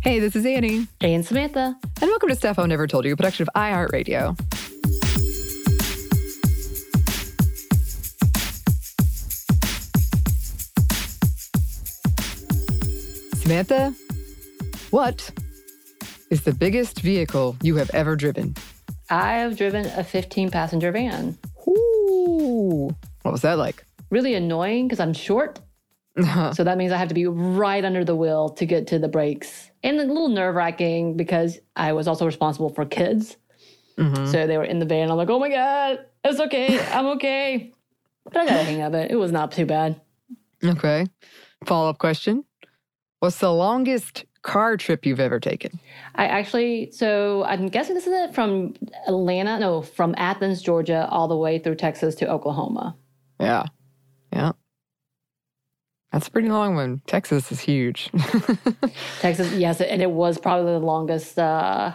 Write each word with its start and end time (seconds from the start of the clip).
Hey, 0.00 0.20
this 0.20 0.36
is 0.36 0.46
Annie. 0.46 0.86
Hey, 1.00 1.14
And 1.14 1.26
Samantha. 1.26 1.76
And 2.00 2.08
welcome 2.08 2.28
to 2.28 2.36
Stuff 2.36 2.58
I 2.58 2.66
Never 2.66 2.86
Told 2.86 3.04
You, 3.04 3.12
a 3.12 3.16
production 3.16 3.42
of 3.42 3.48
iHeartRadio. 3.54 4.36
Samantha, 13.34 13.94
what 14.90 15.30
is 16.30 16.42
the 16.42 16.52
biggest 16.52 17.00
vehicle 17.00 17.56
you 17.62 17.76
have 17.76 17.90
ever 17.90 18.14
driven? 18.14 18.54
I 19.10 19.34
have 19.38 19.56
driven 19.56 19.86
a 19.86 20.04
15 20.04 20.50
passenger 20.50 20.92
van. 20.92 21.38
Ooh. 21.66 22.94
What 23.22 23.32
was 23.32 23.42
that 23.42 23.58
like? 23.58 23.84
Really 24.10 24.34
annoying 24.34 24.86
because 24.86 25.00
I'm 25.00 25.12
short. 25.12 25.60
so 26.52 26.64
that 26.64 26.78
means 26.78 26.92
I 26.92 26.96
have 26.98 27.08
to 27.08 27.14
be 27.14 27.26
right 27.26 27.84
under 27.84 28.04
the 28.04 28.16
wheel 28.16 28.50
to 28.50 28.66
get 28.66 28.86
to 28.88 28.98
the 28.98 29.08
brakes. 29.08 29.67
And 29.82 30.00
a 30.00 30.04
little 30.04 30.28
nerve 30.28 30.54
wracking 30.54 31.16
because 31.16 31.58
I 31.76 31.92
was 31.92 32.08
also 32.08 32.26
responsible 32.26 32.70
for 32.70 32.84
kids. 32.84 33.36
Mm-hmm. 33.96 34.26
So 34.26 34.46
they 34.46 34.58
were 34.58 34.64
in 34.64 34.78
the 34.78 34.86
van. 34.86 35.10
I'm 35.10 35.16
like, 35.16 35.30
oh 35.30 35.38
my 35.38 35.48
God, 35.48 36.00
it's 36.24 36.40
okay. 36.40 36.80
I'm 36.90 37.06
okay. 37.06 37.72
But 38.24 38.36
I 38.36 38.46
got 38.46 38.60
a 38.60 38.64
hang 38.64 38.82
of 38.82 38.94
it. 38.94 39.10
It 39.10 39.16
was 39.16 39.32
not 39.32 39.52
too 39.52 39.66
bad. 39.66 40.00
Okay. 40.64 41.06
Follow 41.64 41.90
up 41.90 41.98
question 41.98 42.44
What's 43.20 43.38
the 43.38 43.52
longest 43.52 44.24
car 44.42 44.76
trip 44.76 45.04
you've 45.04 45.18
ever 45.18 45.40
taken? 45.40 45.80
I 46.14 46.26
actually, 46.26 46.90
so 46.92 47.44
I'm 47.44 47.66
guessing 47.66 47.94
this 47.94 48.06
is 48.06 48.12
it 48.12 48.34
from 48.34 48.74
Atlanta, 49.06 49.58
no, 49.58 49.82
from 49.82 50.14
Athens, 50.16 50.62
Georgia, 50.62 51.08
all 51.10 51.26
the 51.26 51.36
way 51.36 51.58
through 51.58 51.74
Texas 51.74 52.14
to 52.16 52.30
Oklahoma. 52.30 52.96
Yeah. 53.40 53.64
Yeah. 54.32 54.52
That's 56.12 56.28
a 56.28 56.30
pretty 56.30 56.48
long 56.48 56.74
one. 56.74 57.02
Texas 57.06 57.52
is 57.52 57.60
huge. 57.60 58.10
Texas, 59.20 59.52
yes, 59.52 59.80
and 59.80 60.00
it 60.00 60.10
was 60.10 60.38
probably 60.38 60.72
the 60.72 60.78
longest 60.78 61.38
uh, 61.38 61.92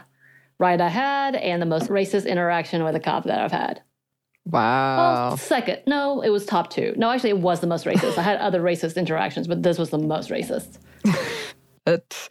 ride 0.59 0.81
I 0.81 0.89
had 0.89 1.35
and 1.35 1.61
the 1.61 1.65
most 1.65 1.89
racist 1.89 2.27
interaction 2.27 2.83
with 2.83 2.95
a 2.95 2.99
cop 2.99 3.23
that 3.25 3.39
I've 3.39 3.51
had. 3.51 3.81
Wow. 4.45 4.97
Well, 5.29 5.37
second. 5.37 5.79
No, 5.87 6.21
it 6.21 6.29
was 6.29 6.45
top 6.45 6.69
two. 6.69 6.93
No, 6.97 7.09
actually, 7.09 7.31
it 7.31 7.39
was 7.39 7.59
the 7.59 7.67
most 7.67 7.85
racist. 7.85 8.17
I 8.17 8.21
had 8.21 8.37
other 8.39 8.61
racist 8.61 8.97
interactions, 8.97 9.47
but 9.47 9.63
this 9.63 9.77
was 9.77 9.89
the 9.89 9.97
most 9.97 10.29
racist. 10.29 10.77
that 11.85 12.29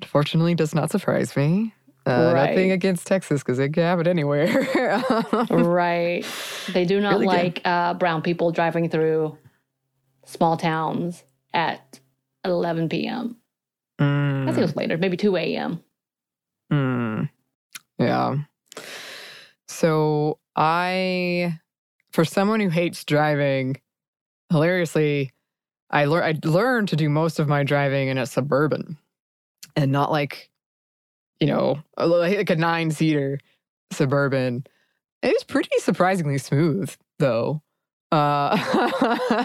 unfortunately 0.00 0.54
does 0.54 0.74
not 0.74 0.90
surprise 0.90 1.36
me. 1.36 1.74
Uh, 2.06 2.32
right. 2.34 2.50
Nothing 2.50 2.72
against 2.72 3.06
Texas 3.06 3.40
because 3.42 3.56
they 3.56 3.68
can 3.70 3.82
have 3.82 4.00
it 4.00 4.06
anywhere. 4.06 4.68
right. 5.50 6.24
They 6.72 6.84
do 6.84 7.00
not 7.00 7.14
really 7.14 7.26
like 7.26 7.62
uh, 7.64 7.94
brown 7.94 8.20
people 8.20 8.50
driving 8.50 8.90
through 8.90 9.38
small 10.24 10.56
towns 10.56 11.24
at 11.52 12.00
11 12.44 12.88
p.m. 12.88 13.36
Mm. 14.00 14.42
I 14.42 14.46
think 14.46 14.58
it 14.58 14.62
was 14.62 14.76
later, 14.76 14.98
maybe 14.98 15.16
2 15.16 15.36
a.m. 15.36 15.82
Mm. 16.72 17.28
Yeah. 17.98 18.36
So 19.68 20.38
I, 20.56 21.58
for 22.12 22.24
someone 22.24 22.60
who 22.60 22.68
hates 22.68 23.04
driving, 23.04 23.80
hilariously, 24.50 25.32
I, 25.90 26.06
lear- 26.06 26.24
I 26.24 26.38
learned 26.44 26.88
to 26.88 26.96
do 26.96 27.08
most 27.08 27.38
of 27.38 27.48
my 27.48 27.62
driving 27.62 28.08
in 28.08 28.18
a 28.18 28.26
suburban 28.26 28.98
and 29.76 29.92
not 29.92 30.10
like, 30.10 30.50
you 31.40 31.46
know, 31.46 31.82
like 31.96 32.50
a 32.50 32.56
nine 32.56 32.90
seater 32.90 33.38
suburban. 33.92 34.64
It 35.22 35.32
was 35.32 35.44
pretty 35.44 35.78
surprisingly 35.78 36.38
smooth, 36.38 36.94
though. 37.18 37.62
Uh, 38.12 39.44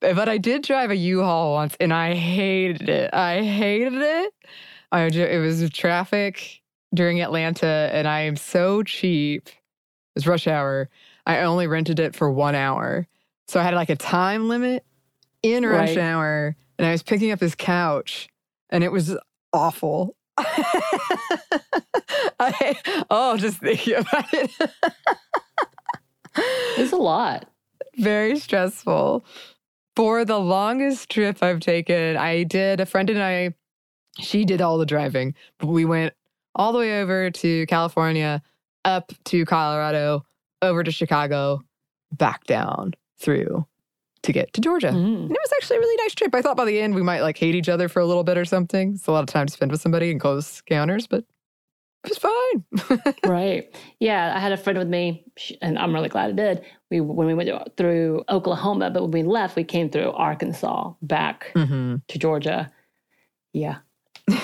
but 0.00 0.28
I 0.28 0.38
did 0.38 0.62
drive 0.62 0.90
a 0.90 0.96
U-Haul 0.96 1.54
once, 1.54 1.76
and 1.80 1.92
I 1.92 2.14
hated 2.14 2.88
it. 2.88 3.12
I 3.12 3.42
hated 3.42 3.94
it. 3.94 4.34
I 4.90 5.02
it 5.02 5.40
was 5.40 5.68
traffic 5.70 6.62
during 6.94 7.20
Atlanta, 7.20 7.90
and 7.92 8.08
I 8.08 8.20
am 8.20 8.36
so 8.36 8.82
cheap. 8.82 9.48
It 9.48 9.54
was 10.14 10.26
rush 10.26 10.46
hour. 10.46 10.88
I 11.26 11.40
only 11.40 11.66
rented 11.66 11.98
it 12.00 12.14
for 12.14 12.30
one 12.30 12.54
hour, 12.54 13.06
so 13.48 13.60
I 13.60 13.62
had 13.64 13.74
like 13.74 13.90
a 13.90 13.96
time 13.96 14.48
limit 14.48 14.84
in 15.42 15.66
rush 15.66 15.90
right. 15.90 15.98
hour, 15.98 16.56
and 16.78 16.86
I 16.86 16.92
was 16.92 17.02
picking 17.02 17.30
up 17.32 17.40
this 17.40 17.54
couch, 17.54 18.28
and 18.70 18.82
it 18.82 18.92
was 18.92 19.16
awful. 19.52 20.16
I, 22.40 22.76
oh, 23.10 23.36
just 23.36 23.58
thinking 23.58 23.96
about 23.96 24.32
it. 24.32 24.50
it's 26.78 26.92
a 26.92 26.96
lot. 26.96 27.48
Very 27.96 28.38
stressful. 28.38 29.24
For 29.98 30.24
the 30.24 30.38
longest 30.38 31.10
trip 31.10 31.42
I've 31.42 31.58
taken, 31.58 32.16
I 32.16 32.44
did, 32.44 32.78
a 32.78 32.86
friend 32.86 33.10
and 33.10 33.20
I, 33.20 33.54
she 34.20 34.44
did 34.44 34.60
all 34.60 34.78
the 34.78 34.86
driving, 34.86 35.34
but 35.58 35.66
we 35.66 35.84
went 35.84 36.14
all 36.54 36.72
the 36.72 36.78
way 36.78 37.00
over 37.02 37.32
to 37.32 37.66
California, 37.66 38.40
up 38.84 39.10
to 39.24 39.44
Colorado, 39.44 40.24
over 40.62 40.84
to 40.84 40.92
Chicago, 40.92 41.64
back 42.12 42.44
down 42.44 42.94
through 43.18 43.66
to 44.22 44.32
get 44.32 44.52
to 44.52 44.60
Georgia. 44.60 44.90
Mm. 44.90 45.22
And 45.22 45.32
it 45.32 45.38
was 45.42 45.52
actually 45.56 45.78
a 45.78 45.80
really 45.80 46.04
nice 46.04 46.14
trip. 46.14 46.32
I 46.32 46.42
thought 46.42 46.56
by 46.56 46.64
the 46.64 46.78
end 46.78 46.94
we 46.94 47.02
might 47.02 47.22
like 47.22 47.36
hate 47.36 47.56
each 47.56 47.68
other 47.68 47.88
for 47.88 47.98
a 47.98 48.06
little 48.06 48.22
bit 48.22 48.38
or 48.38 48.44
something. 48.44 48.92
It's 48.94 49.08
a 49.08 49.10
lot 49.10 49.24
of 49.24 49.28
time 49.28 49.48
to 49.48 49.52
spend 49.52 49.72
with 49.72 49.80
somebody 49.80 50.12
in 50.12 50.20
close 50.20 50.62
encounters, 50.68 51.08
but 51.08 51.24
it 52.10 52.18
was 52.20 52.98
fine. 52.98 53.14
right. 53.30 53.74
Yeah. 54.00 54.32
I 54.34 54.40
had 54.40 54.52
a 54.52 54.56
friend 54.56 54.78
with 54.78 54.88
me, 54.88 55.24
and 55.60 55.78
I'm 55.78 55.94
really 55.94 56.08
glad 56.08 56.30
I 56.30 56.32
did. 56.32 56.64
We 56.90 57.00
when 57.00 57.26
we 57.26 57.34
went 57.34 57.50
through 57.76 58.24
Oklahoma, 58.28 58.90
but 58.90 59.02
when 59.02 59.10
we 59.10 59.22
left, 59.22 59.56
we 59.56 59.64
came 59.64 59.90
through 59.90 60.12
Arkansas 60.12 60.92
back 61.02 61.52
mm-hmm. 61.54 61.96
to 62.06 62.18
Georgia. 62.18 62.70
Yeah. 63.52 63.78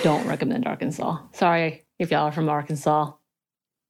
Don't 0.03 0.25
recommend 0.27 0.65
Arkansas. 0.67 1.19
Sorry 1.31 1.85
if 1.99 2.11
y'all 2.11 2.25
are 2.25 2.31
from 2.31 2.49
Arkansas. 2.49 3.11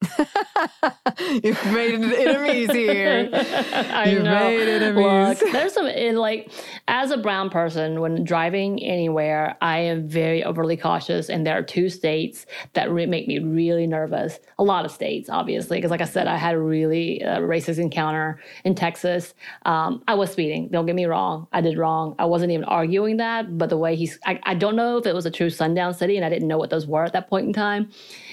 You've 1.43 1.65
made 1.65 1.95
enemies 1.95 2.71
here. 2.71 3.29
I 3.33 4.09
You've 4.11 4.23
know. 4.23 4.39
made 4.39 4.67
enemies. 4.67 5.41
Look, 5.41 5.51
there's 5.51 5.73
some 5.73 5.87
in 5.87 6.15
like 6.17 6.51
as 6.87 7.11
a 7.11 7.17
brown 7.17 7.49
person 7.49 8.01
when 8.01 8.23
driving 8.23 8.81
anywhere, 8.83 9.57
I 9.61 9.79
am 9.79 10.07
very 10.07 10.43
overly 10.43 10.77
cautious, 10.77 11.29
and 11.29 11.45
there 11.45 11.57
are 11.57 11.63
two 11.63 11.89
states 11.89 12.45
that 12.73 12.91
re- 12.91 13.05
make 13.05 13.27
me 13.27 13.39
really 13.39 13.87
nervous. 13.87 14.39
A 14.59 14.63
lot 14.63 14.85
of 14.85 14.91
states, 14.91 15.29
obviously, 15.29 15.77
because 15.77 15.91
like 15.91 16.01
I 16.01 16.05
said, 16.05 16.27
I 16.27 16.37
had 16.37 16.55
a 16.55 16.59
really 16.59 17.23
uh, 17.23 17.39
racist 17.39 17.79
encounter 17.79 18.39
in 18.63 18.75
Texas. 18.75 19.33
Um, 19.65 20.03
I 20.07 20.13
was 20.15 20.31
speeding. 20.31 20.69
Don't 20.69 20.85
get 20.85 20.95
me 20.95 21.05
wrong. 21.05 21.47
I 21.53 21.61
did 21.61 21.77
wrong. 21.77 22.15
I 22.19 22.25
wasn't 22.25 22.51
even 22.51 22.65
arguing 22.65 23.17
that, 23.17 23.57
but 23.57 23.69
the 23.69 23.77
way 23.77 23.95
he's, 23.95 24.19
I, 24.25 24.39
I 24.43 24.55
don't 24.55 24.75
know 24.75 24.97
if 24.97 25.05
it 25.05 25.13
was 25.15 25.25
a 25.25 25.31
true 25.31 25.49
sundown 25.49 25.93
city, 25.93 26.15
and 26.17 26.25
I 26.25 26.29
didn't 26.29 26.47
know 26.47 26.57
what 26.57 26.69
those 26.69 26.85
were 26.85 27.03
at 27.03 27.13
that 27.13 27.29
point 27.29 27.47
in 27.47 27.53
time. 27.53 27.89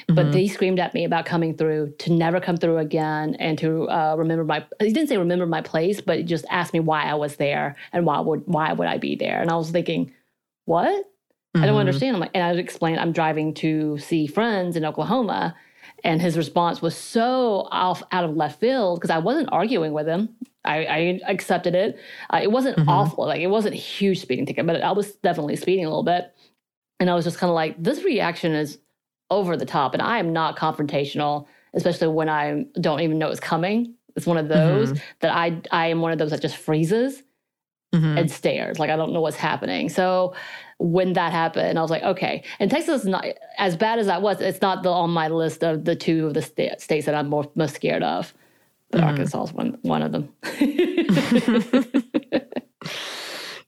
But 0.09 0.17
mm-hmm. 0.17 0.31
they 0.33 0.49
screamed 0.49 0.79
at 0.79 0.95
me 0.95 1.05
about 1.05 1.27
coming 1.27 1.57
through 1.57 1.95
to 1.99 2.13
never 2.13 2.41
come 2.41 2.57
through 2.57 2.79
again 2.79 3.37
and 3.39 3.59
to 3.59 3.89
uh, 3.89 4.15
remember 4.17 4.45
my. 4.45 4.65
He 4.81 4.93
didn't 4.93 5.09
say 5.09 5.17
remember 5.17 5.47
my 5.47 5.63
place, 5.63 6.01
but 6.01 6.19
he 6.19 6.25
just 6.25 6.45
asked 6.51 6.73
me 6.73 6.81
why 6.81 7.05
I 7.05 7.15
was 7.15 7.37
there 7.37 7.77
and 7.93 8.07
why 8.07 8.21
would 8.21 8.43
why 8.47 8.73
would 8.73 8.89
I 8.89 8.99
be 8.99 9.17
there? 9.17 9.41
And 9.41 9.51
I 9.51 9.57
was 9.57 9.71
thinking, 9.71 10.13
what? 10.65 10.89
Mm-hmm. 10.89 11.63
I 11.63 11.67
don't 11.67 11.75
mm-hmm. 11.75 11.81
understand. 11.81 12.17
I'm 12.17 12.21
like, 12.21 12.31
and 12.35 12.43
I 12.43 12.61
explained 12.61 13.01
I'm 13.01 13.13
driving 13.13 13.55
to 13.55 13.99
see 13.99 14.27
friends 14.27 14.77
in 14.77 14.85
Oklahoma, 14.85 15.55
and 16.05 16.21
his 16.21 16.37
response 16.37 16.81
was 16.81 16.97
so 16.97 17.69
off 17.71 18.03
out 18.11 18.25
of 18.25 18.37
left 18.37 18.61
field 18.61 19.01
because 19.01 19.11
I 19.11 19.19
wasn't 19.19 19.51
arguing 19.53 19.93
with 19.93 20.07
him. 20.07 20.37
I, 20.65 20.85
I 20.85 21.21
accepted 21.27 21.75
it. 21.75 21.99
Uh, 22.31 22.41
it 22.43 22.51
wasn't 22.51 22.77
mm-hmm. 22.77 22.89
awful, 22.89 23.27
like 23.27 23.41
it 23.41 23.49
wasn't 23.49 23.75
a 23.75 23.79
huge 23.79 24.21
speeding 24.21 24.47
ticket, 24.47 24.67
but 24.67 24.81
I 24.81 24.93
was 24.93 25.13
definitely 25.17 25.57
speeding 25.57 25.85
a 25.85 25.89
little 25.89 26.05
bit. 26.05 26.33
And 27.01 27.11
I 27.11 27.15
was 27.15 27.25
just 27.25 27.39
kind 27.39 27.51
of 27.51 27.55
like, 27.55 27.83
this 27.83 28.05
reaction 28.05 28.53
is 28.53 28.79
over 29.33 29.57
the 29.57 29.65
top. 29.67 29.95
And 29.95 30.03
I 30.03 30.19
am 30.19 30.33
not 30.33 30.59
confrontational, 30.59 31.47
especially 31.75 32.09
when 32.09 32.29
I 32.29 32.67
don't 32.81 33.01
even 33.01 33.19
know 33.19 33.31
it's 33.31 33.41
coming. 33.41 33.95
It's 34.15 34.27
one 34.27 34.37
of 34.37 34.49
those 34.49 34.91
mm-hmm. 34.91 35.03
that 35.21 35.35
I 35.35 35.61
I 35.71 35.87
am 35.87 36.01
one 36.03 36.13
of 36.13 36.19
those 36.19 36.31
that 36.31 36.43
just 36.43 36.57
freezes 36.57 37.23
mm-hmm. 37.95 38.19
and 38.19 38.31
stares 38.31 38.79
like 38.79 38.91
I 38.91 38.97
don't 38.97 39.13
know 39.13 39.23
what's 39.23 39.37
happening. 39.37 39.89
So 39.89 40.35
when 40.79 41.15
that 41.15 41.33
happened, 41.33 41.79
I 41.79 41.83
was 41.83 41.91
like, 41.91 42.03
okay. 42.03 42.45
And 42.59 42.71
Texas 42.71 43.03
is 43.03 43.09
not 43.09 43.25
as 43.57 43.75
bad 43.77 43.99
as 43.99 44.07
that 44.07 44.21
was. 44.21 44.41
It's 44.41 44.61
not 44.61 44.83
the, 44.83 44.91
on 44.91 45.11
my 45.11 45.29
list 45.29 45.63
of 45.63 45.85
the 45.85 45.97
two 45.97 46.27
of 46.27 46.35
the 46.35 46.43
sta- 46.43 46.77
states 46.79 47.07
that 47.07 47.15
I'm 47.15 47.29
more, 47.29 47.51
most 47.55 47.75
scared 47.77 48.03
of. 48.03 48.35
But 48.91 49.01
mm-hmm. 49.01 49.09
Arkansas 49.09 49.45
is 49.45 49.53
one 49.55 49.79
one 49.83 50.03
of 50.03 50.13
them. 50.13 50.29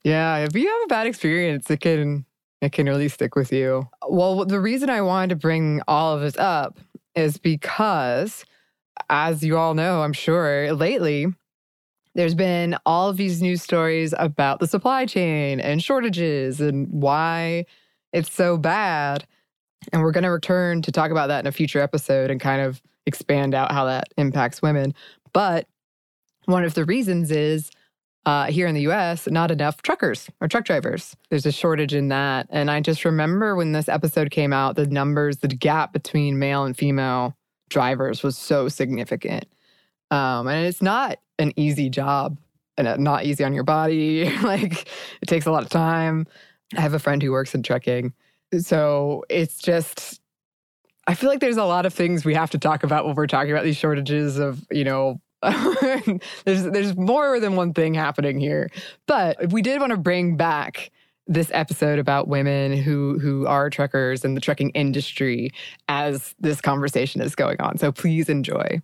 yeah, 0.04 0.38
if 0.38 0.54
you 0.54 0.68
have 0.68 0.82
a 0.84 0.88
bad 0.88 1.06
experience, 1.06 1.70
it 1.70 1.80
can 1.80 2.26
it 2.64 2.72
can 2.72 2.86
really 2.86 3.08
stick 3.08 3.36
with 3.36 3.52
you. 3.52 3.88
Well, 4.08 4.44
the 4.44 4.60
reason 4.60 4.90
I 4.90 5.00
wanted 5.02 5.30
to 5.30 5.36
bring 5.36 5.82
all 5.86 6.14
of 6.14 6.20
this 6.20 6.36
up 6.36 6.78
is 7.14 7.38
because, 7.38 8.44
as 9.10 9.42
you 9.42 9.56
all 9.56 9.74
know, 9.74 10.02
I'm 10.02 10.12
sure, 10.12 10.72
lately, 10.72 11.26
there's 12.14 12.34
been 12.34 12.76
all 12.86 13.08
of 13.08 13.16
these 13.16 13.42
news 13.42 13.62
stories 13.62 14.14
about 14.18 14.60
the 14.60 14.66
supply 14.66 15.06
chain 15.06 15.60
and 15.60 15.82
shortages 15.82 16.60
and 16.60 16.88
why 16.90 17.66
it's 18.12 18.32
so 18.32 18.56
bad. 18.56 19.26
And 19.92 20.02
we're 20.02 20.12
going 20.12 20.24
to 20.24 20.30
return 20.30 20.80
to 20.82 20.92
talk 20.92 21.10
about 21.10 21.26
that 21.26 21.40
in 21.40 21.46
a 21.46 21.52
future 21.52 21.80
episode 21.80 22.30
and 22.30 22.40
kind 22.40 22.62
of 22.62 22.80
expand 23.06 23.54
out 23.54 23.72
how 23.72 23.84
that 23.84 24.08
impacts 24.16 24.62
women. 24.62 24.94
But 25.32 25.66
one 26.46 26.64
of 26.64 26.74
the 26.74 26.84
reasons 26.84 27.30
is 27.30 27.70
uh, 28.26 28.46
here 28.46 28.66
in 28.66 28.74
the 28.74 28.88
US, 28.88 29.28
not 29.28 29.50
enough 29.50 29.82
truckers 29.82 30.30
or 30.40 30.48
truck 30.48 30.64
drivers. 30.64 31.16
There's 31.30 31.46
a 31.46 31.52
shortage 31.52 31.94
in 31.94 32.08
that. 32.08 32.46
And 32.50 32.70
I 32.70 32.80
just 32.80 33.04
remember 33.04 33.54
when 33.54 33.72
this 33.72 33.88
episode 33.88 34.30
came 34.30 34.52
out, 34.52 34.76
the 34.76 34.86
numbers, 34.86 35.38
the 35.38 35.48
gap 35.48 35.92
between 35.92 36.38
male 36.38 36.64
and 36.64 36.76
female 36.76 37.36
drivers 37.68 38.22
was 38.22 38.36
so 38.36 38.68
significant. 38.68 39.46
Um, 40.10 40.46
and 40.46 40.66
it's 40.66 40.82
not 40.82 41.18
an 41.38 41.52
easy 41.56 41.90
job 41.90 42.38
and 42.76 42.88
uh, 42.88 42.96
not 42.96 43.24
easy 43.24 43.44
on 43.44 43.52
your 43.52 43.64
body. 43.64 44.30
like 44.42 44.88
it 45.20 45.26
takes 45.26 45.46
a 45.46 45.50
lot 45.50 45.62
of 45.62 45.68
time. 45.68 46.26
I 46.76 46.80
have 46.80 46.94
a 46.94 46.98
friend 46.98 47.22
who 47.22 47.32
works 47.32 47.54
in 47.54 47.62
trucking. 47.62 48.12
So 48.58 49.24
it's 49.28 49.58
just, 49.58 50.20
I 51.06 51.14
feel 51.14 51.28
like 51.28 51.40
there's 51.40 51.56
a 51.56 51.64
lot 51.64 51.86
of 51.86 51.92
things 51.92 52.24
we 52.24 52.34
have 52.34 52.50
to 52.50 52.58
talk 52.58 52.84
about 52.84 53.04
when 53.04 53.14
we're 53.14 53.26
talking 53.26 53.52
about 53.52 53.64
these 53.64 53.76
shortages 53.76 54.38
of, 54.38 54.64
you 54.70 54.84
know, 54.84 55.20
there's 56.44 56.64
there's 56.64 56.96
more 56.96 57.40
than 57.40 57.56
one 57.56 57.72
thing 57.74 57.94
happening 57.94 58.38
here. 58.40 58.70
But 59.06 59.52
we 59.52 59.62
did 59.62 59.80
want 59.80 59.90
to 59.90 59.96
bring 59.96 60.36
back 60.36 60.90
this 61.26 61.50
episode 61.54 61.98
about 61.98 62.28
women 62.28 62.76
who 62.76 63.18
who 63.18 63.46
are 63.46 63.70
truckers 63.70 64.24
and 64.24 64.36
the 64.36 64.40
trucking 64.40 64.70
industry 64.70 65.50
as 65.88 66.34
this 66.38 66.60
conversation 66.60 67.20
is 67.20 67.34
going 67.34 67.60
on. 67.60 67.78
So 67.78 67.92
please 67.92 68.28
enjoy. 68.28 68.80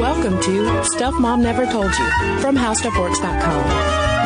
Welcome 0.00 0.40
to 0.42 0.84
Stuff 0.84 1.14
Mom 1.18 1.42
Never 1.42 1.66
Told 1.66 1.92
You 1.98 2.38
from 2.40 2.56
HowStuffWorks.com. 2.56 4.17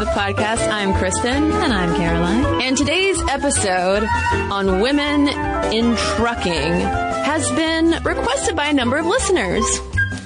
the 0.00 0.06
podcast. 0.06 0.66
I'm 0.72 0.94
Cristen. 0.94 1.52
And 1.52 1.74
I'm 1.74 1.94
Caroline. 1.94 2.62
And 2.62 2.74
today's 2.74 3.20
episode 3.28 4.02
on 4.50 4.80
women 4.80 5.28
in 5.74 5.94
trucking 5.94 6.72
has 6.72 7.46
been 7.52 8.02
requested 8.02 8.56
by 8.56 8.68
a 8.68 8.72
number 8.72 8.96
of 8.96 9.04
listeners. 9.04 9.62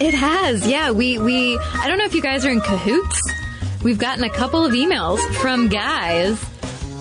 It 0.00 0.14
has, 0.14 0.64
yeah. 0.68 0.92
We 0.92 1.18
we 1.18 1.58
I 1.58 1.88
don't 1.88 1.98
know 1.98 2.04
if 2.04 2.14
you 2.14 2.22
guys 2.22 2.46
are 2.46 2.50
in 2.50 2.60
cahoots. 2.60 3.20
We've 3.82 3.98
gotten 3.98 4.22
a 4.22 4.30
couple 4.30 4.64
of 4.64 4.74
emails 4.74 5.18
from 5.34 5.66
guys, 5.66 6.40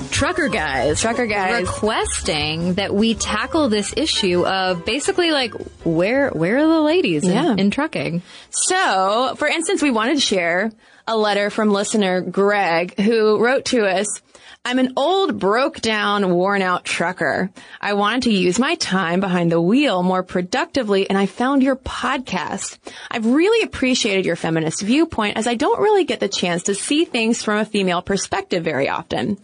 trucker 0.09 0.47
guys, 0.47 0.99
Trucker 0.99 1.27
guys. 1.27 1.61
requesting 1.61 2.73
that 2.73 2.91
we 2.95 3.13
tackle 3.13 3.69
this 3.69 3.93
issue 3.95 4.47
of 4.47 4.83
basically 4.83 5.29
like 5.29 5.53
where 5.83 6.31
where 6.31 6.57
are 6.57 6.67
the 6.67 6.81
ladies 6.81 7.23
in, 7.23 7.59
in 7.59 7.69
trucking? 7.69 8.23
So, 8.49 9.35
for 9.37 9.47
instance, 9.47 9.83
we 9.83 9.91
wanted 9.91 10.15
to 10.15 10.21
share 10.21 10.71
a 11.07 11.17
letter 11.17 11.49
from 11.49 11.71
listener 11.71 12.21
Greg 12.21 12.99
who 12.99 13.43
wrote 13.43 13.65
to 13.65 13.85
us. 13.85 14.21
I'm 14.65 14.79
an 14.79 14.93
old, 14.95 15.39
broke 15.39 15.81
down, 15.81 16.33
worn 16.33 16.61
out 16.61 16.85
trucker. 16.85 17.51
I 17.81 17.95
wanted 17.95 18.23
to 18.23 18.31
use 18.31 18.57
my 18.57 18.75
time 18.75 19.19
behind 19.19 19.51
the 19.51 19.59
wheel 19.59 20.03
more 20.03 20.23
productively 20.23 21.09
and 21.09 21.17
I 21.17 21.25
found 21.25 21.61
your 21.61 21.75
podcast. 21.75 22.77
I've 23.11 23.25
really 23.25 23.65
appreciated 23.65 24.25
your 24.25 24.37
feminist 24.37 24.81
viewpoint 24.81 25.35
as 25.35 25.47
I 25.47 25.55
don't 25.55 25.81
really 25.81 26.05
get 26.05 26.21
the 26.21 26.29
chance 26.29 26.63
to 26.63 26.75
see 26.75 27.03
things 27.03 27.43
from 27.43 27.57
a 27.57 27.65
female 27.65 28.01
perspective 28.01 28.63
very 28.63 28.87
often. 28.87 29.37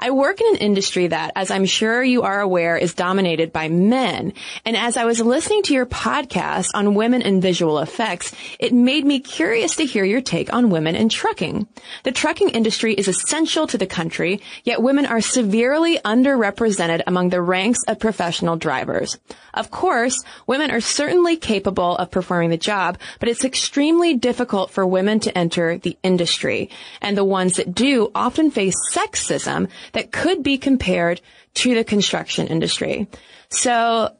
I 0.00 0.10
work 0.10 0.40
in 0.40 0.46
an 0.54 0.62
industry 0.62 1.08
that, 1.08 1.32
as 1.36 1.50
I'm 1.50 1.66
sure 1.66 2.02
you 2.02 2.22
are 2.22 2.40
aware, 2.40 2.78
is 2.78 2.94
dominated 2.94 3.52
by 3.52 3.68
men. 3.68 4.32
And 4.64 4.74
as 4.74 4.96
I 4.96 5.04
was 5.04 5.20
listening 5.20 5.64
to 5.64 5.74
your 5.74 5.84
podcast 5.84 6.68
on 6.72 6.94
women 6.94 7.20
and 7.20 7.42
visual 7.42 7.78
effects, 7.80 8.32
it 8.58 8.72
made 8.72 9.04
me 9.04 9.20
curious 9.20 9.76
to 9.76 9.84
hear 9.84 10.06
your 10.06 10.22
take 10.22 10.50
on 10.50 10.70
women 10.70 10.96
in 10.96 11.10
trucking. 11.10 11.68
The 12.04 12.12
trucking 12.12 12.48
industry 12.48 12.94
is 12.94 13.06
essential 13.06 13.66
to 13.66 13.76
the 13.76 13.86
country, 13.86 14.40
yet 14.64 14.82
women 14.82 15.06
are 15.06 15.20
severely 15.20 15.98
underrepresented 15.98 17.02
among 17.06 17.28
the 17.28 17.42
ranks 17.42 17.80
of 17.88 17.98
professional 17.98 18.56
drivers. 18.56 19.18
Of 19.54 19.70
course, 19.70 20.22
women 20.46 20.70
are 20.70 20.80
certainly 20.80 21.36
capable 21.36 21.96
of 21.96 22.10
performing 22.10 22.50
the 22.50 22.56
job, 22.56 22.98
but 23.20 23.28
it's 23.28 23.44
extremely 23.44 24.14
difficult 24.14 24.70
for 24.70 24.86
women 24.86 25.20
to 25.20 25.36
enter 25.36 25.78
the 25.78 25.96
industry. 26.02 26.70
And 27.00 27.16
the 27.16 27.24
ones 27.24 27.56
that 27.56 27.74
do 27.74 28.10
often 28.14 28.50
face 28.50 28.76
sexism 28.92 29.68
that 29.92 30.12
could 30.12 30.42
be 30.42 30.58
compared 30.58 31.20
to 31.54 31.74
the 31.74 31.84
construction 31.84 32.46
industry. 32.46 33.08
So 33.48 34.14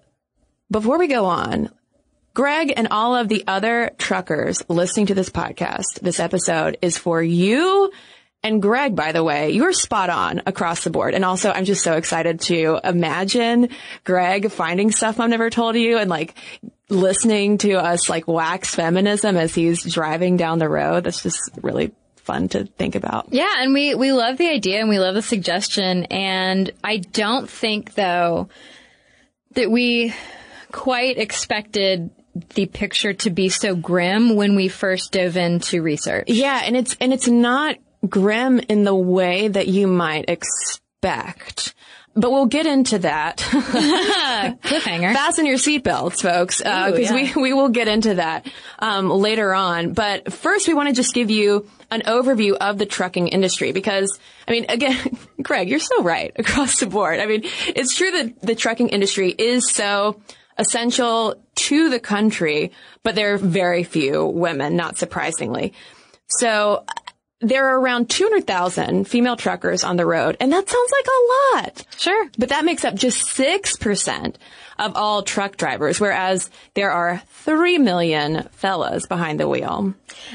before 0.71 0.99
we 0.99 1.07
go 1.07 1.27
on, 1.27 1.71
Greg 2.35 2.73
and 2.75 2.89
all 2.91 3.15
of 3.15 3.29
the 3.29 3.45
other 3.47 3.91
truckers 3.99 4.63
listening 4.69 5.07
to 5.07 5.15
this 5.15 5.29
podcast, 5.29 6.01
this 6.01 6.19
episode 6.19 6.79
is 6.81 6.97
for 6.97 7.23
you. 7.23 7.93
And 8.45 8.61
Greg, 8.61 8.97
by 8.97 9.13
the 9.13 9.23
way, 9.23 9.51
you're 9.51 9.73
spot 9.73 10.11
on 10.11 10.43
across 10.47 10.83
the 10.83 10.91
board. 10.91 11.15
And 11.15 11.25
also, 11.25 11.51
I'm 11.51 11.65
just 11.65 11.85
so 11.85 11.95
excited 11.95 12.41
to 12.43 12.81
imagine 12.83 13.69
Greg 14.03 14.51
finding 14.51 14.91
stuff 14.91 15.21
I've 15.21 15.31
never 15.31 15.49
told 15.49 15.77
you 15.77 15.99
and 15.99 16.11
like 16.11 16.35
listening 16.89 17.59
to 17.59 17.75
us 17.75 18.09
like 18.09 18.27
wax 18.27 18.75
feminism 18.75 19.37
as 19.37 19.55
he's 19.55 19.85
driving 19.85 20.37
down 20.37 20.59
the 20.59 20.69
road. 20.69 21.05
That's 21.05 21.23
just 21.23 21.39
really 21.63 21.93
fun 22.17 22.49
to 22.49 22.65
think 22.65 22.95
about. 22.95 23.29
Yeah, 23.31 23.53
and 23.59 23.73
we 23.73 23.95
we 23.95 24.13
love 24.13 24.39
the 24.39 24.49
idea 24.49 24.81
and 24.81 24.89
we 24.89 24.99
love 24.99 25.15
the 25.15 25.23
suggestion 25.23 26.05
and 26.05 26.71
I 26.83 26.99
don't 26.99 27.49
think 27.49 27.95
though 27.95 28.49
that 29.53 29.71
we 29.71 30.15
quite 30.71 31.19
expected 31.19 32.11
the 32.55 32.67
picture 32.67 33.13
to 33.13 33.31
be 33.31 33.49
so 33.49 33.75
grim 33.75 34.37
when 34.37 34.55
we 34.57 34.69
first 34.69 35.13
dove 35.13 35.37
into 35.37 35.83
research. 35.83 36.25
Yeah, 36.29 36.63
and 36.65 36.77
it's 36.77 36.97
and 37.01 37.13
it's 37.13 37.29
not 37.29 37.77
grim 38.09 38.61
in 38.69 38.85
the 38.85 38.95
way 38.95 39.49
that 39.49 39.69
you 39.69 39.87
might 39.87 40.29
expect. 40.29 41.75
But 42.15 42.31
we'll 42.31 42.47
get 42.47 42.67
into 42.67 42.99
that. 42.99 43.39
Cliffhanger. 43.39 45.15
Fasten 45.15 45.47
your 45.47 45.57
seatbelts, 45.57 46.21
folks, 46.21 46.59
because 46.59 47.11
Ooh, 47.11 47.17
yeah. 47.17 47.33
we, 47.37 47.43
we 47.43 47.53
will 47.55 47.71
get 47.71 47.89
into 47.89 48.17
that 48.17 48.47
um, 48.79 49.09
later 49.09 49.55
on. 49.55 49.95
But 49.95 50.31
first, 50.31 50.69
we 50.69 50.75
want 50.75 50.91
to 50.91 50.95
just 50.95 51.15
give 51.15 51.31
you 51.31 51.67
an 51.91 52.03
overview 52.03 52.53
of 52.53 52.77
the 52.77 52.85
trucking 52.85 53.29
industry 53.29 53.73
because, 53.73 54.19
I 54.47 54.51
mean, 54.51 54.67
again, 54.69 55.17
Greg, 55.43 55.71
you're 55.71 55.79
so 55.79 56.03
right 56.03 56.33
across 56.39 56.81
the 56.81 56.87
board. 56.87 57.19
I 57.19 57.25
mean, 57.25 57.43
it's 57.69 57.97
true 57.97 58.11
that 58.11 58.43
the 58.43 58.55
trucking 58.55 58.91
industry 58.91 59.31
is 59.31 59.71
so 59.71 60.21
essential 60.59 61.43
to 61.55 61.89
the 61.89 62.01
country, 62.01 62.73
but 63.03 63.15
there 63.15 63.33
are 63.33 63.39
very 63.39 63.85
few 63.85 64.27
women, 64.27 64.77
not 64.77 64.99
surprisingly. 64.99 65.73
So 66.29 66.85
there 67.43 67.67
are 67.67 67.81
around 67.81 68.09
200,000 68.09 69.07
female 69.07 69.37
truckers 69.37 69.85
on 69.85 69.97
the 69.97 70.07
road, 70.07 70.37
and 70.41 70.53
that 70.53 70.69
sounds 70.69 70.93
like 70.93 71.07
a 71.07 71.57
lot. 71.57 71.85
Sure. 71.99 72.29
But 72.39 72.51
that 72.51 72.65
makes 72.65 72.85
up 72.85 72.95
just 72.95 73.27
6% 73.37 74.35
of 74.79 74.97
all 74.97 75.23
truck 75.23 75.57
drivers, 75.57 76.01
whereas 76.01 76.49
there 76.75 76.93
are 76.93 77.21
3 77.45 77.79
million 77.79 78.49
fellas 78.53 79.07
behind 79.07 79.41
the 79.41 79.49
wheel. 79.49 79.93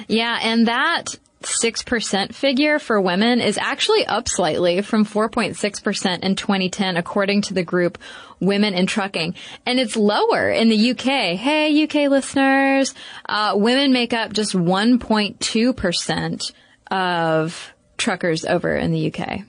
Yeah, 0.08 0.38
and 0.42 0.68
that 0.68 1.16
6% 1.44 2.36
figure 2.36 2.78
for 2.78 3.00
women 3.00 3.40
is 3.40 3.58
actually 3.58 4.06
up 4.06 4.28
slightly 4.28 4.82
from 4.82 5.06
4.6% 5.06 6.20
in 6.24 6.36
2010, 6.36 6.98
according 6.98 7.42
to 7.44 7.54
the 7.54 7.64
group 7.64 7.98
Women 8.40 8.74
in 8.74 8.86
Trucking. 8.86 9.34
And 9.66 9.80
it's 9.80 9.96
lower 9.96 10.50
in 10.50 10.70
the 10.70 10.92
UK. 10.92 11.38
Hey, 11.38 11.84
UK 11.84 12.10
listeners, 12.10 12.94
uh, 13.28 13.54
women 13.56 13.94
make 13.94 14.14
up 14.14 14.34
just 14.34 14.54
1.2% 14.54 16.52
of 16.92 17.74
truckers 17.98 18.46
over 18.46 18.76
in 18.76 18.92
the 18.92 19.12
UK. 19.12 19.42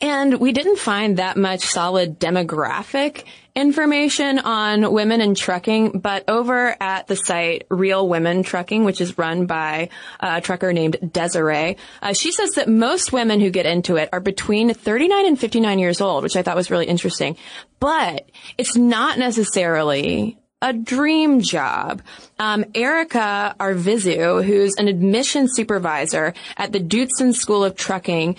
And 0.00 0.38
we 0.38 0.52
didn't 0.52 0.78
find 0.78 1.16
that 1.16 1.36
much 1.36 1.62
solid 1.66 2.18
demographic 2.18 3.24
information 3.54 4.38
on 4.38 4.92
women 4.92 5.20
in 5.20 5.34
trucking, 5.34 5.98
but 5.98 6.24
over 6.28 6.76
at 6.80 7.06
the 7.06 7.16
site 7.16 7.66
Real 7.70 8.06
Women 8.06 8.42
Trucking, 8.42 8.84
which 8.84 9.00
is 9.00 9.18
run 9.18 9.46
by 9.46 9.88
a 10.20 10.40
trucker 10.40 10.72
named 10.72 11.10
Desiree, 11.12 11.78
uh, 12.02 12.12
she 12.12 12.32
says 12.32 12.52
that 12.52 12.68
most 12.68 13.12
women 13.12 13.40
who 13.40 13.50
get 13.50 13.66
into 13.66 13.96
it 13.96 14.10
are 14.12 14.20
between 14.20 14.72
39 14.74 15.26
and 15.26 15.40
59 15.40 15.78
years 15.78 16.00
old, 16.00 16.22
which 16.22 16.36
I 16.36 16.42
thought 16.42 16.56
was 16.56 16.70
really 16.70 16.86
interesting. 16.86 17.36
But 17.80 18.28
it's 18.58 18.76
not 18.76 19.18
necessarily 19.18 20.38
a 20.62 20.72
dream 20.72 21.40
job. 21.42 22.00
Um, 22.38 22.64
Erica 22.74 23.54
Arvizu, 23.60 24.42
who's 24.44 24.74
an 24.76 24.88
admission 24.88 25.48
supervisor 25.52 26.32
at 26.56 26.72
the 26.72 26.80
Dootson 26.80 27.34
School 27.34 27.62
of 27.62 27.76
Trucking, 27.76 28.36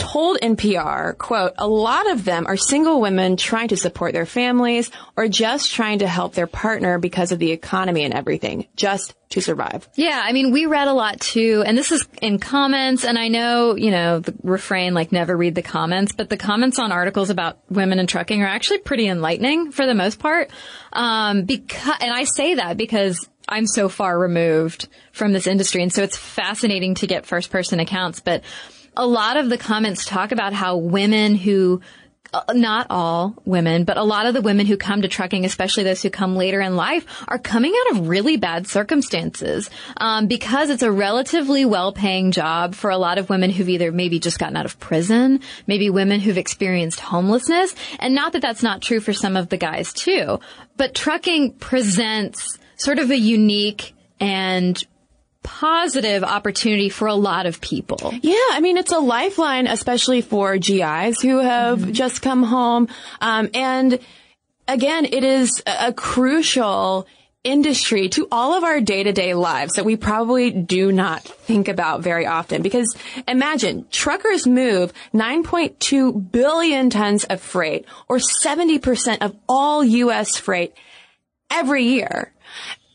told 0.00 0.38
NPR, 0.40 1.16
quote, 1.18 1.52
a 1.58 1.68
lot 1.68 2.10
of 2.10 2.24
them 2.24 2.46
are 2.46 2.56
single 2.56 3.00
women 3.00 3.36
trying 3.36 3.68
to 3.68 3.76
support 3.76 4.14
their 4.14 4.26
families 4.26 4.90
or 5.14 5.28
just 5.28 5.72
trying 5.72 5.98
to 5.98 6.08
help 6.08 6.34
their 6.34 6.46
partner 6.46 6.98
because 6.98 7.32
of 7.32 7.38
the 7.38 7.52
economy 7.52 8.02
and 8.04 8.14
everything, 8.14 8.66
just 8.74 9.14
to 9.28 9.42
survive. 9.42 9.88
Yeah, 9.94 10.20
I 10.24 10.32
mean, 10.32 10.52
we 10.52 10.66
read 10.66 10.88
a 10.88 10.94
lot 10.94 11.20
too, 11.20 11.62
and 11.64 11.76
this 11.76 11.92
is 11.92 12.08
in 12.22 12.38
comments, 12.38 13.04
and 13.04 13.18
I 13.18 13.28
know, 13.28 13.76
you 13.76 13.90
know, 13.90 14.20
the 14.20 14.34
refrain, 14.42 14.94
like, 14.94 15.12
never 15.12 15.36
read 15.36 15.54
the 15.54 15.62
comments, 15.62 16.12
but 16.12 16.30
the 16.30 16.38
comments 16.38 16.78
on 16.78 16.90
articles 16.90 17.28
about 17.28 17.58
women 17.68 17.98
in 17.98 18.06
trucking 18.06 18.42
are 18.42 18.48
actually 18.48 18.78
pretty 18.78 19.06
enlightening 19.06 19.70
for 19.70 19.86
the 19.86 19.94
most 19.94 20.18
part. 20.18 20.50
Um, 20.94 21.44
because, 21.44 21.96
and 22.00 22.12
I 22.12 22.24
say 22.24 22.54
that 22.54 22.78
because 22.78 23.28
I'm 23.46 23.66
so 23.66 23.88
far 23.88 24.18
removed 24.18 24.88
from 25.12 25.32
this 25.32 25.46
industry, 25.46 25.82
and 25.82 25.92
so 25.92 26.02
it's 26.02 26.16
fascinating 26.16 26.94
to 26.96 27.06
get 27.06 27.26
first 27.26 27.50
person 27.50 27.80
accounts, 27.80 28.20
but 28.20 28.42
a 28.96 29.06
lot 29.06 29.36
of 29.36 29.48
the 29.48 29.58
comments 29.58 30.04
talk 30.04 30.32
about 30.32 30.52
how 30.52 30.76
women 30.76 31.34
who 31.34 31.80
uh, 32.32 32.44
not 32.54 32.86
all 32.90 33.34
women, 33.44 33.82
but 33.84 33.96
a 33.96 34.02
lot 34.04 34.26
of 34.26 34.34
the 34.34 34.40
women 34.40 34.64
who 34.64 34.76
come 34.76 35.02
to 35.02 35.08
trucking, 35.08 35.44
especially 35.44 35.82
those 35.82 36.00
who 36.00 36.10
come 36.10 36.36
later 36.36 36.60
in 36.60 36.76
life, 36.76 37.04
are 37.26 37.38
coming 37.38 37.74
out 37.74 37.96
of 37.96 38.08
really 38.08 38.36
bad 38.36 38.68
circumstances 38.68 39.68
um, 39.96 40.28
because 40.28 40.70
it's 40.70 40.84
a 40.84 40.92
relatively 40.92 41.64
well-paying 41.64 42.30
job 42.30 42.76
for 42.76 42.90
a 42.90 42.96
lot 42.96 43.18
of 43.18 43.28
women 43.30 43.50
who've 43.50 43.68
either 43.68 43.90
maybe 43.90 44.20
just 44.20 44.38
gotten 44.38 44.56
out 44.56 44.64
of 44.64 44.78
prison, 44.78 45.40
maybe 45.66 45.90
women 45.90 46.20
who've 46.20 46.38
experienced 46.38 47.00
homelessness, 47.00 47.74
and 47.98 48.14
not 48.14 48.32
that 48.32 48.42
that's 48.42 48.62
not 48.62 48.80
true 48.80 49.00
for 49.00 49.12
some 49.12 49.36
of 49.36 49.48
the 49.48 49.56
guys 49.56 49.92
too. 49.92 50.38
But 50.76 50.94
trucking 50.94 51.54
presents 51.54 52.58
sort 52.76 53.00
of 53.00 53.10
a 53.10 53.18
unique 53.18 53.92
and 54.20 54.82
positive 55.42 56.22
opportunity 56.22 56.88
for 56.88 57.08
a 57.08 57.14
lot 57.14 57.46
of 57.46 57.60
people. 57.60 58.12
Yeah, 58.22 58.34
I 58.52 58.60
mean, 58.60 58.76
it's 58.76 58.92
a 58.92 58.98
lifeline, 58.98 59.66
especially 59.66 60.20
for 60.20 60.56
GIs 60.56 61.20
who 61.20 61.38
have 61.38 61.78
mm-hmm. 61.80 61.92
just 61.92 62.22
come 62.22 62.42
home. 62.42 62.88
Um, 63.20 63.50
and 63.54 63.98
again, 64.68 65.06
it 65.06 65.24
is 65.24 65.62
a 65.66 65.92
crucial 65.92 67.06
industry 67.42 68.08
to 68.10 68.28
all 68.30 68.52
of 68.52 68.64
our 68.64 68.82
day-to-day 68.82 69.32
lives 69.32 69.74
that 69.74 69.84
we 69.84 69.96
probably 69.96 70.50
do 70.50 70.92
not 70.92 71.22
think 71.22 71.68
about 71.68 72.02
very 72.02 72.26
often 72.26 72.60
because 72.60 72.94
imagine 73.26 73.86
truckers 73.90 74.46
move 74.46 74.92
9.2 75.14 76.30
billion 76.30 76.90
tons 76.90 77.24
of 77.24 77.40
freight 77.40 77.86
or 78.08 78.18
70% 78.18 79.18
of 79.22 79.34
all 79.48 79.82
US 79.82 80.36
freight 80.36 80.74
every 81.50 81.84
year. 81.84 82.30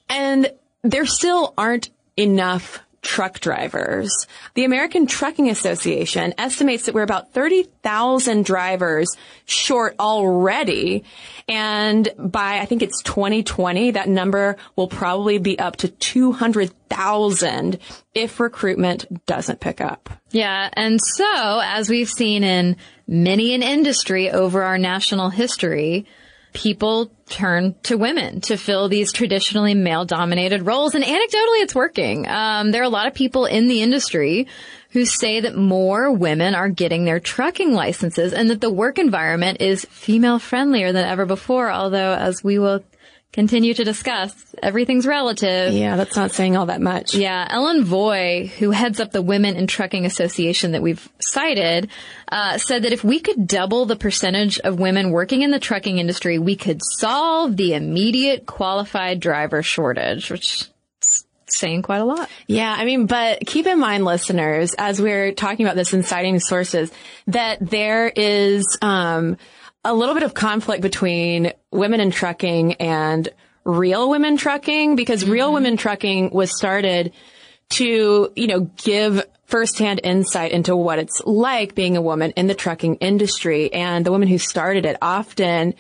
And 0.09 0.51
there 0.83 1.07
still 1.07 1.55
aren't 1.57 1.89
enough 2.17 2.79
truck 3.05 3.39
drivers. 3.39 4.11
The 4.55 4.65
American 4.65 5.05
Trucking 5.05 5.47
Association 5.49 6.33
estimates 6.39 6.85
that 6.85 6.95
we're 6.95 7.03
about 7.03 7.31
30,000 7.33 8.43
drivers 8.43 9.07
short 9.45 9.95
already. 9.99 11.03
And 11.47 12.09
by, 12.17 12.57
I 12.57 12.65
think 12.65 12.81
it's 12.81 13.01
2020, 13.03 13.91
that 13.91 14.09
number 14.09 14.57
will 14.75 14.87
probably 14.87 15.37
be 15.37 15.57
up 15.59 15.75
to 15.77 15.87
200,000 15.87 17.79
if 18.15 18.39
recruitment 18.39 19.25
doesn't 19.27 19.59
pick 19.59 19.81
up. 19.81 20.09
Yeah. 20.31 20.69
And 20.73 20.99
so, 20.99 21.61
as 21.63 21.89
we've 21.89 22.09
seen 22.09 22.43
in 22.43 22.75
many 23.07 23.53
an 23.53 23.61
industry 23.61 24.31
over 24.31 24.63
our 24.63 24.79
national 24.79 25.29
history, 25.29 26.07
people 26.55 27.11
turn 27.27 27.75
to 27.83 27.97
women 27.97 28.41
to 28.41 28.57
fill 28.57 28.87
these 28.87 29.11
traditionally 29.11 29.75
male 29.75 30.05
dominated 30.05 30.65
roles. 30.65 30.95
And 30.95 31.03
anecdotally, 31.03 31.61
it's 31.61 31.75
working. 31.75 32.27
Um, 32.27 32.71
there 32.71 32.81
are 32.81 32.85
a 32.85 32.89
lot 32.89 33.07
of 33.07 33.13
people 33.13 33.45
in 33.45 33.67
the 33.67 33.81
industry 33.81 34.47
who 34.91 35.05
say 35.05 35.41
that 35.41 35.55
more 35.55 36.11
women 36.11 36.55
are 36.55 36.69
getting 36.69 37.03
their 37.03 37.19
trucking 37.19 37.73
licenses 37.73 38.31
and 38.31 38.49
that 38.49 38.61
the 38.61 38.71
work 38.71 38.97
environment 38.97 39.59
is 39.59 39.85
female 39.85 40.39
friendlier 40.39 40.93
than 40.93 41.05
ever 41.05 41.25
before. 41.25 41.69
Although, 41.69 42.13
as 42.13 42.43
we 42.43 42.57
will 42.57 42.81
continue 43.35 43.73
to 43.73 43.83
discuss. 43.83 44.33
Everything's 44.63 45.05
relative. 45.05 45.73
Yeah, 45.73 45.97
that's 45.97 46.15
not 46.15 46.31
saying 46.31 46.55
all 46.55 46.67
that 46.67 46.79
much. 46.79 47.13
Yeah, 47.13 47.45
Ellen 47.49 47.83
Voy, 47.83 48.49
who 48.59 48.71
heads 48.71 49.01
up 49.01 49.11
the 49.11 49.21
Women 49.21 49.57
in 49.57 49.67
Trucking 49.67 50.05
Association 50.05 50.71
that 50.71 50.81
we've 50.81 51.07
cited, 51.19 51.89
uh, 52.29 52.57
said 52.57 52.83
that 52.83 52.93
if 52.93 53.03
we 53.03 53.19
could 53.19 53.45
double 53.45 53.85
the 53.85 53.97
percentage 53.97 54.57
of 54.59 54.79
women 54.79 55.11
working 55.11 55.41
in 55.41 55.51
the 55.51 55.59
trucking 55.59 55.97
industry, 55.97 56.39
we 56.39 56.55
could 56.55 56.79
solve 56.81 57.57
the 57.57 57.73
immediate 57.73 58.45
qualified 58.45 59.19
driver 59.19 59.61
shortage, 59.61 60.31
which 60.31 60.63
saying 61.47 61.81
quite 61.81 61.99
a 61.99 62.05
lot. 62.05 62.29
Yeah, 62.47 62.73
I 62.75 62.85
mean, 62.85 63.05
but 63.05 63.45
keep 63.45 63.67
in 63.67 63.79
mind, 63.79 64.05
listeners, 64.05 64.73
as 64.77 65.01
we're 65.01 65.33
talking 65.33 65.65
about 65.65 65.75
this 65.75 65.91
and 65.91 66.05
citing 66.05 66.39
sources, 66.39 66.89
that 67.27 67.57
there 67.59 68.07
is 68.07 68.77
um, 68.81 69.37
a 69.85 69.93
little 69.93 70.15
bit 70.15 70.23
of 70.23 70.33
conflict 70.33 70.81
between 70.81 71.53
women 71.71 72.01
in 72.01 72.11
trucking 72.11 72.73
and 72.73 73.29
real 73.63 74.09
women 74.09 74.35
trucking 74.35 74.95
because 74.95 75.23
mm-hmm. 75.23 75.31
real 75.31 75.53
women 75.53 75.77
trucking 75.77 76.31
was 76.31 76.55
started 76.57 77.13
to, 77.69 78.31
you 78.35 78.47
know, 78.47 78.61
give 78.61 79.25
firsthand 79.45 80.01
insight 80.03 80.51
into 80.51 80.75
what 80.75 80.97
it's 80.97 81.21
like 81.25 81.75
being 81.75 81.95
a 81.95 82.01
woman 82.01 82.31
in 82.31 82.47
the 82.47 82.55
trucking 82.55 82.95
industry. 82.95 83.71
And 83.71 84.05
the 84.05 84.11
woman 84.11 84.27
who 84.27 84.39
started 84.39 84.85
it 84.85 84.97
often 85.01 85.75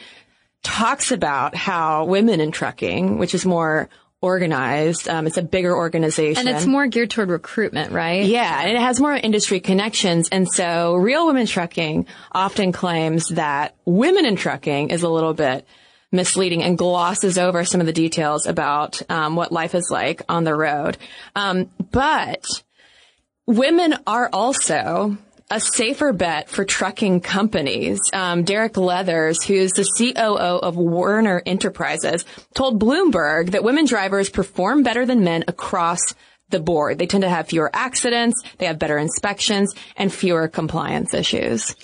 talks 0.61 1.11
about 1.11 1.55
how 1.55 2.05
women 2.05 2.39
in 2.39 2.51
trucking, 2.51 3.17
which 3.17 3.33
is 3.33 3.45
more 3.45 3.89
organized. 4.21 5.07
Um, 5.07 5.27
it's 5.27 5.37
a 5.37 5.43
bigger 5.43 5.75
organization. 5.75 6.47
And 6.47 6.55
it's 6.55 6.65
more 6.65 6.87
geared 6.87 7.11
toward 7.11 7.29
recruitment, 7.29 7.91
right? 7.91 8.25
Yeah, 8.25 8.61
and 8.61 8.71
it 8.71 8.79
has 8.79 8.99
more 8.99 9.13
industry 9.13 9.59
connections. 9.59 10.29
And 10.29 10.51
so 10.51 10.95
Real 10.95 11.27
Women 11.27 11.45
Trucking 11.45 12.07
often 12.31 12.71
claims 12.71 13.29
that 13.29 13.75
women 13.85 14.25
in 14.25 14.35
trucking 14.35 14.89
is 14.89 15.03
a 15.03 15.09
little 15.09 15.33
bit 15.33 15.67
misleading 16.11 16.63
and 16.63 16.77
glosses 16.77 17.37
over 17.37 17.65
some 17.65 17.81
of 17.81 17.87
the 17.87 17.93
details 17.93 18.47
about 18.47 19.01
um, 19.09 19.35
what 19.35 19.51
life 19.51 19.75
is 19.75 19.89
like 19.91 20.21
on 20.29 20.43
the 20.43 20.55
road. 20.55 20.97
Um, 21.35 21.69
but 21.91 22.45
women 23.45 23.95
are 24.07 24.29
also 24.31 25.17
a 25.51 25.59
safer 25.59 26.11
bet 26.11 26.49
for 26.49 26.65
trucking 26.65 27.21
companies. 27.21 27.99
Um, 28.13 28.43
Derek 28.43 28.77
Leathers, 28.77 29.43
who's 29.43 29.71
the 29.73 29.85
COO 29.97 30.59
of 30.59 30.75
Werner 30.75 31.41
Enterprises, 31.45 32.25
told 32.55 32.81
Bloomberg 32.81 33.51
that 33.51 33.63
women 33.63 33.85
drivers 33.85 34.29
perform 34.29 34.81
better 34.81 35.05
than 35.05 35.23
men 35.23 35.43
across 35.47 36.15
the 36.49 36.59
board. 36.59 36.97
They 36.97 37.07
tend 37.07 37.23
to 37.23 37.29
have 37.29 37.47
fewer 37.47 37.69
accidents, 37.73 38.41
they 38.57 38.65
have 38.65 38.79
better 38.79 38.97
inspections, 38.97 39.73
and 39.95 40.13
fewer 40.13 40.47
compliance 40.47 41.13
issues. 41.13 41.75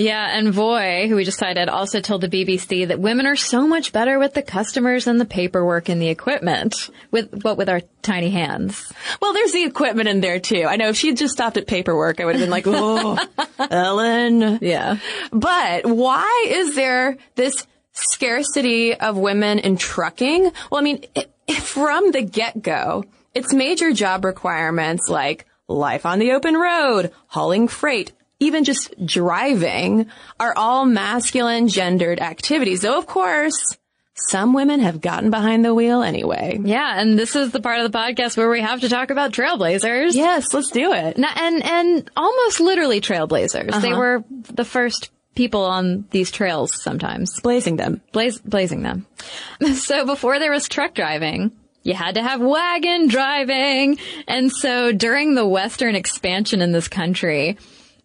Yeah, 0.00 0.26
and 0.30 0.50
Voy, 0.50 1.08
who 1.08 1.16
we 1.16 1.24
just 1.24 1.36
cited, 1.36 1.68
also 1.68 2.00
told 2.00 2.22
the 2.22 2.28
BBC 2.28 2.88
that 2.88 3.00
women 3.00 3.26
are 3.26 3.36
so 3.36 3.68
much 3.68 3.92
better 3.92 4.18
with 4.18 4.32
the 4.32 4.40
customers 4.40 5.06
and 5.06 5.20
the 5.20 5.26
paperwork 5.26 5.90
and 5.90 6.00
the 6.00 6.08
equipment, 6.08 6.74
with 7.10 7.44
what 7.44 7.58
with 7.58 7.68
our 7.68 7.82
tiny 8.00 8.30
hands. 8.30 8.90
Well, 9.20 9.34
there's 9.34 9.52
the 9.52 9.64
equipment 9.64 10.08
in 10.08 10.22
there 10.22 10.40
too. 10.40 10.64
I 10.66 10.76
know 10.76 10.88
if 10.88 10.96
she'd 10.96 11.18
just 11.18 11.34
stopped 11.34 11.58
at 11.58 11.66
paperwork, 11.66 12.18
I 12.18 12.24
would 12.24 12.34
have 12.34 12.40
been 12.40 12.48
like, 12.48 12.66
oh, 12.66 13.18
Ellen. 13.70 14.60
Yeah. 14.62 14.96
But 15.32 15.84
why 15.84 16.46
is 16.48 16.74
there 16.74 17.18
this 17.34 17.66
scarcity 17.92 18.94
of 18.94 19.18
women 19.18 19.58
in 19.58 19.76
trucking? 19.76 20.50
Well, 20.70 20.80
I 20.80 20.82
mean, 20.82 21.04
it, 21.14 21.30
from 21.56 22.10
the 22.12 22.22
get-go, 22.22 23.04
its 23.34 23.52
major 23.52 23.92
job 23.92 24.24
requirements 24.24 25.10
like 25.10 25.44
life 25.68 26.06
on 26.06 26.20
the 26.20 26.32
open 26.32 26.54
road, 26.54 27.12
hauling 27.26 27.68
freight, 27.68 28.12
even 28.40 28.64
just 28.64 28.94
driving 29.04 30.06
are 30.40 30.54
all 30.56 30.86
masculine 30.86 31.68
gendered 31.68 32.20
activities. 32.20 32.80
Though 32.80 32.98
of 32.98 33.06
course, 33.06 33.76
some 34.28 34.52
women 34.52 34.80
have 34.80 35.00
gotten 35.00 35.30
behind 35.30 35.64
the 35.64 35.74
wheel 35.74 36.02
anyway. 36.02 36.58
Yeah, 36.62 37.00
and 37.00 37.18
this 37.18 37.36
is 37.36 37.52
the 37.52 37.60
part 37.60 37.80
of 37.80 37.90
the 37.90 37.96
podcast 37.96 38.36
where 38.36 38.50
we 38.50 38.60
have 38.60 38.80
to 38.80 38.88
talk 38.88 39.10
about 39.10 39.32
trailblazers. 39.32 40.14
Yes, 40.14 40.52
let's 40.52 40.70
do 40.70 40.92
it. 40.92 41.16
And 41.16 41.64
and 41.64 42.10
almost 42.16 42.60
literally 42.60 43.00
trailblazers. 43.00 43.70
Uh-huh. 43.70 43.80
They 43.80 43.94
were 43.94 44.24
the 44.30 44.64
first 44.64 45.10
people 45.34 45.64
on 45.64 46.04
these 46.10 46.30
trails 46.30 46.82
sometimes. 46.82 47.40
Blazing 47.40 47.76
them. 47.76 48.00
Blaze, 48.12 48.38
blazing 48.40 48.82
them. 48.82 49.06
So 49.74 50.04
before 50.06 50.38
there 50.38 50.50
was 50.50 50.68
truck 50.68 50.94
driving, 50.94 51.52
you 51.82 51.94
had 51.94 52.16
to 52.16 52.22
have 52.22 52.40
wagon 52.40 53.08
driving. 53.08 53.98
And 54.26 54.50
so 54.52 54.92
during 54.92 55.34
the 55.34 55.46
Western 55.46 55.94
expansion 55.94 56.60
in 56.60 56.72
this 56.72 56.88
country, 56.88 57.56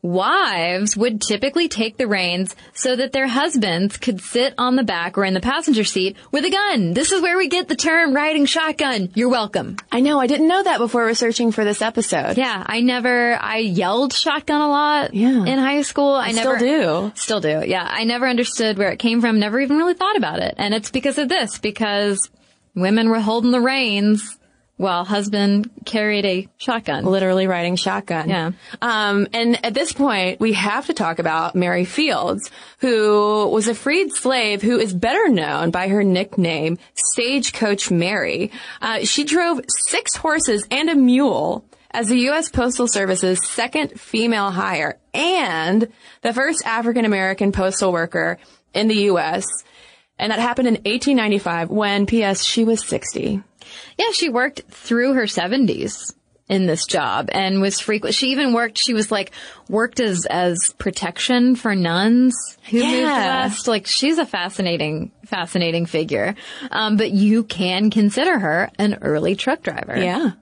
Wives 0.06 0.96
would 0.96 1.20
typically 1.20 1.68
take 1.68 1.98
the 1.98 2.06
reins 2.06 2.56
so 2.76 2.96
that 2.96 3.12
their 3.12 3.26
husbands 3.26 3.98
could 3.98 4.22
sit 4.22 4.54
on 4.56 4.76
the 4.76 4.84
back 4.84 5.18
or 5.18 5.26
in 5.26 5.34
the 5.34 5.40
passenger 5.40 5.84
seat 5.84 6.16
with 6.32 6.46
a 6.46 6.52
gun. 6.52 6.94
This 6.94 7.12
is 7.12 7.24
where 7.24 7.38
we 7.38 7.48
get 7.48 7.68
the 7.68 7.76
term 7.76 8.14
riding 8.14 8.46
shotgun. 8.46 9.10
You're 9.16 9.30
welcome. 9.30 9.78
I 9.92 10.02
know. 10.02 10.20
I 10.20 10.28
didn't 10.28 10.48
know 10.48 10.62
that 10.62 10.78
before 10.78 11.06
researching 11.06 11.52
for 11.52 11.66
this 11.66 11.82
episode. 11.82 12.38
Yeah. 12.38 12.64
I 12.64 12.82
never, 12.82 13.34
I 13.34 13.58
yelled 13.58 14.14
shotgun 14.14 14.62
a 14.62 14.70
lot 14.70 15.16
yeah. 15.16 15.44
in 15.44 15.58
high 15.58 15.82
school. 15.82 16.14
I, 16.14 16.28
I 16.28 16.32
never 16.34 16.60
still 16.60 17.10
do. 17.10 17.12
Still 17.16 17.42
do. 17.42 17.64
Yeah. 17.66 17.88
I 17.90 18.04
never 18.04 18.28
understood 18.28 18.78
where 18.78 18.92
it 18.92 19.00
came 19.00 19.22
from. 19.22 19.40
Never 19.40 19.60
even 19.60 19.78
really 19.78 19.96
thought 19.96 20.18
about 20.18 20.40
it. 20.40 20.54
And 20.58 20.76
it's 20.76 20.92
because 20.92 21.18
of 21.18 21.30
this, 21.30 21.58
because 21.58 22.30
women 22.76 23.10
were 23.10 23.22
holding 23.22 23.50
the 23.50 23.60
reins 23.60 24.38
while 24.78 25.06
husband 25.06 25.70
carried 25.86 26.26
a 26.26 26.48
shotgun. 26.58 27.06
Literally 27.06 27.48
riding 27.48 27.76
shotgun. 27.76 28.30
Yeah. 28.30 28.52
Um, 28.82 29.28
and 29.34 29.64
at 29.66 29.74
this 29.74 29.94
point, 29.94 30.40
we 30.40 30.54
have 30.54 30.88
to 30.88 30.94
talk 30.94 31.20
about 31.20 31.56
Mary 31.56 31.86
Fields, 31.86 32.52
who 32.80 33.48
was 33.48 33.68
a 33.68 33.76
freed 33.76 34.12
slave 34.14 34.62
who 34.62 34.78
is 34.78 34.94
better 34.94 35.30
known 35.30 35.72
by 35.72 35.88
her 35.88 36.04
nickname, 36.04 36.78
Stagecoach 36.94 37.90
Mary. 37.90 38.52
Uh, 38.82 39.00
she 39.06 39.24
drove 39.24 39.62
six 39.68 40.16
horses 40.16 40.68
and 40.70 40.90
a 40.90 40.96
mule 40.96 41.64
as 41.92 42.10
the 42.10 42.20
U.S. 42.20 42.50
Postal 42.50 42.88
Service's 42.88 43.46
second 43.48 44.00
female 44.00 44.52
hire 44.52 45.00
and 45.14 45.88
the 46.22 46.34
first 46.34 46.66
African 46.66 47.06
American 47.06 47.54
postal 47.54 47.94
worker 47.94 48.38
in 48.74 48.90
the 48.90 49.04
U.S. 49.06 49.46
And 50.20 50.34
that 50.34 50.40
happened 50.40 50.68
in 50.68 50.74
1895 50.76 51.70
when, 51.70 52.06
P.S., 52.06 52.44
she 52.44 52.66
was 52.66 52.86
60. 52.86 53.42
Yeah, 53.98 54.12
she 54.12 54.30
worked 54.30 54.62
through 54.70 55.14
her 55.14 55.24
70s. 55.24 56.14
in 56.48 56.68
this 56.68 56.86
job 56.86 57.28
and 57.32 57.60
was 57.60 57.80
frequent. 57.80 58.14
She 58.14 58.28
even 58.28 58.54
worked, 58.54 58.78
she 58.78 58.94
was 58.94 59.12
like, 59.12 59.32
worked 59.68 60.00
as, 60.00 60.28
as 60.28 60.76
protection 60.78 61.56
for 61.56 61.74
nuns 61.74 62.36
who 62.70 62.84
moved 62.84 63.04
west. 63.04 63.68
Like 63.68 63.88
she's 63.88 64.20
a 64.20 64.28
fascinating, 64.28 65.12
fascinating 65.26 65.88
figure. 65.88 66.36
Um, 66.70 66.98
but 66.98 67.10
you 67.10 67.44
can 67.44 67.90
consider 67.90 68.38
her 68.38 68.70
an 68.78 69.00
early 69.02 69.36
truck 69.36 69.64
driver. 69.64 69.98
Yeah. 69.98 70.34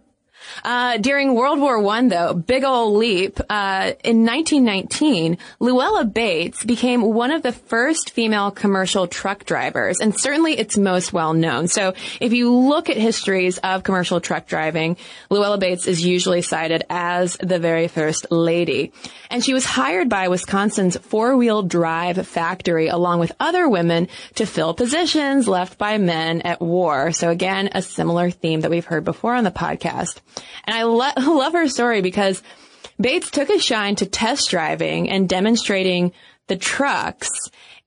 Uh, 0.63 0.97
during 0.97 1.33
World 1.33 1.59
War 1.59 1.79
One, 1.79 2.07
though, 2.07 2.33
big 2.33 2.63
ol' 2.63 2.95
leap. 2.95 3.39
Uh, 3.49 3.93
in 4.03 4.25
1919, 4.25 5.37
Luella 5.59 6.05
Bates 6.05 6.63
became 6.63 7.01
one 7.01 7.31
of 7.31 7.43
the 7.43 7.51
first 7.51 8.11
female 8.11 8.51
commercial 8.51 9.07
truck 9.07 9.45
drivers, 9.45 9.99
and 9.99 10.17
certainly 10.17 10.57
it's 10.57 10.77
most 10.77 11.13
well 11.13 11.33
known. 11.33 11.67
So, 11.67 11.93
if 12.19 12.33
you 12.33 12.53
look 12.53 12.89
at 12.89 12.97
histories 12.97 13.57
of 13.59 13.83
commercial 13.83 14.21
truck 14.21 14.47
driving, 14.47 14.97
Luella 15.29 15.57
Bates 15.57 15.87
is 15.87 16.05
usually 16.05 16.41
cited 16.41 16.83
as 16.89 17.37
the 17.37 17.59
very 17.59 17.87
first 17.87 18.31
lady, 18.31 18.91
and 19.29 19.43
she 19.43 19.53
was 19.53 19.65
hired 19.65 20.09
by 20.09 20.27
Wisconsin's 20.27 20.97
four-wheel 20.97 21.63
drive 21.63 22.27
factory 22.27 22.87
along 22.87 23.19
with 23.19 23.31
other 23.39 23.67
women 23.67 24.07
to 24.35 24.45
fill 24.45 24.73
positions 24.73 25.47
left 25.47 25.77
by 25.77 25.97
men 25.97 26.41
at 26.41 26.61
war. 26.61 27.11
So 27.11 27.29
again, 27.29 27.69
a 27.73 27.81
similar 27.81 28.29
theme 28.31 28.61
that 28.61 28.71
we've 28.71 28.85
heard 28.85 29.03
before 29.03 29.35
on 29.35 29.43
the 29.43 29.51
podcast. 29.51 30.19
And 30.65 30.75
I 30.75 30.83
lo- 30.83 31.11
love 31.17 31.53
her 31.53 31.67
story 31.67 32.01
because 32.01 32.41
Bates 32.99 33.31
took 33.31 33.49
a 33.49 33.59
shine 33.59 33.95
to 33.97 34.05
test 34.05 34.49
driving 34.49 35.09
and 35.09 35.27
demonstrating 35.27 36.11
the 36.47 36.57
trucks. 36.57 37.29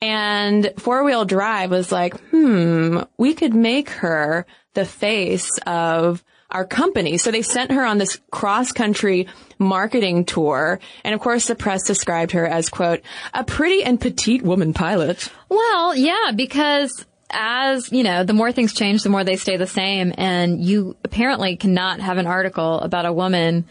And 0.00 0.72
four 0.78 1.04
wheel 1.04 1.24
drive 1.24 1.70
was 1.70 1.90
like, 1.90 2.18
hmm, 2.30 3.00
we 3.16 3.34
could 3.34 3.54
make 3.54 3.90
her 3.90 4.46
the 4.74 4.84
face 4.84 5.58
of 5.66 6.22
our 6.50 6.64
company. 6.64 7.18
So 7.18 7.30
they 7.30 7.42
sent 7.42 7.72
her 7.72 7.84
on 7.84 7.98
this 7.98 8.20
cross 8.30 8.72
country 8.72 9.26
marketing 9.58 10.24
tour. 10.24 10.80
And 11.02 11.14
of 11.14 11.20
course, 11.20 11.46
the 11.46 11.54
press 11.54 11.84
described 11.84 12.32
her 12.32 12.46
as, 12.46 12.68
quote, 12.68 13.02
a 13.34 13.42
pretty 13.42 13.82
and 13.82 14.00
petite 14.00 14.42
woman 14.42 14.72
pilot. 14.72 15.28
Well, 15.48 15.96
yeah, 15.96 16.32
because 16.34 17.04
as, 17.30 17.90
you 17.92 18.02
know, 18.02 18.24
the 18.24 18.32
more 18.32 18.52
things 18.52 18.72
change, 18.72 19.02
the 19.02 19.08
more 19.08 19.24
they 19.24 19.36
stay 19.36 19.56
the 19.56 19.66
same. 19.66 20.12
And 20.16 20.64
you 20.64 20.96
apparently 21.04 21.56
cannot 21.56 22.00
have 22.00 22.18
an 22.18 22.26
article 22.26 22.80
about 22.80 23.06
a 23.06 23.12
woman 23.12 23.66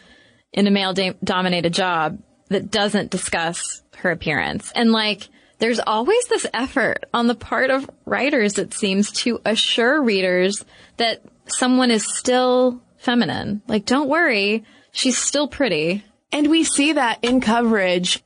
in 0.53 0.67
a 0.67 0.71
male 0.71 0.93
da- 0.93 1.15
dominated 1.23 1.73
job 1.73 2.19
that 2.49 2.71
doesn't 2.71 3.11
discuss 3.11 3.81
her 3.97 4.11
appearance. 4.11 4.71
And 4.75 4.91
like, 4.91 5.29
there's 5.59 5.79
always 5.79 6.25
this 6.27 6.45
effort 6.53 7.05
on 7.13 7.27
the 7.27 7.35
part 7.35 7.69
of 7.69 7.89
writers, 8.05 8.57
it 8.57 8.73
seems, 8.73 9.11
to 9.23 9.39
assure 9.45 10.01
readers 10.01 10.65
that 10.97 11.21
someone 11.47 11.91
is 11.91 12.05
still 12.05 12.81
feminine. 12.97 13.61
Like, 13.67 13.85
don't 13.85 14.09
worry, 14.09 14.63
she's 14.91 15.17
still 15.17 15.47
pretty. 15.47 16.03
And 16.31 16.49
we 16.49 16.63
see 16.63 16.93
that 16.93 17.19
in 17.21 17.39
coverage 17.39 18.21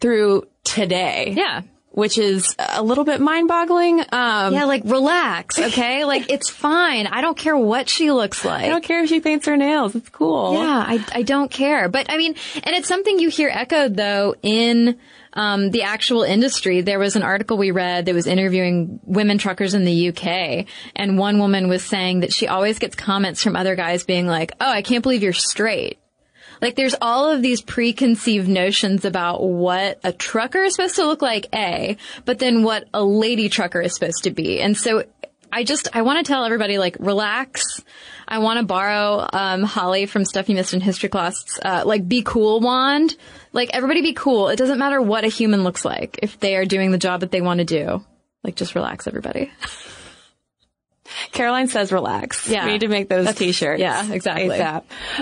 through 0.00 0.46
today. 0.64 1.32
Yeah. 1.36 1.62
Which 1.94 2.18
is 2.18 2.56
a 2.58 2.82
little 2.82 3.04
bit 3.04 3.20
mind 3.20 3.46
boggling. 3.46 4.00
Um, 4.00 4.52
Yeah, 4.52 4.64
like 4.64 4.82
relax, 4.84 5.58
okay? 5.60 6.04
like 6.04 6.28
it's 6.28 6.50
fine. 6.50 7.06
I 7.06 7.20
don't 7.20 7.36
care 7.38 7.56
what 7.56 7.88
she 7.88 8.10
looks 8.10 8.44
like. 8.44 8.64
I 8.64 8.68
don't 8.68 8.82
care 8.82 9.04
if 9.04 9.08
she 9.08 9.20
paints 9.20 9.46
her 9.46 9.56
nails. 9.56 9.94
It's 9.94 10.08
cool. 10.08 10.54
Yeah, 10.54 10.84
I, 10.86 11.04
I 11.12 11.22
don't 11.22 11.50
care. 11.52 11.88
But 11.88 12.10
I 12.10 12.16
mean, 12.18 12.34
and 12.64 12.74
it's 12.74 12.88
something 12.88 13.20
you 13.20 13.28
hear 13.28 13.48
echoed 13.48 13.96
though 13.96 14.34
in 14.42 14.98
um, 15.34 15.70
the 15.70 15.82
actual 15.82 16.24
industry. 16.24 16.80
There 16.80 16.98
was 16.98 17.14
an 17.14 17.22
article 17.22 17.58
we 17.58 17.70
read 17.70 18.06
that 18.06 18.14
was 18.14 18.26
interviewing 18.26 18.98
women 19.04 19.38
truckers 19.38 19.74
in 19.74 19.84
the 19.84 20.08
UK, 20.08 20.66
and 20.96 21.16
one 21.16 21.38
woman 21.38 21.68
was 21.68 21.84
saying 21.84 22.20
that 22.20 22.32
she 22.32 22.48
always 22.48 22.80
gets 22.80 22.96
comments 22.96 23.42
from 23.42 23.54
other 23.54 23.76
guys 23.76 24.02
being 24.04 24.26
like, 24.26 24.52
"Oh, 24.60 24.68
I 24.68 24.82
can't 24.82 25.02
believe 25.02 25.22
you're 25.22 25.32
straight." 25.32 25.98
Like 26.64 26.76
there's 26.76 26.94
all 27.02 27.28
of 27.28 27.42
these 27.42 27.60
preconceived 27.60 28.48
notions 28.48 29.04
about 29.04 29.42
what 29.42 30.00
a 30.02 30.14
trucker 30.14 30.62
is 30.62 30.74
supposed 30.74 30.94
to 30.94 31.04
look 31.04 31.20
like, 31.20 31.46
A, 31.54 31.98
but 32.24 32.38
then 32.38 32.62
what 32.62 32.88
a 32.94 33.04
lady 33.04 33.50
trucker 33.50 33.82
is 33.82 33.92
supposed 33.92 34.22
to 34.22 34.30
be. 34.30 34.62
And 34.62 34.74
so 34.74 35.04
I 35.52 35.64
just, 35.64 35.88
I 35.92 36.00
want 36.00 36.24
to 36.24 36.32
tell 36.32 36.42
everybody 36.42 36.78
like, 36.78 36.96
relax. 37.00 37.82
I 38.26 38.38
want 38.38 38.60
to 38.60 38.64
borrow, 38.64 39.28
um, 39.30 39.62
Holly 39.62 40.06
from 40.06 40.24
Stuff 40.24 40.48
You 40.48 40.54
Missed 40.54 40.72
in 40.72 40.80
History 40.80 41.10
class, 41.10 41.44
uh, 41.62 41.82
like 41.84 42.08
be 42.08 42.22
cool 42.22 42.60
wand. 42.60 43.14
Like 43.52 43.68
everybody 43.74 44.00
be 44.00 44.14
cool. 44.14 44.48
It 44.48 44.56
doesn't 44.56 44.78
matter 44.78 45.02
what 45.02 45.24
a 45.24 45.28
human 45.28 45.64
looks 45.64 45.84
like 45.84 46.18
if 46.22 46.40
they 46.40 46.56
are 46.56 46.64
doing 46.64 46.92
the 46.92 46.98
job 46.98 47.20
that 47.20 47.30
they 47.30 47.42
want 47.42 47.58
to 47.58 47.66
do. 47.66 48.02
Like 48.42 48.56
just 48.56 48.74
relax 48.74 49.06
everybody. 49.06 49.52
Caroline 51.32 51.68
says 51.68 51.92
relax. 51.92 52.48
Yeah. 52.48 52.66
We 52.66 52.72
need 52.72 52.80
to 52.80 52.88
make 52.88 53.08
those 53.08 53.34
t-shirts. 53.34 53.80
yeah, 53.80 54.10
exactly. 54.12 54.60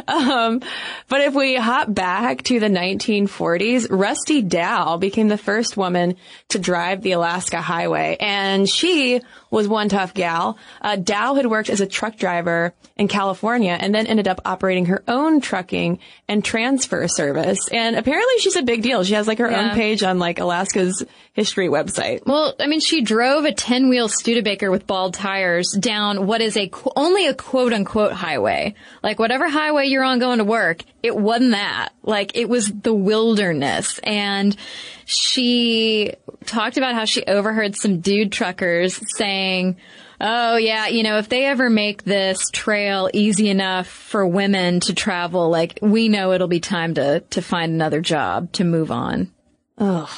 Um, 0.08 0.60
but 1.08 1.20
if 1.20 1.34
we 1.34 1.56
hop 1.56 1.92
back 1.92 2.42
to 2.44 2.60
the 2.60 2.68
1940s, 2.68 3.88
Rusty 3.90 4.42
Dow 4.42 4.96
became 4.96 5.28
the 5.28 5.38
first 5.38 5.76
woman 5.76 6.16
to 6.48 6.58
drive 6.58 7.02
the 7.02 7.12
Alaska 7.12 7.60
Highway. 7.60 8.16
And 8.20 8.68
she 8.68 9.20
was 9.52 9.68
one 9.68 9.88
tough 9.88 10.14
gal. 10.14 10.56
Uh, 10.80 10.96
Dow 10.96 11.34
had 11.34 11.46
worked 11.46 11.70
as 11.70 11.80
a 11.80 11.86
truck 11.86 12.16
driver 12.16 12.72
in 12.96 13.06
California 13.06 13.76
and 13.78 13.94
then 13.94 14.06
ended 14.08 14.26
up 14.26 14.40
operating 14.44 14.86
her 14.86 15.04
own 15.06 15.40
trucking 15.40 16.00
and 16.28 16.44
transfer 16.44 17.06
service. 17.06 17.68
And 17.70 17.94
apparently 17.94 18.38
she's 18.38 18.56
a 18.56 18.62
big 18.62 18.82
deal. 18.82 19.04
She 19.04 19.14
has 19.14 19.28
like 19.28 19.38
her 19.38 19.50
Yeah. 19.50 19.70
own 19.70 19.74
page 19.76 20.02
on 20.02 20.18
like 20.18 20.40
Alaska's 20.40 21.04
history 21.34 21.68
website. 21.68 22.26
Well, 22.26 22.54
I 22.58 22.66
mean, 22.66 22.80
she 22.80 23.02
drove 23.02 23.44
a 23.44 23.52
10 23.52 23.88
wheel 23.88 24.08
Studebaker 24.08 24.70
with 24.70 24.86
bald 24.86 25.14
tires 25.14 25.70
down 25.78 26.26
what 26.26 26.40
is 26.40 26.56
a 26.56 26.68
qu- 26.68 26.90
only 26.96 27.26
a 27.26 27.34
quote 27.34 27.72
unquote 27.72 28.12
highway. 28.12 28.74
Like 29.02 29.18
whatever 29.18 29.48
highway 29.48 29.86
you're 29.86 30.04
on 30.04 30.18
going 30.18 30.38
to 30.38 30.44
work, 30.44 30.82
it 31.02 31.16
wasn't 31.16 31.52
that. 31.52 31.90
Like 32.02 32.36
it 32.36 32.48
was 32.48 32.72
the 32.72 32.94
wilderness. 32.94 33.98
And 34.04 34.56
she 35.04 36.14
talked 36.46 36.76
about 36.76 36.94
how 36.94 37.04
she 37.04 37.24
overheard 37.24 37.76
some 37.76 38.00
dude 38.00 38.32
truckers 38.32 39.00
saying, 39.16 39.76
Oh 40.20 40.56
yeah, 40.56 40.86
you 40.86 41.02
know, 41.02 41.18
if 41.18 41.28
they 41.28 41.46
ever 41.46 41.68
make 41.68 42.04
this 42.04 42.48
trail 42.50 43.10
easy 43.12 43.48
enough 43.48 43.88
for 43.88 44.24
women 44.24 44.78
to 44.80 44.94
travel, 44.94 45.50
like 45.50 45.80
we 45.82 46.08
know 46.08 46.32
it'll 46.32 46.46
be 46.46 46.60
time 46.60 46.94
to, 46.94 47.20
to 47.30 47.42
find 47.42 47.72
another 47.72 48.00
job 48.00 48.52
to 48.52 48.64
move 48.64 48.92
on. 48.92 49.32
Oh. 49.78 50.08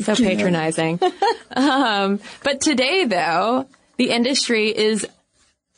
So 0.00 0.16
patronizing. 0.16 0.98
um, 1.56 2.20
but 2.42 2.60
today, 2.60 3.04
though, 3.04 3.66
the 3.96 4.10
industry 4.10 4.76
is 4.76 5.06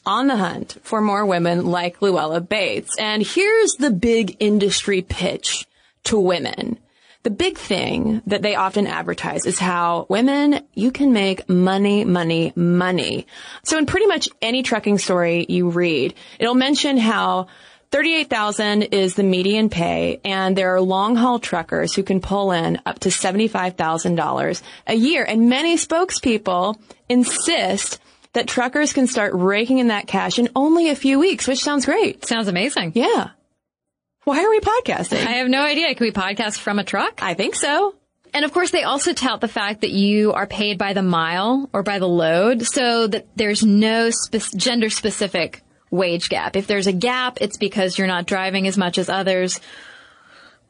on 0.05 0.27
the 0.27 0.37
hunt 0.37 0.77
for 0.83 1.01
more 1.01 1.25
women 1.25 1.67
like 1.67 2.03
Luella 2.03 2.41
Bates. 2.41 2.97
And 2.99 3.23
here's 3.23 3.73
the 3.75 3.91
big 3.91 4.37
industry 4.41 5.03
pitch 5.03 5.67
to 6.05 6.19
women. 6.19 6.79
The 7.23 7.31
big 7.31 7.57
thing 7.57 8.21
that 8.27 8.43
they 8.43 8.57
often 8.57 8.89
advertise 8.89 9.47
is 9.47 9.59
how 9.59 10.07
women, 10.09 10.67
you 10.75 10.91
can 10.91 11.13
make 11.13 11.49
money, 11.49 12.05
money, 12.05 12.53
money. 12.57 13.29
So 13.63 13.79
in 13.79 13.87
pretty 13.87 14.07
much 14.07 14.29
any 14.41 14.65
trucking 14.65 14.99
story 14.99 15.47
you 15.49 15.71
read, 15.71 16.15
it'll 16.41 16.57
mention 16.57 16.97
how 16.97 17.47
38,000 17.93 18.83
is 18.85 19.15
the 19.15 19.23
median 19.23 19.69
pay 19.69 20.21
and 20.25 20.57
there 20.57 20.75
are 20.75 20.81
long 20.81 21.15
haul 21.15 21.39
truckers 21.39 21.95
who 21.95 22.03
can 22.03 22.21
pull 22.21 22.51
in 22.51 22.81
up 22.87 22.99
to 23.01 23.11
$75,000 23.11 24.63
a 24.89 24.95
year. 24.95 25.25
And 25.25 25.49
many 25.49 25.77
spokespeople 25.77 26.77
insist 27.09 28.01
that 28.35 28.49
truckers 28.49 28.93
can 28.93 29.07
start 29.07 29.33
raking 29.35 29.79
in 29.79 29.89
that 29.89 30.07
cash 30.07 30.39
in 30.39 30.49
only 30.57 30.89
a 30.89 30.97
few 30.97 31.19
weeks, 31.19 31.47
which 31.47 31.63
sounds 31.63 31.85
great. 31.85 32.25
Sounds 32.25 32.49
amazing. 32.49 32.93
Yeah. 32.95 33.31
Why 34.25 34.45
are 34.45 34.51
we 34.51 34.61
podcasting? 34.61 35.27
I 35.27 35.33
have 35.33 35.49
no 35.49 35.63
idea. 35.63 35.95
Can 35.95 36.07
we 36.07 36.13
podcast 36.13 36.59
from 36.59 36.79
a 36.79 36.85
truck? 36.85 37.23
I 37.23 37.35
think 37.35 37.55
so. 37.57 37.95
And 38.35 38.45
of 38.45 38.53
course, 38.53 38.71
they 38.71 38.85
also 38.85 39.13
tout 39.13 39.41
the 39.41 39.49
fact 39.49 39.83
that 39.83 39.91
you 39.91 40.33
are 40.33 40.47
paid 40.47 40.79
by 40.79 40.93
the 40.95 41.03
mile 41.03 41.69
or 41.73 41.83
by 41.83 41.99
the 41.99 42.09
load 42.09 42.63
so 42.63 43.07
that 43.07 43.27
there's 43.37 43.63
no 43.63 44.11
spe- 44.11 44.57
gender 44.57 44.89
specific 44.89 45.63
wage 45.91 46.31
gap. 46.31 46.57
If 46.57 46.67
there's 46.67 46.87
a 46.87 46.93
gap, 46.93 47.39
it's 47.41 47.59
because 47.59 47.99
you're 47.99 48.07
not 48.07 48.27
driving 48.27 48.67
as 48.67 48.79
much 48.79 48.97
as 48.97 49.11
others, 49.11 49.61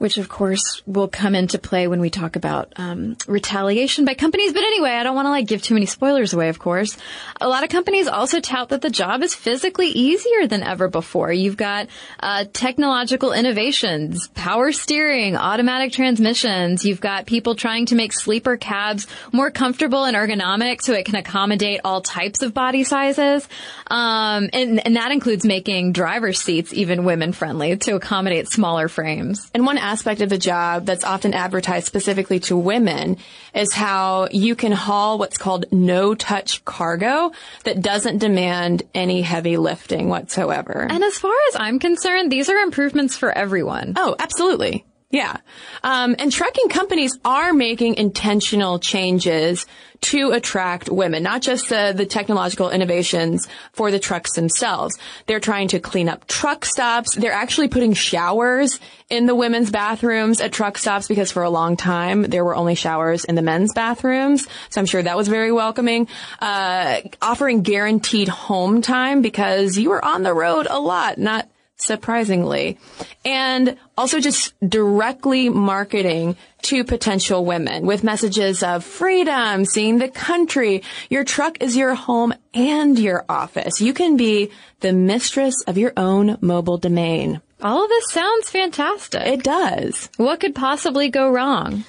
which 0.03 0.19
of 0.19 0.29
course 0.29 0.83
will 0.85 1.07
come 1.07 1.37
into 1.37 1.61
play 1.61 1.87
when 1.87 2.01
we 2.01 2.11
talk 2.11 2.35
about 2.35 2.73
um, 2.75 3.17
retaliation 3.29 4.05
by 4.05 4.15
companies. 4.15 4.53
But 4.53 4.65
anyway, 4.65 4.91
I 4.91 5.05
don't 5.05 5.15
want 5.15 5.27
to 5.27 5.31
like 5.31 5.47
give 5.47 5.62
too 5.62 5.75
many 5.75 5.87
spoilers 5.87 6.33
away. 6.33 6.49
Of 6.49 6.59
course, 6.59 6.97
a 7.41 7.49
lot 7.49 7.62
of 7.62 7.71
companies 7.71 8.09
also 8.09 8.41
tout 8.41 8.71
that 8.71 8.81
the 8.83 8.91
job 8.91 9.23
is 9.23 9.33
physically 9.33 9.87
easier 9.87 10.49
than 10.49 10.65
ever 10.65 10.88
before. 10.88 11.33
You've 11.33 11.57
got 11.57 11.87
uh, 12.19 12.47
technological 12.53 13.33
innovations, 13.33 14.27
power 14.35 14.73
steering, 14.73 15.37
automatic 15.37 15.93
transmissions. 15.93 16.85
You've 16.85 17.01
got 17.01 17.27
people 17.27 17.55
trying 17.55 17.87
to 17.87 17.95
make 17.95 18.12
sleeper 18.12 18.57
cabs 18.57 19.07
more 19.31 19.53
comfortable 19.53 20.03
and 20.03 20.17
ergonomic 20.17 20.83
so 20.83 20.95
it 20.95 21.05
can 21.05 21.15
accommodate 21.15 21.81
all 21.85 22.01
types 22.01 22.43
of 22.43 22.53
body 22.53 22.83
sizes. 22.83 23.49
Um, 23.87 24.51
and, 24.53 24.85
and 24.85 24.97
that 24.97 25.12
includes 25.12 25.47
making 25.47 25.93
driver's 25.93 26.41
seats 26.41 26.75
even 26.75 27.05
women 27.05 27.33
friendly 27.33 27.77
to 27.77 27.95
accommodate 27.95 28.49
smaller 28.49 28.88
frames. 28.88 29.49
And 29.55 29.65
one 29.65 29.79
aspect 29.92 30.22
of 30.22 30.31
the 30.31 30.38
job 30.38 30.87
that's 30.87 31.05
often 31.05 31.35
advertised 31.35 31.87
specifically 31.87 32.40
to 32.40 32.57
women 32.57 33.18
is 33.55 33.74
how 33.74 34.26
you 34.33 34.57
can 34.57 34.72
haul 34.72 35.18
what's 35.18 35.37
called 35.37 35.66
no 35.70 36.14
touch 36.14 36.64
cargo 36.64 37.31
that 37.64 37.83
doesn't 37.83 38.16
demand 38.16 38.83
any 38.94 39.20
heavy 39.20 39.59
lifting 39.59 40.09
whatsoever. 40.09 40.87
And 40.88 41.05
as 41.05 41.18
far 41.18 41.35
as 41.50 41.57
I'm 41.57 41.78
concerned, 41.78 42.33
these 42.33 42.48
are 42.48 42.57
improvements 42.57 43.18
for 43.18 43.31
everyone. 43.31 43.92
Oh, 43.96 44.16
absolutely. 44.18 44.87
Yeah. 45.12 45.37
Um, 45.85 46.16
and 46.18 46.33
trucking 46.33 46.70
companies 46.70 47.18
are 47.22 47.53
making 47.53 47.96
intentional 47.96 48.79
changes 48.79 49.66
to 50.01 50.33
attract 50.33 50.88
women, 50.88 51.22
not 51.22 51.42
just 51.42 51.68
the, 51.68 51.92
the 51.94 52.07
technological 52.07 52.70
innovations 52.70 53.46
for 53.72 53.90
the 53.90 54.01
trucks 54.01 54.33
themselves. 54.33 54.98
They're 55.27 55.38
trying 55.38 55.68
to 55.68 55.81
clean 55.81 56.09
up 56.09 56.27
truck 56.27 56.64
stops. 56.64 57.14
They're 57.14 57.31
actually 57.31 57.68
putting 57.68 57.92
showers 57.92 58.81
in 59.11 59.27
the 59.27 59.35
women's 59.35 59.70
bathrooms 59.70 60.40
at 60.40 60.51
truck 60.51 60.79
stops 60.79 61.09
because 61.09 61.31
for 61.31 61.42
a 61.42 61.51
long 61.51 61.77
time 61.77 62.22
there 62.22 62.44
were 62.44 62.57
only 62.57 62.75
showers 62.75 63.27
in 63.27 63.35
the 63.35 63.42
men's 63.42 63.75
bathrooms. 63.75 64.48
So 64.70 64.81
I'm 64.81 64.87
sure 64.87 65.03
that 65.03 65.16
was 65.16 65.29
very 65.29 65.53
welcoming. 65.53 66.09
Uh, 66.40 67.03
offering 67.20 67.62
guaranteed 67.62 68.29
home 68.29 68.81
time 68.81 69.20
because 69.20 69.77
you 69.77 69.90
were 69.90 70.03
on 70.03 70.22
the 70.22 70.33
road 70.33 70.66
a 70.68 70.81
lot, 70.81 71.18
not 71.18 71.48
surprisingly. 71.77 72.79
And 73.25 73.77
also 74.03 74.19
just 74.19 74.53
directly 74.69 75.49
marketing 75.49 76.37
to 76.62 76.83
potential 76.83 77.45
women 77.45 77.87
with 77.87 78.03
messages 78.03 78.61
of 78.65 78.83
freedom, 78.83 79.65
seeing 79.65 79.99
the 79.99 80.09
country. 80.09 80.83
Your 81.09 81.23
truck 81.23 81.62
is 81.62 81.77
your 81.77 81.95
home 81.95 82.35
and 82.53 82.99
your 82.99 83.25
office. 83.29 83.81
You 83.81 83.95
can 83.95 84.17
be 84.17 84.51
the 84.81 84.93
mistress 84.93 85.55
of 85.69 85.79
your 85.79 85.93
own 85.97 86.37
mobile 86.41 86.79
domain. 86.79 87.41
All 87.62 87.85
of 87.85 87.91
this 87.91 88.11
sounds 88.11 88.51
fantastic. 88.51 89.25
It 89.25 89.45
does. 89.45 90.11
What 90.17 90.41
could 90.41 90.57
possibly 90.57 91.09
go 91.09 91.31
wrong? 91.31 91.85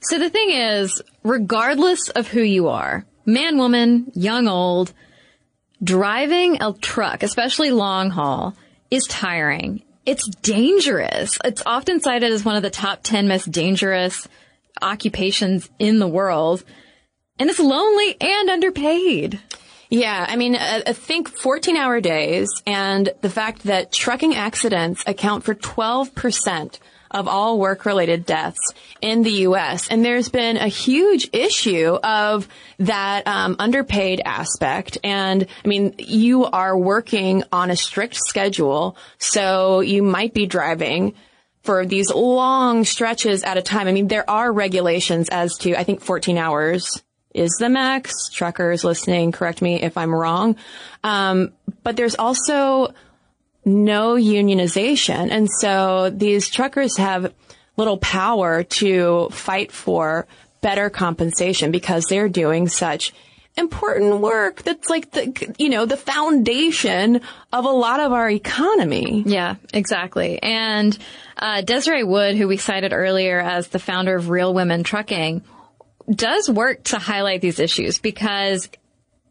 So 0.00 0.18
the 0.18 0.28
thing 0.28 0.50
is, 0.50 1.00
regardless 1.22 2.10
of 2.10 2.28
who 2.28 2.42
you 2.42 2.68
are, 2.68 3.06
man, 3.24 3.56
woman, 3.56 4.12
young, 4.14 4.46
old, 4.46 4.92
driving 5.82 6.60
a 6.60 6.74
truck, 6.74 7.22
especially 7.22 7.70
long 7.70 8.10
haul, 8.10 8.54
is 8.90 9.06
tiring. 9.08 9.82
It's 10.06 10.28
dangerous. 10.42 11.38
It's 11.44 11.62
often 11.64 12.00
cited 12.00 12.32
as 12.32 12.44
one 12.44 12.56
of 12.56 12.62
the 12.62 12.70
top 12.70 13.00
10 13.02 13.26
most 13.28 13.50
dangerous 13.50 14.28
occupations 14.82 15.70
in 15.78 15.98
the 15.98 16.08
world. 16.08 16.64
And 17.38 17.48
it's 17.48 17.58
lonely 17.58 18.16
and 18.20 18.50
underpaid. 18.50 19.40
Yeah, 19.90 20.26
I 20.28 20.36
mean, 20.36 20.56
I 20.56 20.92
think 20.92 21.28
14 21.28 21.76
hour 21.76 22.00
days 22.00 22.48
and 22.66 23.10
the 23.20 23.30
fact 23.30 23.64
that 23.64 23.92
trucking 23.92 24.34
accidents 24.34 25.04
account 25.06 25.44
for 25.44 25.54
12% 25.54 26.78
of 27.14 27.28
all 27.28 27.58
work 27.58 27.86
related 27.86 28.26
deaths 28.26 28.74
in 29.00 29.22
the 29.22 29.30
U.S. 29.30 29.88
And 29.88 30.04
there's 30.04 30.28
been 30.28 30.56
a 30.56 30.68
huge 30.68 31.30
issue 31.32 31.96
of 32.02 32.48
that 32.78 33.26
um, 33.26 33.56
underpaid 33.58 34.20
aspect. 34.24 34.98
And 35.04 35.46
I 35.64 35.68
mean, 35.68 35.94
you 35.98 36.44
are 36.44 36.76
working 36.76 37.44
on 37.52 37.70
a 37.70 37.76
strict 37.76 38.16
schedule, 38.16 38.96
so 39.18 39.80
you 39.80 40.02
might 40.02 40.34
be 40.34 40.46
driving 40.46 41.14
for 41.62 41.86
these 41.86 42.10
long 42.10 42.84
stretches 42.84 43.42
at 43.42 43.56
a 43.56 43.62
time. 43.62 43.88
I 43.88 43.92
mean, 43.92 44.08
there 44.08 44.28
are 44.28 44.52
regulations 44.52 45.28
as 45.30 45.56
to, 45.58 45.78
I 45.78 45.84
think 45.84 46.02
14 46.02 46.36
hours 46.36 47.02
is 47.32 47.56
the 47.58 47.68
max. 47.68 48.12
Truckers 48.30 48.84
listening, 48.84 49.32
correct 49.32 49.62
me 49.62 49.82
if 49.82 49.96
I'm 49.96 50.14
wrong. 50.14 50.56
Um, 51.02 51.52
but 51.82 51.96
there's 51.96 52.16
also 52.16 52.92
no 53.64 54.14
unionization. 54.14 55.30
And 55.30 55.48
so 55.50 56.10
these 56.10 56.48
truckers 56.48 56.96
have 56.96 57.32
little 57.76 57.98
power 57.98 58.62
to 58.62 59.28
fight 59.30 59.72
for 59.72 60.26
better 60.60 60.90
compensation 60.90 61.70
because 61.70 62.06
they're 62.08 62.28
doing 62.28 62.68
such 62.68 63.12
important 63.56 64.20
work 64.20 64.62
that's 64.62 64.90
like 64.90 65.12
the 65.12 65.54
you 65.58 65.68
know 65.68 65.86
the 65.86 65.96
foundation 65.96 67.20
of 67.52 67.64
a 67.64 67.70
lot 67.70 68.00
of 68.00 68.12
our 68.12 68.28
economy. 68.28 69.22
Yeah, 69.26 69.56
exactly. 69.72 70.42
And 70.42 70.96
uh, 71.38 71.60
Desiree 71.60 72.02
Wood, 72.02 72.36
who 72.36 72.48
we 72.48 72.56
cited 72.56 72.92
earlier 72.92 73.38
as 73.38 73.68
the 73.68 73.78
founder 73.78 74.16
of 74.16 74.28
Real 74.28 74.52
Women 74.52 74.82
Trucking, 74.82 75.42
does 76.10 76.50
work 76.50 76.84
to 76.84 76.98
highlight 76.98 77.40
these 77.40 77.60
issues 77.60 77.98
because 77.98 78.68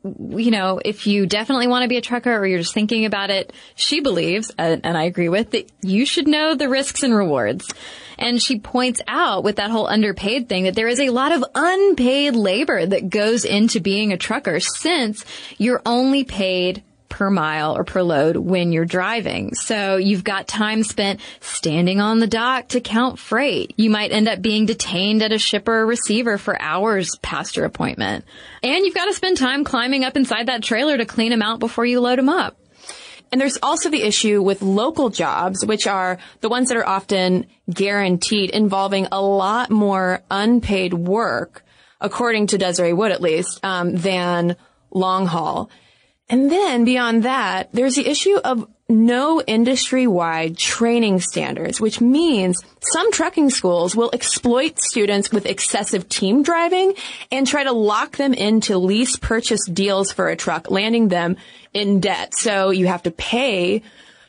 you 0.04 0.52
know, 0.52 0.82
if 0.84 1.08
you 1.08 1.26
definitely 1.26 1.68
want 1.68 1.84
to 1.84 1.90
be 1.90 1.98
a 1.98 2.02
trucker 2.02 2.36
or 2.36 2.46
you're 2.46 2.60
just 2.60 2.74
thinking 2.74 3.06
about 3.06 3.30
it, 3.30 3.54
she 3.76 4.02
believes, 4.02 4.52
and 4.58 4.86
I 4.86 5.04
agree 5.04 5.30
with, 5.30 5.52
that 5.52 5.72
you 5.82 6.06
should 6.06 6.28
know 6.28 6.56
the 6.56 6.70
risks 6.70 7.04
and 7.04 7.16
rewards. 7.16 7.74
And 8.18 8.42
she 8.42 8.60
points 8.60 9.02
out 9.08 9.44
with 9.44 9.56
that 9.56 9.72
whole 9.72 9.88
underpaid 9.88 10.50
thing 10.50 10.66
that 10.66 10.76
there 10.76 10.88
is 10.88 11.00
a 11.00 11.10
lot 11.10 11.32
of 11.32 11.44
unpaid 11.56 12.36
labor 12.36 12.86
that 12.86 13.10
goes 13.10 13.46
into 13.46 13.80
being 13.80 14.14
a 14.14 14.18
trucker 14.18 14.60
since 14.60 15.26
you're 15.58 15.82
only 15.86 16.24
paid 16.24 16.84
per 17.14 17.30
mile 17.30 17.78
or 17.78 17.84
per 17.84 18.02
load 18.02 18.36
when 18.38 18.72
you're 18.72 18.86
driving. 18.86 19.54
So 19.54 19.98
you've 19.98 20.24
got 20.24 20.48
time 20.48 20.82
spent 20.82 21.20
standing 21.42 22.02
on 22.02 22.18
the 22.18 22.26
dock 22.26 22.70
to 22.70 22.82
count 22.82 23.20
freight. 23.20 23.76
You 23.78 23.92
might 23.92 24.12
end 24.12 24.28
up 24.28 24.42
being 24.42 24.66
detained 24.66 25.22
at 25.22 25.32
a 25.32 25.38
shipper 25.38 25.82
or 25.82 25.86
receiver 25.86 26.40
for 26.40 26.60
hours 26.60 27.16
past 27.22 27.56
your 27.56 27.66
appointment. 27.66 28.26
And 28.64 28.84
you've 28.84 28.96
got 28.96 29.06
to 29.06 29.14
spend 29.14 29.38
time 29.38 29.64
climbing 29.64 30.04
up 30.04 30.18
inside 30.18 30.48
that 30.48 30.64
trailer 30.64 30.98
to 30.98 31.06
clean 31.06 31.30
them 31.30 31.44
out 31.44 31.60
before 31.60 31.86
you 31.86 32.02
load 32.02 32.18
them 32.18 32.30
up. 32.30 32.58
And 33.32 33.40
there's 33.40 33.60
also 33.62 33.92
the 33.92 34.02
issue 34.02 34.42
with 34.42 34.64
local 34.64 35.12
jobs, 35.12 35.64
which 35.64 35.86
are 35.86 36.18
the 36.42 36.50
ones 36.50 36.70
that 36.70 36.78
are 36.78 36.88
often 36.88 37.46
guaranteed 37.72 38.50
involving 38.50 39.08
a 39.12 39.22
lot 39.22 39.70
more 39.70 40.24
unpaid 40.32 40.96
work, 40.96 41.64
according 42.02 42.48
to 42.48 42.58
Desiree 42.58 42.94
Wood 42.94 43.12
at 43.12 43.22
least, 43.22 43.64
um, 43.64 43.96
than 43.96 44.56
long 44.90 45.28
haul. 45.28 45.70
And 46.30 46.50
then 46.50 46.86
beyond 46.86 47.24
that, 47.24 47.70
there's 47.74 47.96
the 47.96 48.08
issue 48.08 48.38
of 48.38 48.68
no 48.90 49.42
industry-wide 49.42 50.58
training 50.58 51.20
standards, 51.20 51.82
which 51.82 52.00
means 52.00 52.62
some 52.82 53.12
trucking 53.12 53.50
schools 53.50 53.96
will 53.96 54.10
exploit 54.14 54.80
students 54.80 55.32
with 55.32 55.46
excessive 55.46 56.08
team 56.10 56.44
driving 56.44 56.94
and 57.32 57.48
try 57.48 57.64
to 57.64 57.72
lock 57.72 58.18
them 58.18 58.34
into 58.34 58.78
lease 58.78 59.16
purchase 59.18 59.68
deals 59.68 60.12
for 60.12 60.30
a 60.30 60.36
truck, 60.36 60.70
landing 60.70 61.08
them 61.08 61.38
in 61.74 62.00
debt. 62.00 62.34
So 62.36 62.70
you 62.70 62.88
have 62.88 63.04
to 63.04 63.12
pay 63.12 63.82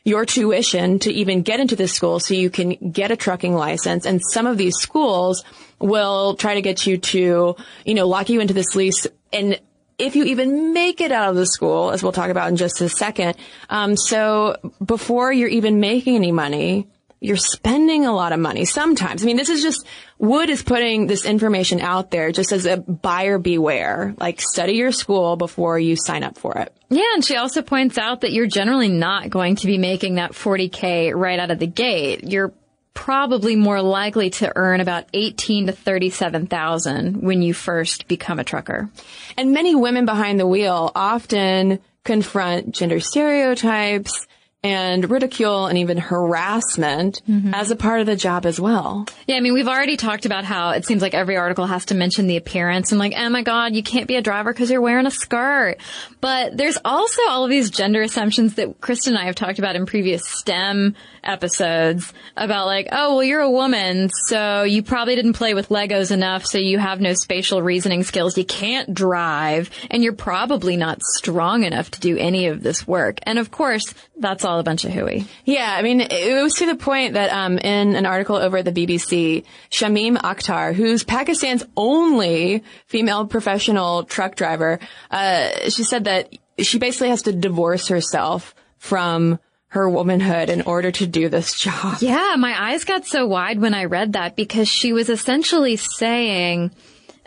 your 0.04 0.24
tuition 0.24 0.98
to 1.00 1.12
even 1.12 1.42
get 1.42 1.60
into 1.60 1.76
this 1.76 1.92
school 1.92 2.20
so 2.20 2.34
you 2.34 2.50
can 2.50 2.90
get 2.90 3.10
a 3.10 3.16
trucking 3.16 3.54
license. 3.54 4.04
And 4.04 4.20
some 4.22 4.46
of 4.46 4.58
these 4.58 4.76
schools 4.76 5.44
will 5.78 6.34
try 6.34 6.54
to 6.54 6.62
get 6.62 6.86
you 6.86 6.98
to, 6.98 7.56
you 7.84 7.94
know, 7.94 8.06
lock 8.06 8.28
you 8.28 8.40
into 8.40 8.54
this 8.54 8.74
lease 8.74 9.06
and 9.32 9.58
if 9.98 10.16
you 10.16 10.24
even 10.24 10.72
make 10.72 11.00
it 11.00 11.12
out 11.12 11.30
of 11.30 11.36
the 11.36 11.46
school, 11.46 11.90
as 11.90 12.02
we'll 12.02 12.12
talk 12.12 12.30
about 12.30 12.48
in 12.48 12.56
just 12.56 12.80
a 12.80 12.88
second. 12.88 13.36
Um, 13.70 13.96
so 13.96 14.56
before 14.84 15.32
you're 15.32 15.48
even 15.48 15.80
making 15.80 16.16
any 16.16 16.32
money, 16.32 16.88
you're 17.20 17.36
spending 17.36 18.04
a 18.04 18.14
lot 18.14 18.32
of 18.32 18.38
money 18.38 18.66
sometimes. 18.66 19.22
I 19.22 19.26
mean, 19.26 19.36
this 19.36 19.48
is 19.48 19.62
just, 19.62 19.86
Wood 20.18 20.50
is 20.50 20.62
putting 20.62 21.06
this 21.06 21.24
information 21.24 21.80
out 21.80 22.10
there 22.10 22.32
just 22.32 22.52
as 22.52 22.66
a 22.66 22.76
buyer 22.76 23.38
beware. 23.38 24.14
Like, 24.18 24.42
study 24.42 24.74
your 24.74 24.92
school 24.92 25.36
before 25.36 25.78
you 25.78 25.96
sign 25.96 26.22
up 26.22 26.36
for 26.36 26.58
it. 26.58 26.76
Yeah, 26.90 27.14
and 27.14 27.24
she 27.24 27.36
also 27.36 27.62
points 27.62 27.96
out 27.96 28.20
that 28.20 28.32
you're 28.32 28.46
generally 28.46 28.90
not 28.90 29.30
going 29.30 29.56
to 29.56 29.66
be 29.66 29.78
making 29.78 30.16
that 30.16 30.32
40K 30.32 31.14
right 31.14 31.38
out 31.38 31.50
of 31.50 31.58
the 31.58 31.66
gate. 31.66 32.24
You're 32.24 32.52
probably 32.94 33.56
more 33.56 33.82
likely 33.82 34.30
to 34.30 34.52
earn 34.56 34.80
about 34.80 35.04
18 35.12 35.66
to 35.66 35.72
37,000 35.72 37.22
when 37.22 37.42
you 37.42 37.52
first 37.52 38.08
become 38.08 38.38
a 38.38 38.44
trucker. 38.44 38.88
And 39.36 39.52
many 39.52 39.74
women 39.74 40.06
behind 40.06 40.40
the 40.40 40.46
wheel 40.46 40.90
often 40.94 41.80
confront 42.04 42.72
gender 42.72 43.00
stereotypes 43.00 44.26
and 44.64 45.10
ridicule 45.10 45.66
and 45.66 45.76
even 45.76 45.98
harassment 45.98 47.20
mm-hmm. 47.28 47.52
as 47.52 47.70
a 47.70 47.76
part 47.76 48.00
of 48.00 48.06
the 48.06 48.16
job 48.16 48.46
as 48.46 48.58
well. 48.58 49.04
Yeah, 49.26 49.36
I 49.36 49.40
mean, 49.40 49.52
we've 49.52 49.68
already 49.68 49.98
talked 49.98 50.24
about 50.24 50.44
how 50.44 50.70
it 50.70 50.86
seems 50.86 51.02
like 51.02 51.12
every 51.12 51.36
article 51.36 51.66
has 51.66 51.84
to 51.86 51.94
mention 51.94 52.26
the 52.26 52.38
appearance 52.38 52.90
and 52.90 52.98
like, 52.98 53.12
oh 53.14 53.28
my 53.28 53.42
God, 53.42 53.74
you 53.74 53.82
can't 53.82 54.08
be 54.08 54.16
a 54.16 54.22
driver 54.22 54.52
because 54.52 54.70
you're 54.70 54.80
wearing 54.80 55.06
a 55.06 55.10
skirt. 55.10 55.76
But 56.24 56.56
there's 56.56 56.78
also 56.86 57.20
all 57.28 57.44
of 57.44 57.50
these 57.50 57.68
gender 57.68 58.00
assumptions 58.00 58.54
that 58.54 58.80
Cristen 58.80 59.12
and 59.12 59.22
I 59.22 59.26
have 59.26 59.34
talked 59.34 59.58
about 59.58 59.76
in 59.76 59.84
previous 59.84 60.26
STEM 60.26 60.94
episodes 61.22 62.14
about 62.34 62.64
like, 62.64 62.88
oh, 62.92 63.16
well, 63.16 63.24
you're 63.24 63.42
a 63.42 63.50
woman, 63.50 64.08
so 64.28 64.62
you 64.62 64.82
probably 64.82 65.16
didn't 65.16 65.34
play 65.34 65.52
with 65.52 65.68
Legos 65.68 66.10
enough, 66.12 66.46
so 66.46 66.56
you 66.56 66.78
have 66.78 66.98
no 66.98 67.12
spatial 67.12 67.60
reasoning 67.60 68.04
skills. 68.04 68.38
You 68.38 68.46
can't 68.46 68.94
drive, 68.94 69.68
and 69.90 70.02
you're 70.02 70.14
probably 70.14 70.78
not 70.78 71.02
strong 71.02 71.62
enough 71.62 71.90
to 71.90 72.00
do 72.00 72.16
any 72.16 72.46
of 72.46 72.62
this 72.62 72.88
work. 72.88 73.18
And 73.24 73.38
of 73.38 73.50
course, 73.50 73.92
that's 74.16 74.46
all 74.46 74.58
a 74.58 74.62
bunch 74.62 74.86
of 74.86 74.92
hooey. 74.92 75.26
Yeah, 75.44 75.74
I 75.76 75.82
mean, 75.82 76.00
it 76.00 76.42
was 76.42 76.54
to 76.54 76.66
the 76.66 76.76
point 76.76 77.14
that 77.14 77.32
um, 77.32 77.58
in 77.58 77.96
an 77.96 78.06
article 78.06 78.36
over 78.36 78.56
at 78.56 78.64
the 78.64 78.72
BBC, 78.72 79.44
Shamim 79.70 80.16
Akhtar, 80.16 80.72
who's 80.72 81.04
Pakistan's 81.04 81.64
only 81.76 82.64
female 82.86 83.26
professional 83.26 84.04
truck 84.04 84.36
driver, 84.36 84.78
uh, 85.10 85.68
she 85.68 85.84
said 85.84 86.04
that 86.04 86.13
she 86.58 86.78
basically 86.78 87.08
has 87.08 87.22
to 87.22 87.32
divorce 87.32 87.88
herself 87.88 88.54
from 88.78 89.38
her 89.68 89.90
womanhood 89.90 90.50
in 90.50 90.62
order 90.62 90.92
to 90.92 91.06
do 91.06 91.28
this 91.28 91.58
job. 91.58 91.96
Yeah, 92.00 92.36
my 92.38 92.70
eyes 92.70 92.84
got 92.84 93.06
so 93.06 93.26
wide 93.26 93.60
when 93.60 93.74
I 93.74 93.86
read 93.86 94.12
that 94.12 94.36
because 94.36 94.68
she 94.68 94.92
was 94.92 95.08
essentially 95.08 95.76
saying, 95.76 96.70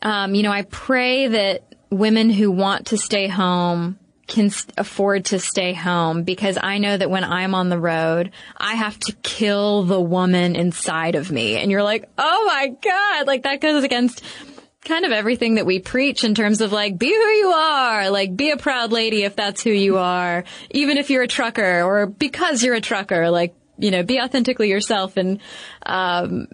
um, 0.02 0.34
you 0.34 0.44
know, 0.44 0.52
I 0.52 0.62
pray 0.62 1.28
that 1.28 1.76
women 1.90 2.30
who 2.30 2.52
want 2.52 2.88
to 2.88 2.98
stay 2.98 3.28
home 3.28 4.00
can 4.28 4.52
afford 4.78 5.26
to 5.26 5.40
stay 5.40 5.74
home 5.74 6.24
because 6.24 6.58
I 6.62 6.78
know 6.78 6.96
that 6.96 7.10
when 7.10 7.24
I'm 7.24 7.56
on 7.56 7.70
the 7.70 7.80
road, 7.80 8.32
I 8.58 8.76
have 8.76 9.00
to 9.00 9.14
kill 9.24 9.84
the 9.84 10.02
woman 10.02 10.56
inside 10.56 11.16
of 11.16 11.32
me. 11.32 11.58
And 11.58 11.72
you're 11.72 11.84
like, 11.84 12.10
oh 12.18 12.46
my 12.46 12.68
God, 12.82 13.28
like 13.28 13.44
that 13.44 13.62
goes 13.62 13.84
against 13.84 14.22
kind 14.88 15.06
of 15.06 15.12
everything 15.12 15.56
that 15.56 15.66
we 15.66 15.80
preach 15.80 16.24
in 16.24 16.34
terms 16.34 16.62
of 16.62 16.72
like, 16.72 16.98
be 16.98 17.10
who 17.10 17.14
you 17.14 17.50
are, 17.50 18.10
like 18.10 18.36
be 18.36 18.52
a 18.52 18.58
proud 18.58 18.92
lady 18.92 19.24
if 19.24 19.36
that's 19.36 19.62
who 19.62 19.70
you 19.70 19.98
are, 19.98 20.44
even 20.72 20.98
if 20.98 21.10
you're 21.10 21.24
a 21.24 21.28
trucker 21.28 21.84
or 21.84 22.08
because 22.08 22.64
you're 22.64 22.76
a 22.76 22.82
trucker, 22.82 23.30
like, 23.30 23.54
you 23.78 23.92
know, 23.92 24.04
be 24.04 24.20
authentically 24.20 24.70
yourself. 24.70 25.18
And, 25.18 25.40
um, 25.86 26.48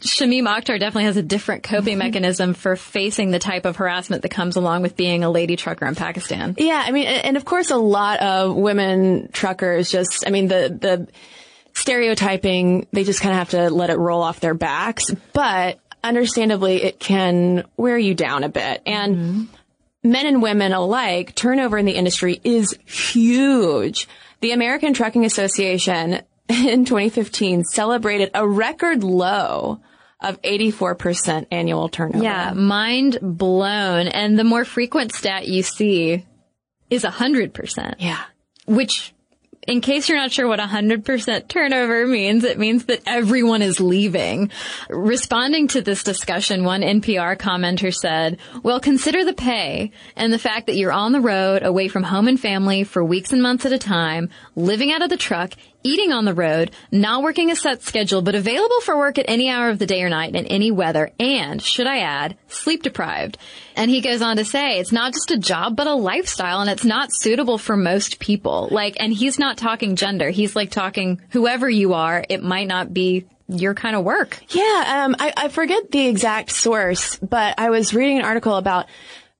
Shamim 0.00 0.44
Akhtar 0.44 0.78
definitely 0.78 1.04
has 1.04 1.16
a 1.16 1.22
different 1.22 1.64
coping 1.64 1.98
mechanism 1.98 2.54
for 2.54 2.76
facing 2.76 3.32
the 3.32 3.40
type 3.40 3.64
of 3.64 3.76
harassment 3.76 4.22
that 4.22 4.28
comes 4.28 4.54
along 4.54 4.82
with 4.82 4.96
being 4.96 5.24
a 5.24 5.30
lady 5.30 5.56
trucker 5.56 5.86
in 5.86 5.96
Pakistan. 5.96 6.54
Yeah, 6.56 6.80
I 6.84 6.92
mean, 6.92 7.06
and 7.06 7.36
of 7.36 7.44
course, 7.44 7.72
a 7.72 7.76
lot 7.76 8.20
of 8.20 8.54
women 8.54 9.28
truckers 9.32 9.90
just, 9.90 10.24
I 10.24 10.30
mean, 10.30 10.46
the 10.46 10.78
the 10.80 11.08
stereotyping, 11.74 12.86
they 12.92 13.02
just 13.02 13.20
kind 13.20 13.32
of 13.32 13.38
have 13.38 13.50
to 13.50 13.70
let 13.74 13.90
it 13.90 13.98
roll 13.98 14.22
off 14.22 14.38
their 14.38 14.54
backs. 14.54 15.10
But 15.32 15.80
understandably, 16.02 16.82
it 16.82 16.98
can 16.98 17.64
wear 17.76 17.98
you 17.98 18.14
down 18.14 18.44
a 18.44 18.48
bit. 18.48 18.82
And 18.86 19.16
mm-hmm. 19.16 19.44
men 20.10 20.26
and 20.26 20.42
women 20.42 20.72
alike, 20.72 21.34
turnover 21.34 21.78
in 21.78 21.86
the 21.86 21.92
industry 21.92 22.40
is 22.44 22.76
huge. 22.84 24.08
The 24.40 24.52
American 24.52 24.94
Trucking 24.94 25.24
Association 25.24 26.22
in 26.48 26.84
2015 26.84 27.64
celebrated 27.64 28.30
a 28.34 28.46
record 28.46 29.02
low 29.02 29.80
of 30.20 30.40
84% 30.42 31.46
annual 31.50 31.88
turnover. 31.88 32.24
Yeah, 32.24 32.52
mind 32.52 33.18
blown. 33.22 34.08
And 34.08 34.38
the 34.38 34.44
more 34.44 34.64
frequent 34.64 35.12
stat 35.12 35.46
you 35.46 35.62
see 35.62 36.26
is 36.90 37.04
100%. 37.04 37.94
Yeah. 37.98 38.22
Which 38.66 39.14
in 39.68 39.82
case 39.82 40.08
you're 40.08 40.16
not 40.16 40.32
sure 40.32 40.48
what 40.48 40.58
100% 40.58 41.46
turnover 41.46 42.06
means, 42.06 42.42
it 42.42 42.58
means 42.58 42.86
that 42.86 43.02
everyone 43.06 43.60
is 43.60 43.80
leaving. 43.80 44.50
Responding 44.88 45.68
to 45.68 45.82
this 45.82 46.02
discussion, 46.02 46.64
one 46.64 46.80
NPR 46.80 47.36
commenter 47.36 47.94
said, 47.94 48.38
well, 48.62 48.80
consider 48.80 49.26
the 49.26 49.34
pay 49.34 49.92
and 50.16 50.32
the 50.32 50.38
fact 50.38 50.66
that 50.66 50.76
you're 50.76 50.90
on 50.90 51.12
the 51.12 51.20
road 51.20 51.62
away 51.62 51.88
from 51.88 52.02
home 52.02 52.28
and 52.28 52.40
family 52.40 52.82
for 52.82 53.04
weeks 53.04 53.30
and 53.30 53.42
months 53.42 53.66
at 53.66 53.72
a 53.72 53.78
time, 53.78 54.30
living 54.56 54.90
out 54.90 55.02
of 55.02 55.10
the 55.10 55.18
truck, 55.18 55.52
eating 55.82 56.12
on 56.12 56.24
the 56.24 56.34
road, 56.34 56.70
not 56.90 57.22
working 57.22 57.50
a 57.50 57.56
set 57.56 57.82
schedule, 57.82 58.22
but 58.22 58.34
available 58.34 58.80
for 58.80 58.96
work 58.96 59.18
at 59.18 59.28
any 59.28 59.48
hour 59.48 59.70
of 59.70 59.78
the 59.78 59.86
day 59.86 60.02
or 60.02 60.08
night 60.08 60.34
in 60.34 60.46
any 60.46 60.70
weather, 60.70 61.10
and, 61.18 61.62
should 61.62 61.86
I 61.86 61.98
add, 61.98 62.36
sleep 62.48 62.82
deprived. 62.82 63.38
And 63.76 63.90
he 63.90 64.00
goes 64.00 64.22
on 64.22 64.36
to 64.36 64.44
say, 64.44 64.78
it's 64.78 64.92
not 64.92 65.12
just 65.12 65.30
a 65.30 65.38
job, 65.38 65.76
but 65.76 65.86
a 65.86 65.94
lifestyle, 65.94 66.60
and 66.60 66.70
it's 66.70 66.84
not 66.84 67.12
suitable 67.12 67.58
for 67.58 67.76
most 67.76 68.18
people. 68.18 68.68
Like, 68.70 68.96
and 68.98 69.12
he's 69.12 69.38
not 69.38 69.56
talking 69.56 69.96
gender. 69.96 70.30
He's 70.30 70.56
like 70.56 70.70
talking 70.70 71.20
whoever 71.30 71.68
you 71.70 71.94
are, 71.94 72.24
it 72.28 72.42
might 72.42 72.66
not 72.66 72.92
be 72.92 73.26
your 73.48 73.74
kind 73.74 73.96
of 73.96 74.04
work. 74.04 74.38
Yeah, 74.50 75.04
um, 75.06 75.16
I, 75.18 75.32
I 75.36 75.48
forget 75.48 75.90
the 75.90 76.06
exact 76.06 76.50
source, 76.50 77.16
but 77.16 77.58
I 77.58 77.70
was 77.70 77.94
reading 77.94 78.18
an 78.18 78.24
article 78.24 78.56
about 78.56 78.86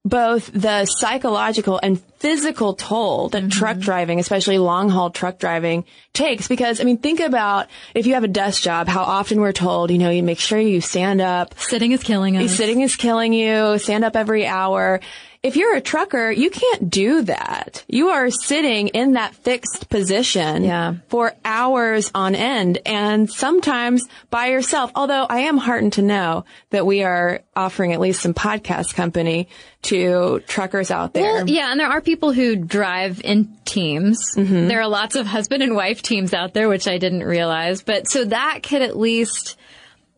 both 0.09 0.51
the 0.53 0.87
psychological 0.87 1.79
and 1.83 2.01
physical 2.19 2.75
toll 2.75 3.29
that 3.29 3.43
mm-hmm. 3.43 3.49
truck 3.51 3.79
driving, 3.79 4.19
especially 4.19 4.59
long 4.59 4.89
haul 4.89 5.11
truck 5.11 5.39
driving 5.39 5.85
takes. 6.13 6.49
Because, 6.49 6.81
I 6.81 6.85
mean, 6.85 6.99
think 6.99 7.21
about 7.21 7.69
if 7.95 8.07
you 8.07 8.15
have 8.15 8.25
a 8.25 8.29
desk 8.29 8.63
job, 8.63 8.89
how 8.89 9.03
often 9.03 9.41
we're 9.41 9.53
told, 9.53 9.91
you 9.91 9.99
know, 9.99 10.11
you 10.11 10.23
make 10.23 10.41
sure 10.41 10.59
you 10.59 10.81
stand 10.81 11.21
up. 11.21 11.59
Sitting 11.59 11.93
is 11.93 12.03
killing 12.03 12.37
us. 12.37 12.57
Sitting 12.57 12.81
is 12.81 12.97
killing 12.97 13.33
you. 13.33 13.79
Stand 13.79 14.05
up 14.05 14.17
every 14.17 14.47
hour. 14.47 15.01
If 15.41 15.55
you're 15.55 15.77
a 15.77 15.81
trucker, 15.81 16.33
you 16.33 16.51
can't 16.51 16.91
do 16.91 17.23
that. 17.23 17.85
You 17.87 18.09
are 18.09 18.29
sitting 18.29 18.89
in 18.89 19.13
that 19.13 19.37
fixed 19.37 19.89
position 19.89 20.65
yeah. 20.65 20.97
for 21.09 21.33
hours 21.45 22.11
on 22.13 22.35
end 22.35 22.79
and 22.85 23.31
sometimes 23.31 24.05
by 24.31 24.49
yourself. 24.49 24.91
Although 24.97 25.27
I 25.29 25.41
am 25.41 25.57
heartened 25.57 25.93
to 25.95 26.03
know 26.03 26.45
that 26.71 26.87
we 26.87 27.05
are 27.05 27.43
offering 27.55 27.93
at 27.93 28.01
least 28.01 28.21
some 28.21 28.35
podcast 28.35 28.95
company 28.95 29.49
to 29.83 30.43
truckers 30.49 30.91
out 30.91 31.15
there. 31.15 31.35
Well, 31.35 31.49
yeah, 31.49 31.71
and 31.71 31.79
there 31.79 31.89
are 31.89 32.01
people 32.01 32.33
who 32.33 32.57
drive 32.57 33.21
in 33.23 33.57
teams. 33.65 34.19
Mm-hmm. 34.35 34.67
There 34.67 34.81
are 34.81 34.89
lots 34.89 35.15
of 35.15 35.27
husband 35.27 35.63
and 35.63 35.77
wife 35.77 36.03
teams 36.03 36.35
out 36.35 36.53
there, 36.53 36.69
which 36.69 36.89
I 36.89 36.99
didn't 36.99 37.23
realize. 37.23 37.83
But 37.83 38.09
so 38.09 38.25
that 38.25 38.65
could 38.65 38.83
at 38.83 38.99
least 38.99 39.57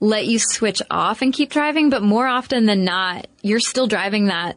let 0.01 0.27
you 0.27 0.39
switch 0.39 0.81
off 0.91 1.21
and 1.21 1.31
keep 1.31 1.51
driving. 1.51 1.91
But 1.91 2.03
more 2.03 2.27
often 2.27 2.65
than 2.65 2.85
not, 2.85 3.27
you're 3.43 3.61
still 3.61 3.87
driving 3.87 4.27
that 4.27 4.57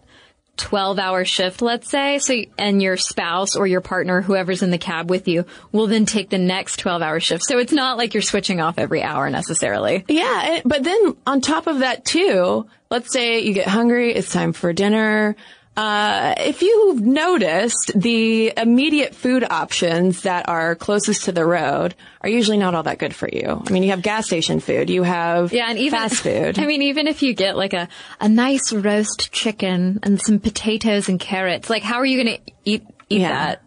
12 0.58 1.00
hour 1.00 1.26
shift, 1.26 1.62
let's 1.62 1.90
say. 1.90 2.20
So, 2.20 2.44
and 2.58 2.82
your 2.82 2.98
spouse 2.98 3.56
or 3.56 3.66
your 3.66 3.82
partner, 3.82 4.22
whoever's 4.22 4.62
in 4.62 4.70
the 4.70 4.78
cab 4.78 5.10
with 5.10 5.28
you, 5.28 5.46
will 5.72 5.88
then 5.88 6.06
take 6.06 6.30
the 6.30 6.38
next 6.38 6.78
12 6.78 7.02
hour 7.02 7.20
shift. 7.20 7.44
So 7.44 7.58
it's 7.58 7.74
not 7.74 7.98
like 7.98 8.14
you're 8.14 8.22
switching 8.22 8.62
off 8.62 8.78
every 8.78 9.02
hour 9.02 9.30
necessarily. 9.30 10.06
Yeah. 10.08 10.62
But 10.64 10.84
then 10.84 11.16
on 11.26 11.42
top 11.42 11.68
of 11.68 11.80
that 11.80 12.06
too, 12.06 12.68
let's 12.90 13.12
say 13.12 13.40
you 13.40 13.54
get 13.54 13.68
hungry, 13.68 14.14
it's 14.14 14.32
time 14.32 14.54
for 14.54 14.74
dinner. 14.74 15.36
Uh, 15.76 16.36
if 16.38 16.62
you've 16.62 17.02
noticed, 17.02 17.92
the 17.96 18.54
immediate 18.56 19.16
food 19.16 19.44
options 19.44 20.22
that 20.22 20.48
are 20.48 20.76
closest 20.76 21.24
to 21.26 21.32
the 21.32 21.46
road 21.46 21.96
are 22.22 22.30
usually 22.30 22.58
not 22.58 22.76
all 22.76 22.84
that 22.84 23.00
good 23.00 23.16
for 23.16 23.28
you. 23.28 23.64
I 23.66 23.72
mean, 23.72 23.82
you 23.82 23.90
have 23.90 24.04
gas 24.04 24.28
station 24.28 24.60
food, 24.60 24.90
you 24.92 25.02
have 25.02 25.52
yeah, 25.52 25.70
and 25.70 25.80
even, 25.80 25.98
fast 25.98 26.22
food. 26.22 26.60
I 26.60 26.68
mean, 26.68 26.84
even 26.84 27.08
if 27.08 27.24
you 27.24 27.34
get 27.34 27.58
like 27.58 27.74
a, 27.74 27.90
a 28.20 28.30
nice 28.30 28.72
roast 28.72 29.32
chicken 29.32 30.00
and 30.04 30.22
some 30.22 30.40
potatoes 30.40 31.10
and 31.10 31.20
carrots, 31.20 31.72
like 31.72 31.82
how 31.82 31.96
are 31.98 32.06
you 32.06 32.24
going 32.24 32.38
to 32.38 32.54
eat, 32.66 32.86
eat 33.10 33.22
yeah. 33.22 33.30
that 33.30 33.64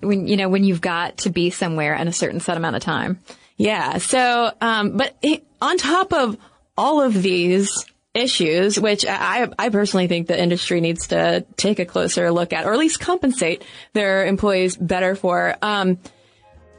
when, 0.00 0.28
you 0.28 0.36
know, 0.36 0.48
when 0.48 0.62
you've 0.62 0.80
got 0.80 1.18
to 1.18 1.30
be 1.30 1.50
somewhere 1.50 1.94
in 1.94 2.06
a 2.06 2.12
certain 2.12 2.38
set 2.38 2.56
amount 2.56 2.76
of 2.76 2.82
time? 2.82 3.18
Yeah. 3.56 3.98
So, 3.98 4.52
um, 4.60 4.96
but 4.96 5.16
on 5.60 5.78
top 5.78 6.12
of 6.12 6.38
all 6.78 7.02
of 7.02 7.20
these, 7.22 7.84
issues, 8.14 8.78
which 8.78 9.06
I, 9.06 9.48
I 9.58 9.68
personally 9.68 10.08
think 10.08 10.26
the 10.26 10.40
industry 10.40 10.80
needs 10.80 11.08
to 11.08 11.46
take 11.56 11.78
a 11.78 11.84
closer 11.84 12.30
look 12.32 12.52
at, 12.52 12.66
or 12.66 12.72
at 12.72 12.78
least 12.78 13.00
compensate 13.00 13.64
their 13.92 14.26
employees 14.26 14.76
better 14.76 15.14
for. 15.14 15.56
Um, 15.62 15.98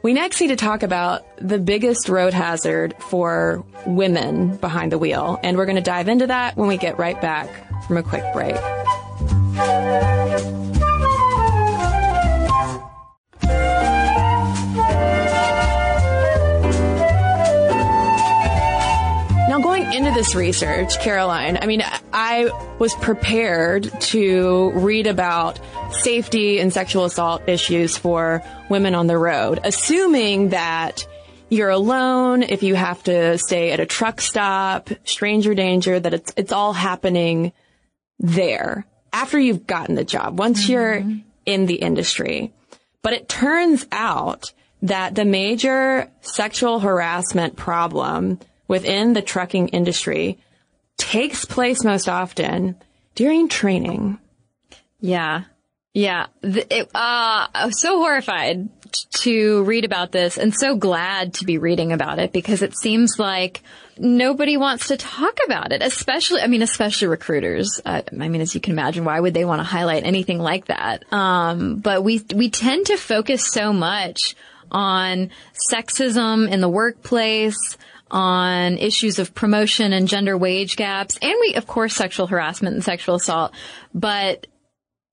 we 0.02 0.12
next 0.12 0.40
need 0.40 0.48
to 0.48 0.56
talk 0.56 0.82
about 0.82 1.22
the 1.38 1.58
biggest 1.58 2.08
road 2.08 2.34
hazard 2.34 2.94
for 2.98 3.64
women 3.86 4.56
behind 4.56 4.90
the 4.92 4.98
wheel. 4.98 5.38
And 5.42 5.56
we're 5.56 5.66
going 5.66 5.76
to 5.76 5.82
dive 5.82 6.08
into 6.08 6.26
that 6.26 6.56
when 6.56 6.68
we 6.68 6.76
get 6.76 6.98
right 6.98 7.20
back 7.20 7.48
from 7.86 7.96
a 7.96 8.02
quick 8.02 8.24
break. 8.32 8.56
Into 19.92 20.10
this 20.12 20.34
research, 20.34 20.98
Caroline, 21.00 21.58
I 21.60 21.66
mean, 21.66 21.82
I 22.12 22.50
was 22.78 22.94
prepared 22.94 23.90
to 24.00 24.70
read 24.72 25.06
about 25.06 25.60
safety 25.90 26.60
and 26.60 26.72
sexual 26.72 27.04
assault 27.04 27.42
issues 27.46 27.96
for 27.96 28.42
women 28.68 28.94
on 28.94 29.06
the 29.06 29.18
road, 29.18 29.60
assuming 29.64 30.50
that 30.50 31.06
you're 31.50 31.70
alone, 31.70 32.42
if 32.42 32.62
you 32.62 32.74
have 32.74 33.02
to 33.04 33.36
stay 33.36 33.72
at 33.72 33.80
a 33.80 33.86
truck 33.86 34.20
stop, 34.20 34.88
stranger 35.04 35.54
danger, 35.54 36.00
that 36.00 36.14
it's, 36.14 36.32
it's 36.36 36.52
all 36.52 36.72
happening 36.72 37.52
there 38.18 38.86
after 39.12 39.38
you've 39.38 39.66
gotten 39.66 39.94
the 39.94 40.04
job, 40.04 40.38
once 40.38 40.62
mm-hmm. 40.62 40.72
you're 40.72 41.04
in 41.44 41.66
the 41.66 41.74
industry. 41.74 42.52
But 43.02 43.12
it 43.12 43.28
turns 43.28 43.86
out 43.92 44.52
that 44.80 45.14
the 45.14 45.24
major 45.24 46.10
sexual 46.22 46.80
harassment 46.80 47.56
problem 47.56 48.40
within 48.68 49.12
the 49.12 49.22
trucking 49.22 49.68
industry 49.68 50.38
takes 50.96 51.44
place 51.44 51.84
most 51.84 52.08
often 52.08 52.76
during 53.14 53.48
training. 53.48 54.18
Yeah. 55.00 55.44
Yeah. 55.94 56.26
It, 56.42 56.88
uh, 56.94 57.46
I 57.54 57.66
was 57.66 57.80
so 57.80 57.98
horrified 57.98 58.68
to 59.10 59.62
read 59.64 59.84
about 59.84 60.12
this 60.12 60.38
and 60.38 60.54
so 60.54 60.76
glad 60.76 61.34
to 61.34 61.44
be 61.44 61.58
reading 61.58 61.92
about 61.92 62.18
it 62.18 62.32
because 62.32 62.62
it 62.62 62.76
seems 62.76 63.18
like 63.18 63.62
nobody 63.98 64.56
wants 64.56 64.88
to 64.88 64.96
talk 64.96 65.38
about 65.46 65.72
it, 65.72 65.82
especially, 65.82 66.40
I 66.40 66.46
mean, 66.46 66.62
especially 66.62 67.08
recruiters. 67.08 67.80
Uh, 67.84 68.02
I 68.18 68.28
mean, 68.28 68.40
as 68.40 68.54
you 68.54 68.60
can 68.60 68.72
imagine, 68.72 69.04
why 69.04 69.20
would 69.20 69.34
they 69.34 69.44
want 69.44 69.60
to 69.60 69.64
highlight 69.64 70.04
anything 70.04 70.38
like 70.38 70.66
that? 70.66 71.10
Um, 71.12 71.76
but 71.76 72.02
we, 72.02 72.24
we 72.34 72.50
tend 72.50 72.86
to 72.86 72.96
focus 72.96 73.46
so 73.52 73.72
much 73.72 74.34
on 74.70 75.30
sexism 75.70 76.50
in 76.50 76.60
the 76.60 76.68
workplace, 76.68 77.76
on 78.12 78.76
issues 78.78 79.18
of 79.18 79.34
promotion 79.34 79.92
and 79.92 80.06
gender 80.06 80.36
wage 80.36 80.76
gaps. 80.76 81.18
And 81.20 81.34
we, 81.40 81.54
of 81.54 81.66
course, 81.66 81.94
sexual 81.94 82.26
harassment 82.26 82.74
and 82.74 82.84
sexual 82.84 83.16
assault. 83.16 83.52
But 83.94 84.46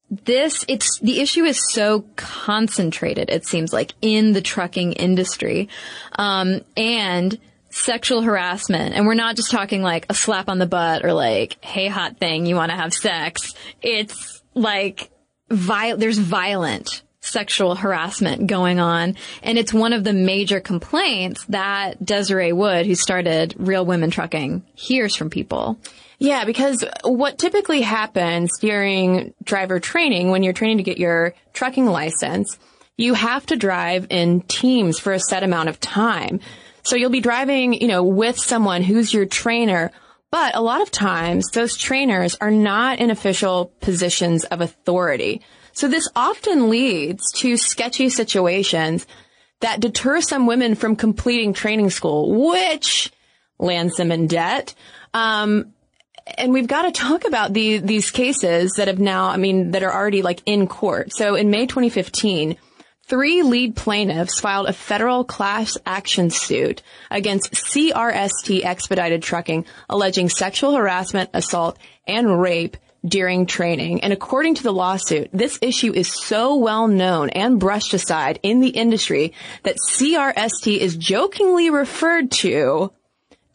this 0.09 0.65
it's 0.67 0.99
the 0.99 1.21
issue 1.21 1.43
is 1.43 1.71
so 1.71 2.03
concentrated 2.15 3.29
it 3.29 3.45
seems 3.45 3.71
like 3.71 3.93
in 4.01 4.33
the 4.33 4.41
trucking 4.41 4.93
industry 4.93 5.69
um, 6.13 6.61
and 6.75 7.37
sexual 7.69 8.23
harassment 8.23 8.95
and 8.95 9.05
we're 9.05 9.13
not 9.13 9.35
just 9.35 9.51
talking 9.51 9.83
like 9.83 10.07
a 10.09 10.15
slap 10.15 10.49
on 10.49 10.57
the 10.57 10.65
butt 10.65 11.05
or 11.05 11.13
like 11.13 11.63
hey 11.63 11.87
hot 11.87 12.17
thing 12.17 12.47
you 12.47 12.55
want 12.55 12.71
to 12.71 12.75
have 12.75 12.91
sex 12.91 13.53
it's 13.83 14.41
like 14.55 15.11
vi- 15.51 15.93
there's 15.93 16.17
violent 16.17 17.03
sexual 17.29 17.75
harassment 17.75 18.47
going 18.47 18.79
on 18.79 19.15
and 19.43 19.57
it's 19.57 19.73
one 19.73 19.93
of 19.93 20.03
the 20.03 20.13
major 20.13 20.59
complaints 20.59 21.45
that 21.45 22.03
Desiree 22.03 22.53
Wood 22.53 22.85
who 22.85 22.95
started 22.95 23.55
Real 23.57 23.85
Women 23.85 24.11
Trucking 24.11 24.63
hears 24.75 25.15
from 25.15 25.29
people 25.29 25.77
yeah, 26.19 26.43
because 26.43 26.83
what 27.05 27.37
typically 27.37 27.81
happens 27.81 28.59
during 28.59 29.33
driver 29.41 29.79
training 29.79 30.29
when 30.29 30.43
you're 30.43 30.51
training 30.51 30.77
to 30.77 30.83
get 30.83 30.97
your 30.97 31.33
trucking 31.53 31.85
license, 31.85 32.59
you 32.97 33.13
have 33.13 33.45
to 33.45 33.55
drive 33.55 34.07
in 34.09 34.41
teams 34.41 34.99
for 34.99 35.13
a 35.13 35.19
set 35.19 35.43
amount 35.43 35.69
of 35.69 35.79
time. 35.79 36.41
So 36.83 36.97
you'll 36.97 37.09
be 37.09 37.21
driving, 37.21 37.73
you 37.73 37.87
know, 37.87 38.03
with 38.03 38.37
someone 38.37 38.83
who's 38.83 39.13
your 39.13 39.25
trainer, 39.25 39.91
but 40.29 40.55
a 40.55 40.61
lot 40.61 40.81
of 40.81 40.91
times 40.91 41.51
those 41.51 41.77
trainers 41.77 42.35
are 42.41 42.51
not 42.51 42.99
in 42.99 43.11
official 43.11 43.71
positions 43.79 44.43
of 44.43 44.59
authority. 44.59 45.41
So 45.73 45.87
this 45.87 46.09
often 46.15 46.69
leads 46.69 47.31
to 47.39 47.57
sketchy 47.57 48.09
situations 48.09 49.05
that 49.61 49.79
deter 49.79 50.21
some 50.21 50.45
women 50.45 50.75
from 50.75 50.95
completing 50.95 51.53
training 51.53 51.89
school, 51.89 52.49
which 52.49 53.11
lands 53.57 53.97
them 53.97 54.11
in 54.11 54.27
debt. 54.27 54.73
Um, 55.13 55.73
and 56.37 56.53
we've 56.53 56.67
got 56.67 56.83
to 56.83 56.91
talk 56.91 57.25
about 57.25 57.53
the, 57.53 57.79
these 57.79 58.11
cases 58.11 58.73
that 58.77 58.87
have 58.87 58.99
now, 58.99 59.29
I 59.29 59.37
mean, 59.37 59.71
that 59.71 59.83
are 59.83 59.93
already 59.93 60.21
like 60.21 60.41
in 60.45 60.67
court. 60.67 61.13
So 61.13 61.35
in 61.35 61.49
May 61.49 61.65
2015, 61.65 62.57
three 63.07 63.41
lead 63.41 63.75
plaintiffs 63.75 64.39
filed 64.39 64.67
a 64.67 64.73
federal 64.73 65.23
class 65.23 65.77
action 65.85 66.29
suit 66.29 66.83
against 67.09 67.53
CRST 67.53 68.63
Expedited 68.63 69.23
Trucking, 69.23 69.65
alleging 69.89 70.29
sexual 70.29 70.75
harassment, 70.75 71.31
assault, 71.33 71.77
and 72.07 72.39
rape 72.39 72.77
during 73.05 73.45
training. 73.45 74.01
And 74.03 74.13
according 74.13 74.55
to 74.55 74.63
the 74.63 74.73
lawsuit, 74.73 75.29
this 75.31 75.57
issue 75.61 75.93
is 75.93 76.07
so 76.07 76.55
well 76.57 76.87
known 76.87 77.29
and 77.29 77.59
brushed 77.59 77.93
aside 77.93 78.39
in 78.43 78.59
the 78.59 78.69
industry 78.69 79.33
that 79.63 79.77
CRST 79.91 80.77
is 80.77 80.95
jokingly 80.95 81.69
referred 81.69 82.31
to 82.31 82.91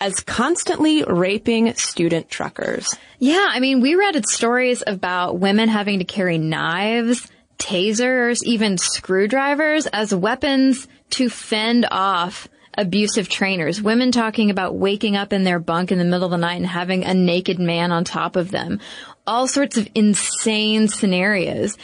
as 0.00 0.20
constantly 0.20 1.02
raping 1.04 1.74
student 1.74 2.28
truckers. 2.28 2.94
Yeah, 3.18 3.46
I 3.48 3.60
mean, 3.60 3.80
we 3.80 3.94
read 3.94 4.22
stories 4.28 4.82
about 4.86 5.38
women 5.38 5.68
having 5.68 6.00
to 6.00 6.04
carry 6.04 6.36
knives, 6.36 7.30
tasers, 7.58 8.42
even 8.44 8.76
screwdrivers 8.76 9.86
as 9.86 10.14
weapons 10.14 10.88
to 11.10 11.30
fend 11.30 11.86
off 11.90 12.48
abusive 12.76 13.28
trainers. 13.28 13.80
Women 13.80 14.10
talking 14.10 14.50
about 14.50 14.74
waking 14.74 15.16
up 15.16 15.32
in 15.32 15.44
their 15.44 15.58
bunk 15.58 15.92
in 15.92 15.98
the 15.98 16.04
middle 16.04 16.24
of 16.24 16.32
the 16.32 16.36
night 16.36 16.56
and 16.56 16.66
having 16.66 17.04
a 17.04 17.14
naked 17.14 17.58
man 17.58 17.92
on 17.92 18.04
top 18.04 18.36
of 18.36 18.50
them. 18.50 18.80
All 19.26 19.46
sorts 19.48 19.76
of 19.76 19.88
insane 19.94 20.88
scenarios. 20.88 21.76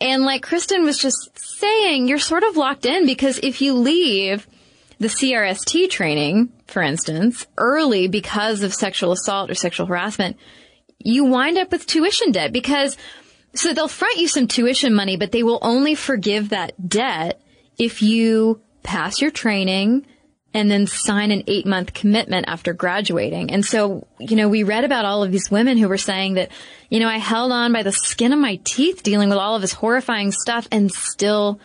And 0.00 0.24
like 0.24 0.42
Cristen 0.42 0.84
was 0.84 0.98
just 0.98 1.30
saying, 1.34 2.08
you're 2.08 2.18
sort 2.18 2.42
of 2.42 2.56
locked 2.56 2.86
in 2.86 3.06
because 3.06 3.38
if 3.42 3.60
you 3.60 3.74
leave 3.74 4.46
the 4.98 5.08
CRST 5.08 5.90
training, 5.90 6.52
for 6.66 6.82
instance, 6.82 7.46
early 7.58 8.08
because 8.08 8.62
of 8.62 8.72
sexual 8.72 9.12
assault 9.12 9.50
or 9.50 9.54
sexual 9.54 9.86
harassment, 9.86 10.36
you 10.98 11.24
wind 11.24 11.58
up 11.58 11.70
with 11.70 11.86
tuition 11.86 12.32
debt 12.32 12.52
because 12.52 12.96
so 13.54 13.74
they'll 13.74 13.88
front 13.88 14.16
you 14.16 14.28
some 14.28 14.46
tuition 14.46 14.94
money, 14.94 15.16
but 15.16 15.32
they 15.32 15.42
will 15.42 15.58
only 15.62 15.94
forgive 15.94 16.50
that 16.50 16.88
debt 16.88 17.40
if 17.78 18.02
you 18.02 18.60
pass 18.82 19.20
your 19.20 19.30
training 19.30 20.06
and 20.52 20.70
then 20.70 20.86
sign 20.86 21.30
an 21.30 21.44
eight 21.46 21.66
month 21.66 21.94
commitment 21.94 22.46
after 22.48 22.72
graduating. 22.72 23.50
And 23.52 23.64
so, 23.64 24.06
you 24.18 24.36
know, 24.36 24.48
we 24.48 24.62
read 24.62 24.84
about 24.84 25.04
all 25.04 25.22
of 25.22 25.30
these 25.30 25.50
women 25.50 25.78
who 25.78 25.88
were 25.88 25.98
saying 25.98 26.34
that, 26.34 26.50
you 26.88 26.98
know, 26.98 27.08
I 27.08 27.18
held 27.18 27.52
on 27.52 27.72
by 27.72 27.82
the 27.82 27.92
skin 27.92 28.32
of 28.32 28.38
my 28.38 28.60
teeth 28.64 29.02
dealing 29.02 29.28
with 29.28 29.38
all 29.38 29.54
of 29.54 29.62
this 29.62 29.72
horrifying 29.72 30.32
stuff 30.32 30.66
and 30.72 30.90
still 30.90 31.60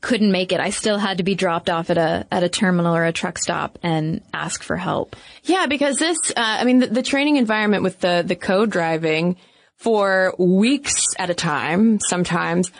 couldn't 0.00 0.30
make 0.30 0.52
it. 0.52 0.60
I 0.60 0.70
still 0.70 0.98
had 0.98 1.18
to 1.18 1.24
be 1.24 1.34
dropped 1.34 1.68
off 1.68 1.90
at 1.90 1.98
a 1.98 2.26
at 2.30 2.44
a 2.44 2.48
terminal 2.48 2.94
or 2.94 3.04
a 3.04 3.12
truck 3.12 3.38
stop 3.38 3.78
and 3.82 4.20
ask 4.32 4.62
for 4.62 4.76
help. 4.76 5.16
Yeah, 5.42 5.66
because 5.66 5.98
this, 5.98 6.18
uh, 6.30 6.34
I 6.36 6.64
mean, 6.64 6.78
the, 6.78 6.86
the, 6.86 7.02
training 7.02 7.36
environment 7.36 7.82
with 7.82 7.98
the 7.98 8.22
the 8.24 8.36
co-driving 8.36 9.36
for 9.74 10.34
weeks 10.38 11.04
at 11.18 11.30
a 11.30 11.34
time, 11.34 11.98
sometimes 12.00 12.70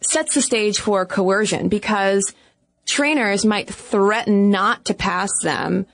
sets 0.00 0.34
the 0.34 0.42
stage 0.42 0.80
for 0.80 1.06
coercion 1.06 1.68
because 1.68 2.34
trainers 2.86 3.44
might 3.44 3.68
threaten 3.68 4.50
not 4.50 4.86
to 4.86 4.94
pass 4.94 5.30
them 5.42 5.86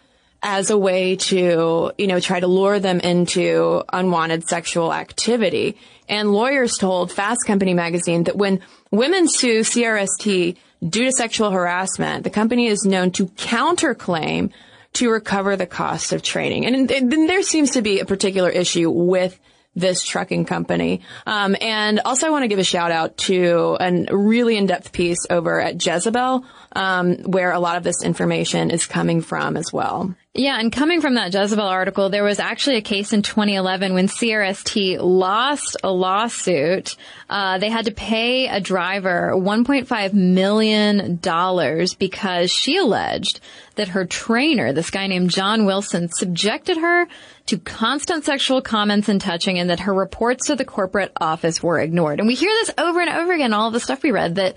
as 0.42 0.70
a 0.70 0.78
way 0.78 1.16
to, 1.16 1.92
you 1.96 2.07
know, 2.07 2.20
try 2.20 2.40
to 2.40 2.46
lure 2.46 2.78
them 2.78 3.00
into 3.00 3.83
unwanted 3.92 4.46
sexual 4.48 4.92
activity. 4.92 5.76
And 6.09 6.33
lawyers 6.33 6.76
told 6.78 7.12
Fast 7.12 7.46
Company 7.46 7.74
magazine 7.74 8.24
that 8.24 8.37
when 8.37 8.61
women 8.90 9.28
sue 9.28 9.61
CRST 9.61 10.57
due 10.87 11.05
to 11.05 11.12
sexual 11.12 11.50
harassment, 11.50 12.24
the 12.24 12.31
company 12.31 12.66
is 12.66 12.85
known 12.85 13.12
to 13.12 13.26
counterclaim 13.26 14.50
to 14.94 15.11
recover 15.11 15.57
the 15.57 15.66
cost 15.66 16.12
of 16.12 16.22
training. 16.22 16.66
And, 16.66 16.88
then 16.88 17.26
there 17.26 17.42
seems 17.42 17.70
to 17.72 17.83
be 17.83 18.00
a 18.00 18.05
particular 18.05 18.50
issue 18.50 18.90
with 18.90 19.38
this 19.75 20.05
trucking 20.05 20.45
company. 20.45 21.01
Um, 21.27 21.57
and 21.61 22.01
also 22.05 22.27
I 22.27 22.31
want 22.31 22.45
to 22.45 22.49
give 22.49 22.59
a 22.59 22.65
shout 22.65 22.91
out 22.91 23.17
to 23.19 23.77
a 23.81 24.17
really 24.17 24.57
in-depth 24.57 24.93
piece 24.93 25.27
over 25.31 25.61
at 25.61 25.85
Jezebel, 25.85 26.45
um, 26.73 27.17
where 27.25 27.53
a 27.53 27.61
lot 27.61 27.77
of 27.77 27.83
this 27.83 28.03
information 28.03 28.71
is 28.71 28.87
coming 28.87 29.23
from 29.23 29.57
as 29.57 29.73
well. 29.73 30.15
Yeah, 30.35 30.59
and 30.59 30.73
coming 30.73 31.03
from 31.03 31.16
that 31.16 31.35
Jezebel 31.35 31.62
article, 31.62 32.09
there 32.09 32.25
was 32.25 32.38
actually 32.38 32.77
a 32.77 32.81
case 32.81 33.12
in 33.12 33.21
2011 33.21 33.92
when 33.92 34.09
CRST 34.09 34.97
lost 34.99 35.77
a 35.85 35.92
lawsuit. 35.92 36.97
Uh, 37.29 37.59
they 37.59 37.68
had 37.68 37.85
to 37.85 37.90
pay 37.90 38.49
a 38.49 38.59
driver 38.59 39.33
1.5 39.35 40.14
million 40.14 41.18
dollars 41.18 41.92
because 41.92 42.51
she 42.51 42.79
alleged 42.79 43.40
that 43.75 43.88
her 43.88 44.07
trainer, 44.07 44.73
this 44.73 44.90
guy 44.90 45.07
named 45.07 45.31
John 45.31 45.66
Wilson, 45.66 46.09
subjected 46.09 46.79
her 46.79 47.09
to 47.47 47.59
constant 47.59 48.25
sexual 48.25 48.62
comments 48.62 49.09
and 49.09 49.21
touching 49.21 49.59
and 49.59 49.71
that 49.71 49.81
her 49.81 49.92
reports 49.92 50.47
to 50.47 50.57
the 50.57 50.64
corporate 50.64 51.12
office 51.21 51.62
were 51.62 51.81
ignored. 51.81 52.21
And 52.21 52.29
we 52.29 52.35
hear 52.35 52.51
this 52.51 52.71
over 52.79 53.01
and 53.01 53.11
over 53.11 53.33
again, 53.33 53.53
all 53.53 53.71
the 53.71 53.81
stuff 53.81 54.03
we 54.03 54.12
read, 54.12 54.37
that 54.37 54.57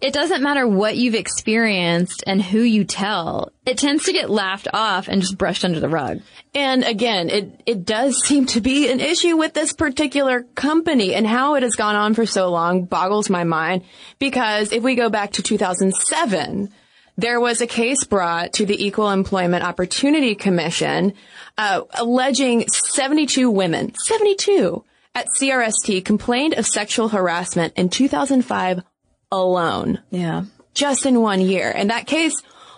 it 0.00 0.12
doesn't 0.12 0.42
matter 0.42 0.66
what 0.66 0.96
you've 0.96 1.14
experienced 1.14 2.22
and 2.26 2.40
who 2.40 2.60
you 2.60 2.84
tell. 2.84 3.52
It 3.66 3.78
tends 3.78 4.04
to 4.04 4.12
get 4.12 4.30
laughed 4.30 4.68
off 4.72 5.01
and 5.08 5.20
just 5.20 5.38
brushed 5.38 5.64
under 5.64 5.80
the 5.80 5.88
rug. 5.88 6.20
And 6.54 6.84
again, 6.84 7.30
it, 7.30 7.62
it 7.66 7.84
does 7.84 8.16
seem 8.24 8.46
to 8.46 8.60
be 8.60 8.90
an 8.90 9.00
issue 9.00 9.36
with 9.36 9.54
this 9.54 9.72
particular 9.72 10.42
company 10.54 11.14
and 11.14 11.26
how 11.26 11.54
it 11.54 11.62
has 11.62 11.76
gone 11.76 11.96
on 11.96 12.14
for 12.14 12.26
so 12.26 12.50
long 12.50 12.84
boggles 12.84 13.30
my 13.30 13.44
mind 13.44 13.84
because 14.18 14.72
if 14.72 14.82
we 14.82 14.94
go 14.94 15.08
back 15.08 15.32
to 15.32 15.42
2007, 15.42 16.72
there 17.16 17.40
was 17.40 17.60
a 17.60 17.66
case 17.66 18.04
brought 18.04 18.54
to 18.54 18.66
the 18.66 18.84
Equal 18.84 19.10
Employment 19.10 19.64
Opportunity 19.64 20.34
Commission 20.34 21.14
uh, 21.58 21.82
alleging 21.94 22.66
72 22.68 23.50
women, 23.50 23.94
72 23.94 24.84
at 25.14 25.26
CRST 25.38 26.04
complained 26.04 26.54
of 26.54 26.66
sexual 26.66 27.08
harassment 27.08 27.74
in 27.76 27.88
2005 27.88 28.82
alone. 29.30 30.00
Yeah. 30.10 30.44
Just 30.74 31.04
in 31.04 31.20
one 31.20 31.40
year. 31.40 31.70
And 31.74 31.90
that 31.90 32.06
case 32.06 32.34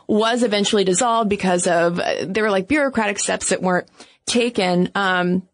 was 0.06 0.42
eventually 0.42 0.84
dissolved 0.84 1.30
because 1.30 1.66
of, 1.66 1.98
uh, 1.98 2.26
there 2.26 2.42
were 2.42 2.50
like 2.50 2.68
bureaucratic 2.68 3.18
steps 3.18 3.48
that 3.48 3.62
weren't 3.62 3.88
taken. 4.26 4.90
Um, 4.94 5.48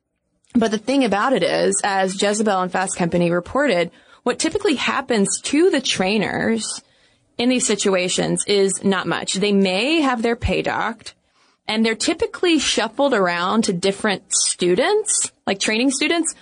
but 0.55 0.71
the 0.71 0.79
thing 0.79 1.05
about 1.05 1.33
it 1.33 1.43
is, 1.43 1.81
as 1.85 2.21
Jezebel 2.21 2.61
and 2.61 2.73
Fast 2.73 2.97
Company 2.97 3.31
reported, 3.31 3.91
what 4.23 4.39
typically 4.39 4.75
happens 4.75 5.41
to 5.43 5.71
the 5.71 5.81
trainers 5.81 6.83
in 7.39 7.49
these 7.49 7.67
situations 7.67 8.45
is 8.47 8.85
not 8.85 9.07
much. 9.07 9.35
They 9.35 9.53
may 9.53 10.01
have 10.01 10.23
their 10.23 10.37
pay 10.37 10.63
docked 10.63 11.15
and 11.67 11.87
they're 11.87 11.95
typically 11.95 12.59
shuffled 12.59 13.15
around 13.15 13.65
to 13.65 13.73
different 13.73 14.25
students, 14.35 15.31
like 15.47 15.61
training 15.61 15.93
students, 15.93 16.35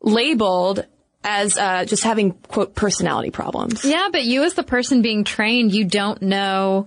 labeled 0.00 0.86
as 1.22 1.56
uh, 1.56 1.84
just 1.84 2.02
having 2.02 2.32
quote 2.32 2.74
personality 2.74 3.30
problems. 3.30 3.84
Yeah, 3.84 4.08
but 4.10 4.24
you 4.24 4.42
as 4.42 4.54
the 4.54 4.62
person 4.62 5.02
being 5.02 5.24
trained, 5.24 5.72
you 5.74 5.84
don't 5.84 6.20
know 6.22 6.86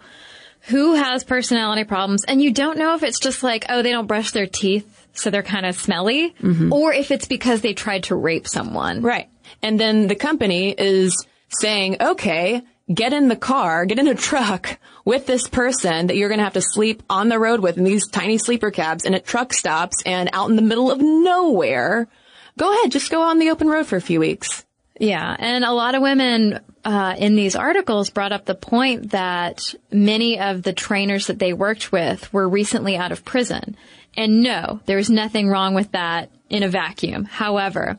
who 0.67 0.95
has 0.95 1.23
personality 1.23 1.83
problems, 1.83 2.23
and 2.25 2.41
you 2.41 2.51
don't 2.51 2.77
know 2.77 2.95
if 2.95 3.03
it's 3.03 3.19
just 3.19 3.43
like 3.43 3.65
oh 3.69 3.81
they 3.81 3.91
don't 3.91 4.07
brush 4.07 4.31
their 4.31 4.47
teeth, 4.47 5.07
so 5.13 5.29
they're 5.29 5.43
kind 5.43 5.65
of 5.65 5.75
smelly, 5.75 6.35
mm-hmm. 6.41 6.71
or 6.71 6.93
if 6.93 7.11
it's 7.11 7.27
because 7.27 7.61
they 7.61 7.73
tried 7.73 8.03
to 8.03 8.15
rape 8.15 8.47
someone. 8.47 9.01
Right, 9.01 9.29
and 9.61 9.79
then 9.79 10.07
the 10.07 10.15
company 10.15 10.73
is 10.77 11.25
saying 11.49 11.97
okay 12.01 12.63
get 12.93 13.13
in 13.13 13.27
the 13.27 13.35
car, 13.35 13.85
get 13.85 13.99
in 13.99 14.07
a 14.07 14.15
truck 14.15 14.79
with 15.03 15.25
this 15.25 15.47
person 15.47 16.07
that 16.07 16.15
you're 16.15 16.29
going 16.29 16.39
to 16.39 16.43
have 16.43 16.53
to 16.53 16.61
sleep 16.61 17.03
on 17.09 17.29
the 17.29 17.39
road 17.39 17.59
with 17.59 17.77
in 17.77 17.83
these 17.83 18.07
tiny 18.07 18.37
sleeper 18.37 18.71
cabs 18.71 19.05
and 19.05 19.15
at 19.15 19.25
truck 19.25 19.53
stops 19.53 20.01
and 20.05 20.29
out 20.33 20.49
in 20.49 20.55
the 20.55 20.61
middle 20.61 20.91
of 20.91 20.99
nowhere. 20.99 22.07
Go 22.57 22.73
ahead, 22.73 22.91
just 22.91 23.11
go 23.11 23.21
on 23.21 23.39
the 23.39 23.49
open 23.49 23.67
road 23.67 23.85
for 23.85 23.97
a 23.97 24.01
few 24.01 24.19
weeks. 24.19 24.65
Yeah, 24.99 25.35
and 25.37 25.63
a 25.63 25.73
lot 25.73 25.95
of 25.95 26.01
women 26.01 26.59
uh, 26.87 27.15
in 27.17 27.35
these 27.35 27.57
articles 27.57 28.09
brought 28.09 28.31
up 28.31 28.45
the 28.45 28.55
point 28.55 29.11
that 29.11 29.75
many 29.91 30.39
of 30.39 30.63
the 30.63 30.71
trainers 30.71 31.27
that 31.27 31.37
they 31.37 31.51
worked 31.51 31.91
with 31.91 32.31
were 32.31 32.47
recently 32.47 32.95
out 32.95 33.11
of 33.11 33.25
prison. 33.25 33.75
And 34.15 34.41
no, 34.41 34.79
there's 34.85 35.09
nothing 35.09 35.49
wrong 35.49 35.73
with 35.73 35.91
that 35.91 36.31
in 36.49 36.63
a 36.63 36.69
vacuum. 36.69 37.25
However, 37.25 37.97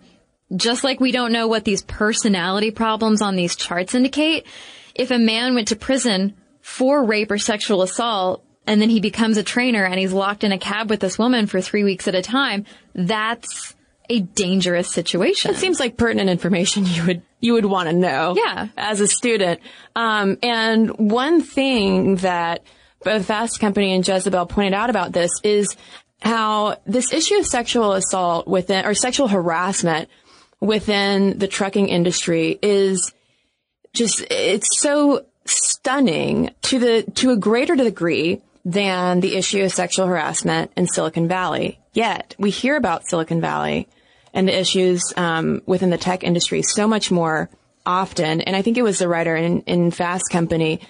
just 0.57 0.84
like 0.84 1.01
we 1.01 1.12
don't 1.12 1.32
know 1.32 1.49
what 1.49 1.66
these 1.66 1.82
personality 1.82 2.70
problems 2.70 3.20
on 3.20 3.36
these 3.36 3.57
charts 3.57 3.95
indicate, 3.95 4.47
if 4.95 5.11
a 5.11 5.18
man 5.18 5.55
went 5.55 5.68
to 5.68 5.76
prison 5.76 6.34
for 6.62 7.05
rape 7.05 7.30
or 7.30 7.36
sexual 7.36 7.82
assault 7.82 8.43
and 8.66 8.80
then 8.80 8.89
he 8.89 9.01
becomes 9.01 9.36
a 9.36 9.43
trainer 9.43 9.84
and 9.84 9.99
he's 9.99 10.14
locked 10.14 10.45
in 10.45 10.53
a 10.53 10.59
cab 10.59 10.89
with 10.89 11.01
this 11.01 11.18
woman 11.18 11.47
for 11.47 11.61
three 11.61 11.84
weeks 11.84 12.09
at 12.09 12.14
a 12.14 12.22
time, 12.22 12.64
that's 12.95 13.74
a 14.09 14.20
dangerous 14.20 14.91
situation. 14.91 15.51
It 15.51 15.59
seems 15.59 15.78
like 15.78 15.99
pertinent 15.99 16.30
information 16.30 16.86
you 16.86 17.05
would 17.05 17.22
you 17.41 17.53
would 17.55 17.64
want 17.64 17.89
to 17.89 17.95
know. 17.95 18.34
Yeah. 18.36 18.68
As 18.76 19.01
a 19.01 19.07
student. 19.07 19.61
Um, 19.95 20.39
and 20.43 20.91
one 20.99 21.43
thing 21.43 22.16
that 22.16 22.64
both 23.05 23.26
Fast 23.26 23.61
Company 23.61 23.95
and 23.95 24.07
Jezebel 24.07 24.47
pointed 24.47 24.74
out 24.74 24.91
about 24.91 25.12
this 25.12 25.30
is 25.45 25.76
how 26.20 26.76
this 26.86 27.12
issue 27.12 27.36
of 27.36 27.47
sexual 27.47 27.93
assault 27.93 28.49
within 28.49 28.84
or 28.84 28.95
sexual 28.95 29.28
harassment 29.28 30.09
within 30.61 31.39
the 31.39 31.47
trucking 31.47 31.89
industry 31.89 32.59
is 32.61 33.12
just 33.93 34.24
it's 34.30 34.80
so 34.80 35.24
stunning 35.45 36.51
to 36.62 36.78
the 36.78 37.03
to 37.14 37.30
a 37.30 37.36
greater 37.36 37.76
degree 37.76 38.43
than 38.64 39.20
the 39.20 39.36
issue 39.36 39.62
of 39.62 39.72
sexual 39.72 40.07
harassment 40.07 40.72
in 40.76 40.86
Silicon 40.86 41.28
Valley. 41.28 41.78
Yet 41.93 42.34
we 42.39 42.51
hear 42.51 42.76
about 42.76 43.07
Silicon 43.07 43.41
Valley 43.41 43.89
and 44.33 44.49
the 44.49 44.59
issues 44.59 45.03
um, 45.16 45.62
within 45.66 45.91
the 45.91 45.99
tech 45.99 46.24
industry 46.24 46.62
so 46.62 46.87
much 46.87 47.11
more 47.11 47.51
often. 47.85 48.41
And 48.41 48.55
I 48.55 48.62
think 48.62 48.76
it 48.79 48.83
was 48.83 48.99
the 48.99 49.09
writer 49.09 49.35
in, 49.35 49.62
in 49.62 49.91
Fast 49.91 50.31
Company 50.31 50.81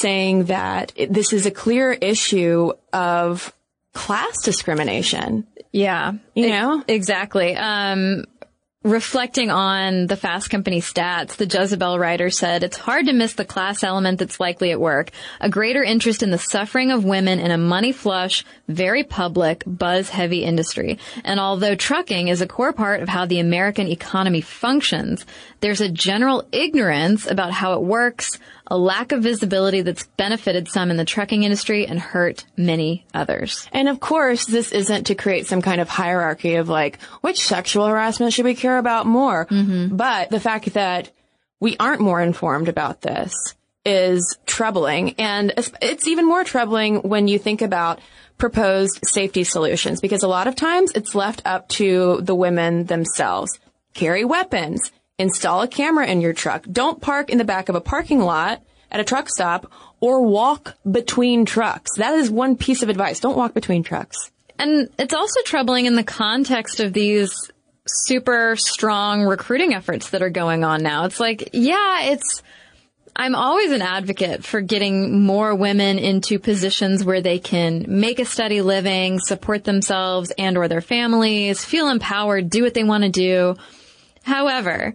saying 0.00 0.44
that 0.44 0.92
this 1.10 1.32
is 1.32 1.46
a 1.46 1.50
clear 1.50 1.92
issue 1.92 2.72
of 2.92 3.52
class 3.94 4.42
discrimination. 4.44 5.46
Yeah. 5.72 6.12
You 6.34 6.50
know? 6.50 6.84
Exactly. 6.86 7.56
Um, 7.56 8.24
reflecting 8.84 9.50
on 9.50 10.06
the 10.06 10.16
Fast 10.16 10.50
Company 10.50 10.80
stats, 10.80 11.34
the 11.34 11.46
Jezebel 11.46 11.98
writer 11.98 12.30
said, 12.30 12.62
it's 12.62 12.76
hard 12.76 13.06
to 13.06 13.12
miss 13.12 13.32
the 13.32 13.44
class 13.44 13.82
element 13.82 14.20
that's 14.20 14.38
likely 14.38 14.70
at 14.70 14.80
work. 14.80 15.10
A 15.40 15.50
greater 15.50 15.82
interest 15.82 16.22
in 16.22 16.30
the 16.30 16.38
suffering 16.38 16.92
of 16.92 17.04
women 17.04 17.40
in 17.40 17.50
a 17.50 17.58
money 17.58 17.90
flush, 17.90 18.44
very 18.68 19.02
public, 19.02 19.64
buzz 19.66 20.10
heavy 20.10 20.44
industry. 20.44 20.98
And 21.24 21.40
although 21.40 21.74
trucking 21.74 22.28
is 22.28 22.40
a 22.40 22.46
core 22.46 22.72
part 22.72 23.02
of 23.02 23.08
how 23.08 23.26
the 23.26 23.40
American 23.40 23.88
economy 23.88 24.42
functions, 24.42 25.26
there's 25.58 25.80
a 25.80 25.90
general 25.90 26.46
ignorance 26.52 27.28
about 27.28 27.50
how 27.50 27.72
it 27.72 27.82
works, 27.82 28.38
a 28.70 28.78
lack 28.78 29.12
of 29.12 29.22
visibility 29.22 29.80
that's 29.80 30.06
benefited 30.16 30.68
some 30.68 30.90
in 30.90 30.96
the 30.96 31.04
trucking 31.04 31.42
industry 31.42 31.86
and 31.86 31.98
hurt 31.98 32.44
many 32.56 33.06
others. 33.14 33.66
And 33.72 33.88
of 33.88 33.98
course, 33.98 34.44
this 34.44 34.72
isn't 34.72 35.04
to 35.04 35.14
create 35.14 35.46
some 35.46 35.62
kind 35.62 35.80
of 35.80 35.88
hierarchy 35.88 36.56
of 36.56 36.68
like, 36.68 37.00
which 37.22 37.44
sexual 37.44 37.86
harassment 37.86 38.32
should 38.32 38.44
we 38.44 38.54
care 38.54 38.78
about 38.78 39.06
more? 39.06 39.46
Mm-hmm. 39.46 39.96
But 39.96 40.30
the 40.30 40.40
fact 40.40 40.74
that 40.74 41.10
we 41.60 41.76
aren't 41.78 42.02
more 42.02 42.20
informed 42.20 42.68
about 42.68 43.00
this 43.00 43.32
is 43.84 44.36
troubling. 44.44 45.14
And 45.18 45.54
it's 45.80 46.06
even 46.06 46.26
more 46.26 46.44
troubling 46.44 46.96
when 46.96 47.26
you 47.26 47.38
think 47.38 47.62
about 47.62 48.00
proposed 48.36 49.00
safety 49.02 49.44
solutions 49.44 50.00
because 50.00 50.22
a 50.22 50.28
lot 50.28 50.46
of 50.46 50.54
times 50.54 50.92
it's 50.94 51.14
left 51.14 51.42
up 51.44 51.68
to 51.68 52.20
the 52.20 52.34
women 52.34 52.84
themselves. 52.84 53.58
Carry 53.94 54.24
weapons, 54.24 54.92
install 55.18 55.62
a 55.62 55.68
camera 55.68 56.06
in 56.06 56.20
your 56.20 56.32
truck. 56.32 56.64
Don't 56.70 57.00
park 57.00 57.30
in 57.30 57.38
the 57.38 57.44
back 57.44 57.68
of 57.68 57.74
a 57.74 57.80
parking 57.80 58.20
lot 58.20 58.62
at 58.90 59.00
a 59.00 59.04
truck 59.04 59.28
stop 59.28 59.70
or 60.00 60.22
walk 60.22 60.76
between 60.90 61.44
trucks. 61.44 61.96
That 61.96 62.14
is 62.14 62.30
one 62.30 62.56
piece 62.56 62.82
of 62.82 62.88
advice. 62.88 63.20
Don't 63.20 63.36
walk 63.36 63.52
between 63.52 63.82
trucks. 63.82 64.30
And 64.58 64.88
it's 64.98 65.14
also 65.14 65.40
troubling 65.44 65.86
in 65.86 65.96
the 65.96 66.04
context 66.04 66.80
of 66.80 66.92
these 66.92 67.50
super 67.86 68.56
strong 68.56 69.22
recruiting 69.22 69.74
efforts 69.74 70.10
that 70.10 70.22
are 70.22 70.30
going 70.30 70.64
on 70.64 70.82
now. 70.82 71.04
It's 71.04 71.20
like, 71.20 71.50
yeah, 71.52 72.04
it's, 72.10 72.42
I'm 73.16 73.34
always 73.34 73.72
an 73.72 73.82
advocate 73.82 74.44
for 74.44 74.60
getting 74.60 75.22
more 75.24 75.54
women 75.54 75.98
into 75.98 76.38
positions 76.38 77.04
where 77.04 77.20
they 77.20 77.38
can 77.38 77.86
make 77.88 78.18
a 78.18 78.24
steady 78.24 78.62
living, 78.62 79.20
support 79.20 79.64
themselves 79.64 80.32
and 80.36 80.56
or 80.56 80.68
their 80.68 80.80
families, 80.80 81.64
feel 81.64 81.88
empowered, 81.88 82.50
do 82.50 82.62
what 82.62 82.74
they 82.74 82.84
want 82.84 83.04
to 83.04 83.10
do. 83.10 83.56
However, 84.22 84.94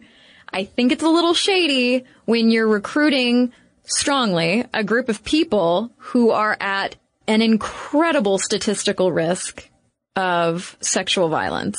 I 0.54 0.66
think 0.66 0.92
it's 0.92 1.04
a 1.04 1.10
little 1.10 1.34
shady 1.34 2.06
when 2.26 2.52
you're 2.52 2.68
recruiting 2.68 3.52
strongly 3.86 4.66
a 4.74 4.84
group 4.84 5.10
of 5.10 5.24
people 5.24 5.92
who 5.98 6.30
are 6.30 6.56
at 6.60 6.96
an 7.28 7.42
incredible 7.42 8.38
statistical 8.38 9.12
risk 9.12 9.70
of 10.16 10.78
sexual 10.80 11.30
violence. 11.30 11.78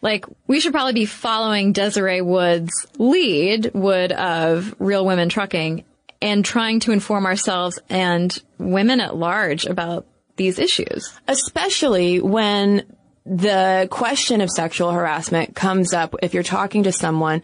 Like, 0.00 0.26
we 0.46 0.60
should 0.60 0.72
probably 0.72 0.94
be 0.94 1.06
following 1.06 1.72
Desiree 1.72 2.20
Wood's 2.20 2.72
lead, 2.98 3.70
Wood 3.74 4.12
of 4.12 4.74
Real 4.78 5.04
Women 5.04 5.28
Trucking, 5.28 5.84
and 6.20 6.44
trying 6.44 6.80
to 6.80 6.92
inform 6.92 7.26
ourselves 7.26 7.78
and 7.88 8.40
women 8.58 9.00
at 9.00 9.16
large 9.16 9.66
about 9.66 10.06
these 10.36 10.58
issues. 10.58 11.12
Especially 11.28 12.20
when 12.20 12.84
the 13.24 13.86
question 13.90 14.40
of 14.40 14.50
sexual 14.50 14.90
harassment 14.90 15.54
comes 15.54 15.92
up 15.92 16.14
if 16.22 16.34
you're 16.34 16.42
talking 16.42 16.84
to 16.84 16.92
someone 16.92 17.42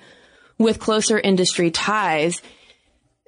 with 0.59 0.81
closer 0.81 1.19
industry 1.19 1.71
ties, 1.71 2.43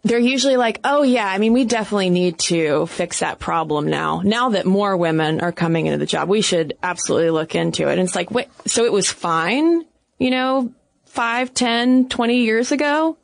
they're 0.03 0.19
usually 0.19 0.57
like, 0.57 0.81
oh 0.83 1.03
yeah, 1.03 1.27
I 1.27 1.39
mean, 1.39 1.53
we 1.53 1.65
definitely 1.65 2.11
need 2.11 2.39
to 2.41 2.87
fix 2.87 3.21
that 3.21 3.39
problem 3.39 3.89
now. 3.89 4.23
Now 4.25 4.51
that 4.51 4.67
more 4.67 4.97
women 4.97 5.41
are 5.41 5.53
coming 5.53 5.87
into 5.87 5.99
the 5.99 6.07
job, 6.07 6.29
we 6.29 6.41
should 6.41 6.77
absolutely 6.83 7.31
look 7.31 7.55
into 7.55 7.89
it. 7.89 7.93
And 7.93 8.01
it's 8.01 8.15
like, 8.15 8.31
wait, 8.31 8.49
so 8.67 8.85
it 8.85 8.93
was 8.93 9.11
fine, 9.11 9.85
you 10.19 10.31
know, 10.31 10.73
five, 11.05 11.53
ten, 11.53 12.09
twenty 12.09 12.45
years 12.45 12.73
ago? 12.73 13.19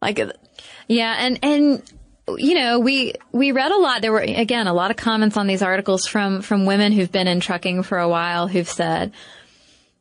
Like, 0.00 0.18
yeah, 0.88 1.14
and, 1.18 1.38
and, 1.42 1.82
you 2.38 2.54
know, 2.54 2.80
we, 2.80 3.14
we 3.32 3.52
read 3.52 3.70
a 3.70 3.78
lot. 3.78 4.00
There 4.00 4.12
were, 4.12 4.20
again, 4.20 4.66
a 4.66 4.72
lot 4.72 4.90
of 4.90 4.96
comments 4.96 5.36
on 5.36 5.46
these 5.46 5.62
articles 5.62 6.06
from, 6.06 6.40
from 6.40 6.64
women 6.64 6.92
who've 6.92 7.12
been 7.12 7.28
in 7.28 7.40
trucking 7.40 7.82
for 7.82 7.98
a 7.98 8.08
while 8.08 8.48
who've 8.48 8.68
said, 8.68 9.12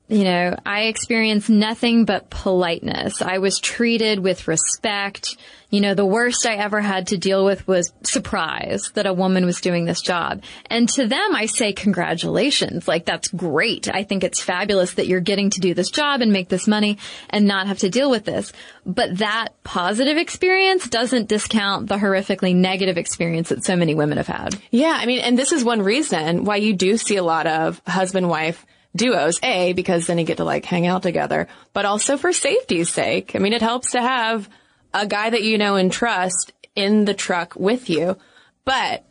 you 0.10 0.26
know, 0.26 0.56
I 0.66 0.84
experienced 0.84 1.50
nothing 1.50 2.04
but 2.04 2.30
politeness. 2.30 3.22
I 3.22 3.38
was 3.38 3.58
treated 3.60 4.20
with 4.20 4.50
respect. 4.50 5.38
You 5.70 5.80
know, 5.80 5.96
the 5.96 6.06
worst 6.06 6.46
I 6.46 6.56
ever 6.56 6.82
had 6.82 7.08
to 7.08 7.18
deal 7.18 7.46
with 7.46 7.66
was 7.68 7.94
surprise 8.04 8.92
that 8.96 9.08
a 9.08 9.14
woman 9.14 9.46
was 9.46 9.62
doing 9.62 9.86
this 9.86 10.02
job. 10.02 10.44
And 10.66 10.90
to 10.90 11.08
them, 11.08 11.34
I 11.34 11.46
say 11.46 11.72
congratulations. 11.72 12.86
Like, 12.88 13.06
that's 13.06 13.30
great. 13.30 13.90
I 13.92 14.04
think 14.04 14.26
it's 14.26 14.42
fabulous 14.42 14.96
that 14.96 15.08
you're 15.08 15.22
getting 15.22 15.50
to 15.52 15.62
do 15.62 15.74
this 15.74 15.90
job 15.90 16.22
and 16.22 16.34
make 16.34 16.50
this 16.50 16.68
money 16.68 17.00
and 17.30 17.48
not 17.48 17.68
have 17.68 17.80
to 17.80 17.90
deal 17.90 18.12
with 18.12 18.26
this. 18.26 18.52
But 18.86 19.18
that 19.20 19.50
positive 19.64 20.18
experience 20.18 20.88
doesn't 20.88 21.30
discount 21.30 21.88
the 21.88 21.96
horrifically 21.96 22.54
negative 22.54 22.98
experience 22.98 23.50
that 23.50 23.64
so 23.64 23.78
many 23.78 23.96
women 23.96 24.18
have 24.18 24.28
had. 24.28 24.62
Yeah. 24.70 24.98
I 25.00 25.06
mean, 25.06 25.22
and 25.22 25.40
this 25.40 25.54
is 25.54 25.64
one 25.64 25.82
reason 25.82 26.44
why 26.44 26.58
you 26.58 26.74
do 26.74 26.98
see 26.98 27.16
a 27.16 27.24
lot 27.24 27.48
of 27.48 27.82
husband 27.88 28.30
wife 28.30 28.64
duos. 28.96 29.40
A, 29.44 29.74
because 29.74 30.08
then 30.08 30.18
you 30.18 30.24
get 30.24 30.38
to 30.38 30.44
like 30.44 30.66
hang 30.66 30.88
out 30.88 31.04
together, 31.04 31.48
but 31.74 31.86
also 31.86 32.18
for 32.18 32.34
safety's 32.34 32.90
sake. 32.90 33.36
I 33.36 33.40
mean, 33.40 33.54
it 33.54 33.62
helps 33.62 33.92
to 33.92 34.02
have 34.02 34.50
a 34.94 35.08
guy 35.08 35.30
that 35.30 35.44
you 35.44 35.58
know 35.58 35.76
and 35.76 35.92
trust 35.92 36.54
in 36.76 37.06
the 37.06 37.14
truck 37.14 37.56
with 37.56 37.90
you. 37.90 38.18
But 38.66 39.06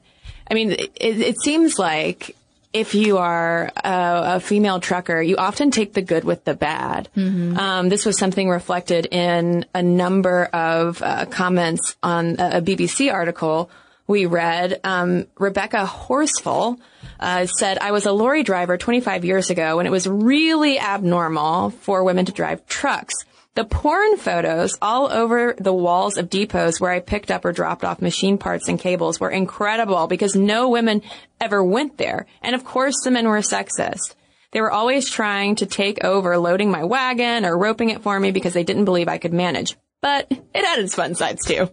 I 0.50 0.54
mean, 0.54 0.72
it, 0.72 0.92
it 0.96 1.40
seems 1.40 1.78
like 1.78 2.36
if 2.72 2.94
you 2.94 3.18
are 3.18 3.70
a, 3.76 4.36
a, 4.36 4.40
female 4.40 4.80
trucker, 4.80 5.20
you 5.20 5.36
often 5.36 5.70
take 5.70 5.92
the 5.92 6.00
good 6.00 6.24
with 6.24 6.44
the 6.44 6.54
bad. 6.54 7.08
Mm-hmm. 7.16 7.58
Um, 7.58 7.88
this 7.90 8.06
was 8.06 8.18
something 8.18 8.48
reflected 8.48 9.06
in 9.06 9.66
a 9.74 9.82
number 9.82 10.44
of 10.44 11.02
uh, 11.02 11.26
comments 11.26 11.96
on 12.02 12.36
a, 12.38 12.58
a 12.58 12.62
BBC 12.62 13.12
article 13.12 13.70
we 14.12 14.26
read, 14.26 14.78
um, 14.84 15.26
Rebecca 15.38 15.84
Horsfall 15.84 16.78
uh, 17.18 17.46
said, 17.46 17.78
I 17.78 17.90
was 17.90 18.06
a 18.06 18.12
lorry 18.12 18.44
driver 18.44 18.76
25 18.76 19.24
years 19.24 19.50
ago 19.50 19.78
when 19.78 19.86
it 19.86 19.90
was 19.90 20.06
really 20.06 20.78
abnormal 20.78 21.70
for 21.70 22.04
women 22.04 22.26
to 22.26 22.32
drive 22.32 22.64
trucks. 22.66 23.14
The 23.54 23.64
porn 23.64 24.16
photos 24.18 24.78
all 24.80 25.10
over 25.10 25.54
the 25.58 25.74
walls 25.74 26.16
of 26.16 26.30
depots 26.30 26.80
where 26.80 26.90
I 26.90 27.00
picked 27.00 27.30
up 27.30 27.44
or 27.44 27.52
dropped 27.52 27.84
off 27.84 28.00
machine 28.00 28.38
parts 28.38 28.68
and 28.68 28.78
cables 28.78 29.18
were 29.18 29.30
incredible 29.30 30.06
because 30.06 30.36
no 30.36 30.68
women 30.68 31.02
ever 31.40 31.62
went 31.64 31.98
there. 31.98 32.26
And 32.40 32.54
of 32.54 32.64
course 32.64 33.02
the 33.02 33.10
men 33.10 33.28
were 33.28 33.38
sexist. 33.38 34.14
They 34.52 34.60
were 34.60 34.70
always 34.70 35.08
trying 35.08 35.56
to 35.56 35.66
take 35.66 36.04
over 36.04 36.38
loading 36.38 36.70
my 36.70 36.84
wagon 36.84 37.44
or 37.44 37.58
roping 37.58 37.90
it 37.90 38.02
for 38.02 38.18
me 38.20 38.30
because 38.30 38.52
they 38.52 38.64
didn't 38.64 38.84
believe 38.84 39.08
I 39.08 39.18
could 39.18 39.32
manage. 39.32 39.76
But 40.00 40.30
it 40.30 40.64
had 40.64 40.78
its 40.78 40.94
fun 40.94 41.14
sides 41.14 41.44
too. 41.44 41.70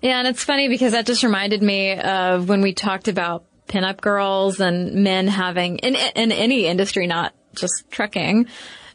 Yeah, 0.00 0.18
and 0.18 0.28
it's 0.28 0.44
funny 0.44 0.68
because 0.68 0.92
that 0.92 1.06
just 1.06 1.22
reminded 1.22 1.62
me 1.62 1.98
of 1.98 2.48
when 2.48 2.62
we 2.62 2.72
talked 2.72 3.08
about 3.08 3.44
pinup 3.66 4.00
girls 4.00 4.60
and 4.60 5.04
men 5.04 5.28
having 5.28 5.78
in 5.78 5.94
in 5.94 6.32
any 6.32 6.66
industry, 6.66 7.06
not 7.06 7.34
just 7.54 7.84
trucking, 7.90 8.46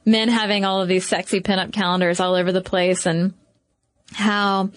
men 0.05 0.29
having 0.29 0.65
all 0.65 0.81
of 0.81 0.87
these 0.87 1.07
sexy 1.07 1.41
pinup 1.41 1.73
calendars 1.73 2.19
all 2.19 2.35
over 2.35 2.51
the 2.51 2.61
place 2.61 3.05
and 3.05 3.33
how 4.11 4.69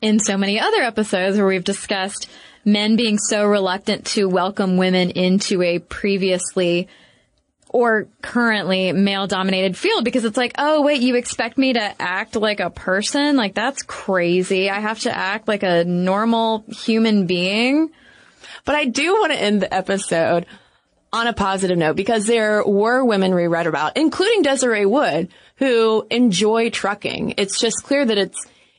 in 0.00 0.18
so 0.18 0.36
many 0.36 0.60
other 0.60 0.82
episodes 0.82 1.36
where 1.36 1.46
we've 1.46 1.64
discussed 1.64 2.28
men 2.64 2.96
being 2.96 3.18
so 3.18 3.44
reluctant 3.44 4.04
to 4.06 4.26
welcome 4.26 4.76
women 4.76 5.10
into 5.10 5.62
a 5.62 5.78
previously 5.78 6.88
or 7.70 8.08
currently 8.22 8.92
male 8.92 9.26
dominated 9.26 9.76
field 9.76 10.04
because 10.04 10.24
it's 10.24 10.36
like, 10.36 10.52
oh 10.58 10.82
wait, 10.82 11.00
you 11.02 11.14
expect 11.16 11.58
me 11.58 11.72
to 11.74 12.02
act 12.02 12.36
like 12.36 12.60
a 12.60 12.70
person? 12.70 13.36
Like 13.36 13.54
that's 13.54 13.82
crazy. 13.82 14.70
I 14.70 14.80
have 14.80 15.00
to 15.00 15.16
act 15.16 15.48
like 15.48 15.62
a 15.62 15.84
normal 15.84 16.64
human 16.68 17.26
being. 17.26 17.90
But 18.64 18.74
I 18.74 18.84
do 18.86 19.12
want 19.14 19.32
to 19.32 19.40
end 19.40 19.62
the 19.62 19.72
episode 19.72 20.46
on 21.12 21.26
a 21.26 21.32
positive 21.32 21.78
note 21.78 21.96
because 21.96 22.26
there 22.26 22.62
were 22.64 23.04
women 23.04 23.34
we 23.34 23.46
read 23.46 23.66
about, 23.66 23.96
including 23.96 24.42
Desiree 24.42 24.84
Wood, 24.86 25.28
who 25.56 26.06
enjoy 26.10 26.68
trucking. 26.70 27.34
It's 27.38 27.58
just 27.58 27.82
clear 27.84 28.04
that 28.04 28.18
it's, 28.18 28.38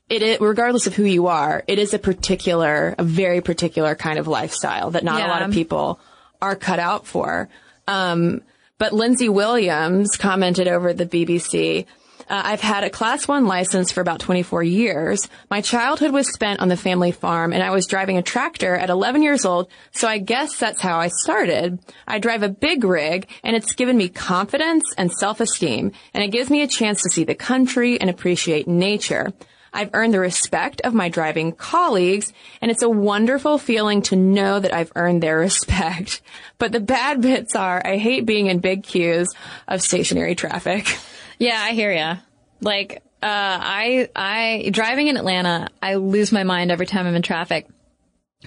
it 0.10 0.22
is, 0.22 0.40
regardless 0.40 0.86
of 0.86 0.96
who 0.96 1.04
you 1.04 1.28
are, 1.28 1.64
it 1.68 1.80
is 1.80 1.94
a 1.94 2.00
particular, 2.00 2.94
a 3.00 3.04
very 3.04 3.42
particular 3.42 3.96
kind 3.96 4.20
of 4.20 4.28
lifestyle 4.28 4.92
that 4.92 5.04
not 5.04 5.20
Yeah. 5.20 5.28
a 5.28 5.30
lot 5.30 5.42
of 5.42 5.52
people 5.52 6.00
are 6.42 6.56
cut 6.56 6.80
out 6.80 7.08
for. 7.08 7.50
Um, 7.88 8.42
but 8.80 8.94
Lindsay 8.94 9.30
Williams 9.30 10.18
commented 10.18 10.68
over 10.68 10.94
the 10.94 11.06
BBC, 11.06 11.86
uh, 12.30 12.42
I've 12.46 12.62
had 12.62 12.84
a 12.84 12.90
class 12.90 13.28
one 13.28 13.46
license 13.46 13.92
for 13.92 14.02
about 14.02 14.20
24 14.20 14.64
years. 14.64 15.28
My 15.50 15.62
childhood 15.62 16.12
was 16.12 16.32
spent 16.32 16.60
on 16.60 16.70
the 16.70 16.78
family 16.78 17.12
farm 17.12 17.54
and 17.54 17.64
I 17.64 17.72
was 17.72 17.88
driving 17.88 18.18
a 18.18 18.22
tractor 18.22 18.76
at 18.76 18.90
11 18.90 19.24
years 19.24 19.46
old. 19.46 19.70
So 19.92 20.08
I 20.08 20.20
guess 20.20 20.58
that's 20.58 20.82
how 20.82 21.00
I 21.00 21.08
started. 21.08 21.80
I 22.08 22.20
drive 22.20 22.44
a 22.44 22.50
big 22.50 22.84
rig 22.84 23.28
and 23.44 23.56
it's 23.56 23.74
given 23.74 23.98
me 23.98 24.10
confidence 24.10 24.86
and 24.98 25.12
self-esteem 25.12 25.92
and 26.14 26.24
it 26.24 26.32
gives 26.32 26.50
me 26.50 26.62
a 26.62 26.68
chance 26.68 27.02
to 27.02 27.10
see 27.10 27.24
the 27.24 27.36
country 27.36 28.00
and 28.00 28.10
appreciate 28.10 28.68
nature. 28.68 29.34
I've 29.74 29.90
earned 29.94 30.14
the 30.14 30.20
respect 30.20 30.82
of 30.82 30.94
my 30.94 31.10
driving 31.10 31.52
colleagues, 31.52 32.34
and 32.62 32.72
it's 32.72 32.82
a 32.82 32.90
wonderful 32.90 33.58
feeling 33.58 34.02
to 34.04 34.16
know 34.16 34.60
that 34.60 34.74
I've 34.74 34.92
earned 34.96 35.24
their 35.24 35.38
respect. 35.40 36.22
But 36.58 36.72
the 36.72 36.80
bad 36.80 37.22
bits 37.22 37.56
are 37.56 37.82
I 37.86 37.98
hate 37.98 38.26
being 38.26 38.48
in 38.48 38.60
big 38.60 38.84
queues 38.84 39.28
of 39.68 39.82
stationary 39.82 40.36
traffic. 40.36 40.98
Yeah, 41.38 41.60
I 41.60 41.72
hear 41.72 41.92
ya. 41.92 42.18
Like, 42.62 43.02
uh, 43.22 43.28
I, 43.62 44.10
I, 44.16 44.70
driving 44.72 45.08
in 45.08 45.18
Atlanta, 45.18 45.70
I 45.82 45.96
lose 45.96 46.32
my 46.32 46.44
mind 46.44 46.72
every 46.72 46.86
time 46.86 47.06
I'm 47.06 47.16
in 47.16 47.22
traffic. 47.22 47.68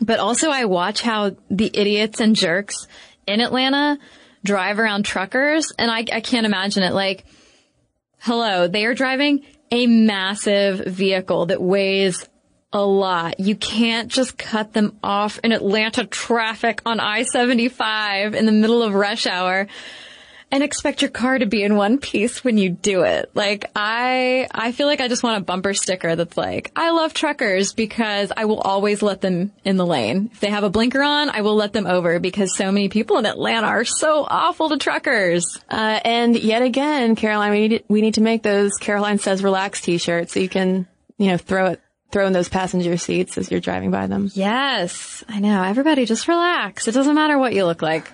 But 0.00 0.18
also 0.18 0.50
I 0.50 0.64
watch 0.64 1.02
how 1.02 1.36
the 1.50 1.70
idiots 1.72 2.20
and 2.20 2.34
jerks 2.34 2.86
in 3.26 3.40
Atlanta 3.40 3.98
drive 4.44 4.78
around 4.78 5.04
truckers 5.04 5.72
and 5.78 5.90
I, 5.90 5.98
I 5.98 6.20
can't 6.20 6.46
imagine 6.46 6.82
it. 6.82 6.92
Like, 6.94 7.24
hello, 8.18 8.68
they 8.68 8.86
are 8.86 8.94
driving 8.94 9.44
a 9.72 9.86
massive 9.86 10.80
vehicle 10.86 11.46
that 11.46 11.60
weighs 11.60 12.28
a 12.72 12.84
lot. 12.84 13.40
You 13.40 13.56
can't 13.56 14.10
just 14.10 14.36
cut 14.38 14.72
them 14.72 14.98
off 15.02 15.40
in 15.42 15.50
Atlanta 15.50 16.04
traffic 16.04 16.80
on 16.86 17.00
I-75 17.00 18.34
in 18.34 18.46
the 18.46 18.52
middle 18.52 18.82
of 18.82 18.94
rush 18.94 19.26
hour 19.26 19.66
and 20.52 20.62
expect 20.62 21.00
your 21.00 21.10
car 21.10 21.38
to 21.38 21.46
be 21.46 21.62
in 21.62 21.74
one 21.74 21.96
piece 21.96 22.44
when 22.44 22.58
you 22.58 22.68
do 22.68 23.02
it. 23.02 23.30
Like 23.34 23.70
I, 23.74 24.46
I 24.52 24.72
feel 24.72 24.86
like 24.86 25.00
I 25.00 25.08
just 25.08 25.22
want 25.22 25.40
a 25.40 25.44
bumper 25.44 25.72
sticker 25.72 26.14
that's 26.14 26.36
like, 26.36 26.70
I 26.76 26.90
love 26.90 27.14
truckers 27.14 27.72
because 27.72 28.30
I 28.36 28.44
will 28.44 28.60
always 28.60 29.00
let 29.02 29.22
them 29.22 29.52
in 29.64 29.78
the 29.78 29.86
lane. 29.86 30.28
If 30.30 30.40
they 30.40 30.50
have 30.50 30.62
a 30.62 30.70
blinker 30.70 31.02
on, 31.02 31.30
I 31.30 31.40
will 31.40 31.56
let 31.56 31.72
them 31.72 31.86
over 31.86 32.20
because 32.20 32.54
so 32.54 32.70
many 32.70 32.90
people 32.90 33.16
in 33.16 33.24
Atlanta 33.24 33.66
are 33.66 33.86
so 33.86 34.26
awful 34.28 34.68
to 34.68 34.76
truckers. 34.76 35.58
Uh, 35.70 35.98
and 36.04 36.36
yet 36.36 36.60
again, 36.60 37.16
Caroline, 37.16 37.50
we 37.50 37.68
need, 37.68 37.84
we 37.88 38.02
need 38.02 38.14
to 38.14 38.20
make 38.20 38.42
those 38.42 38.72
Caroline 38.78 39.18
says 39.18 39.42
relax 39.42 39.80
t-shirts 39.80 40.34
so 40.34 40.40
you 40.40 40.50
can, 40.50 40.86
you 41.16 41.28
know, 41.28 41.38
throw 41.38 41.68
it, 41.68 41.80
throw 42.10 42.26
in 42.26 42.34
those 42.34 42.50
passenger 42.50 42.98
seats 42.98 43.38
as 43.38 43.50
you're 43.50 43.58
driving 43.58 43.90
by 43.90 44.06
them. 44.06 44.30
Yes, 44.34 45.24
I 45.30 45.40
know. 45.40 45.62
Everybody 45.62 46.04
just 46.04 46.28
relax. 46.28 46.86
It 46.86 46.92
doesn't 46.92 47.14
matter 47.14 47.38
what 47.38 47.54
you 47.54 47.64
look 47.64 47.80
like. 47.80 48.12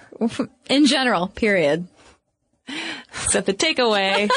In 0.68 0.86
general, 0.86 1.26
period. 1.26 1.88
So 3.28 3.40
the 3.40 3.54
takeaway. 3.54 4.28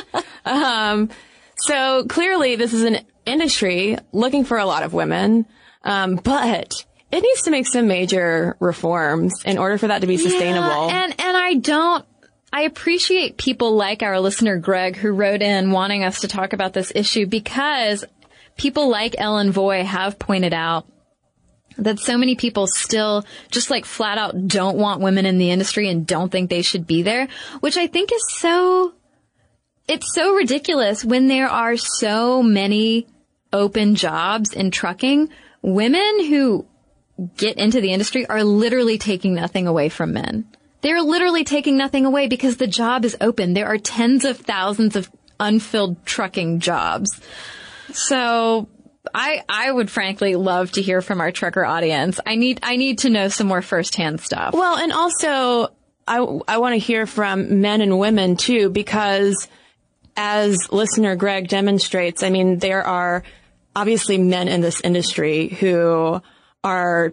um, 0.44 1.10
so 1.56 2.04
clearly 2.06 2.56
this 2.56 2.72
is 2.72 2.82
an 2.82 2.98
industry 3.24 3.98
looking 4.12 4.44
for 4.44 4.58
a 4.58 4.66
lot 4.66 4.82
of 4.82 4.92
women, 4.92 5.46
um, 5.84 6.16
but 6.16 6.72
it 7.10 7.22
needs 7.22 7.42
to 7.42 7.50
make 7.50 7.66
some 7.66 7.86
major 7.86 8.56
reforms 8.60 9.42
in 9.44 9.58
order 9.58 9.78
for 9.78 9.88
that 9.88 10.00
to 10.00 10.06
be 10.06 10.16
sustainable. 10.16 10.88
Yeah, 10.88 11.04
and 11.04 11.20
and 11.20 11.36
I 11.36 11.54
don't. 11.54 12.04
I 12.52 12.62
appreciate 12.62 13.36
people 13.36 13.74
like 13.74 14.02
our 14.02 14.20
listener 14.20 14.56
Greg 14.58 14.96
who 14.96 15.10
wrote 15.10 15.42
in 15.42 15.72
wanting 15.72 16.04
us 16.04 16.20
to 16.20 16.28
talk 16.28 16.52
about 16.52 16.72
this 16.72 16.92
issue 16.94 17.26
because 17.26 18.04
people 18.56 18.88
like 18.88 19.14
Ellen 19.18 19.50
Voie 19.50 19.84
have 19.84 20.18
pointed 20.18 20.54
out 20.54 20.86
that 21.78 21.98
so 21.98 22.16
many 22.16 22.34
people 22.34 22.66
still 22.66 23.24
just 23.50 23.70
like 23.70 23.84
flat 23.84 24.18
out 24.18 24.48
don't 24.48 24.76
want 24.76 25.00
women 25.00 25.26
in 25.26 25.38
the 25.38 25.50
industry 25.50 25.88
and 25.88 26.06
don't 26.06 26.30
think 26.30 26.50
they 26.50 26.62
should 26.62 26.86
be 26.86 27.02
there, 27.02 27.28
which 27.60 27.76
I 27.76 27.86
think 27.86 28.12
is 28.12 28.24
so, 28.28 28.94
it's 29.88 30.14
so 30.14 30.34
ridiculous 30.34 31.04
when 31.04 31.28
there 31.28 31.48
are 31.48 31.76
so 31.76 32.42
many 32.42 33.06
open 33.52 33.94
jobs 33.94 34.52
in 34.52 34.70
trucking. 34.70 35.28
Women 35.62 36.24
who 36.26 36.66
get 37.36 37.56
into 37.56 37.80
the 37.80 37.92
industry 37.92 38.26
are 38.26 38.44
literally 38.44 38.98
taking 38.98 39.34
nothing 39.34 39.66
away 39.66 39.88
from 39.88 40.12
men. 40.12 40.46
They're 40.82 41.02
literally 41.02 41.44
taking 41.44 41.76
nothing 41.76 42.04
away 42.04 42.28
because 42.28 42.58
the 42.58 42.66
job 42.66 43.04
is 43.04 43.16
open. 43.20 43.54
There 43.54 43.66
are 43.66 43.78
tens 43.78 44.24
of 44.24 44.38
thousands 44.38 44.94
of 44.94 45.10
unfilled 45.40 46.04
trucking 46.04 46.60
jobs. 46.60 47.20
So 47.92 48.68
I 49.14 49.42
I 49.48 49.70
would 49.70 49.90
frankly 49.90 50.36
love 50.36 50.72
to 50.72 50.82
hear 50.82 51.02
from 51.02 51.20
our 51.20 51.32
trucker 51.32 51.64
audience. 51.64 52.20
I 52.24 52.36
need 52.36 52.60
I 52.62 52.76
need 52.76 52.98
to 53.00 53.10
know 53.10 53.28
some 53.28 53.46
more 53.46 53.62
firsthand 53.62 54.20
stuff. 54.20 54.54
Well, 54.54 54.76
and 54.76 54.92
also 54.92 55.68
I, 56.06 56.18
I 56.46 56.58
want 56.58 56.74
to 56.74 56.78
hear 56.78 57.06
from 57.06 57.60
men 57.60 57.80
and 57.80 57.98
women 57.98 58.36
too, 58.36 58.70
because 58.70 59.48
as 60.16 60.70
listener 60.70 61.16
Greg 61.16 61.48
demonstrates, 61.48 62.22
I 62.22 62.30
mean, 62.30 62.58
there 62.58 62.84
are 62.84 63.22
obviously 63.74 64.16
men 64.16 64.48
in 64.48 64.60
this 64.60 64.80
industry 64.80 65.48
who 65.48 66.20
are, 66.62 67.12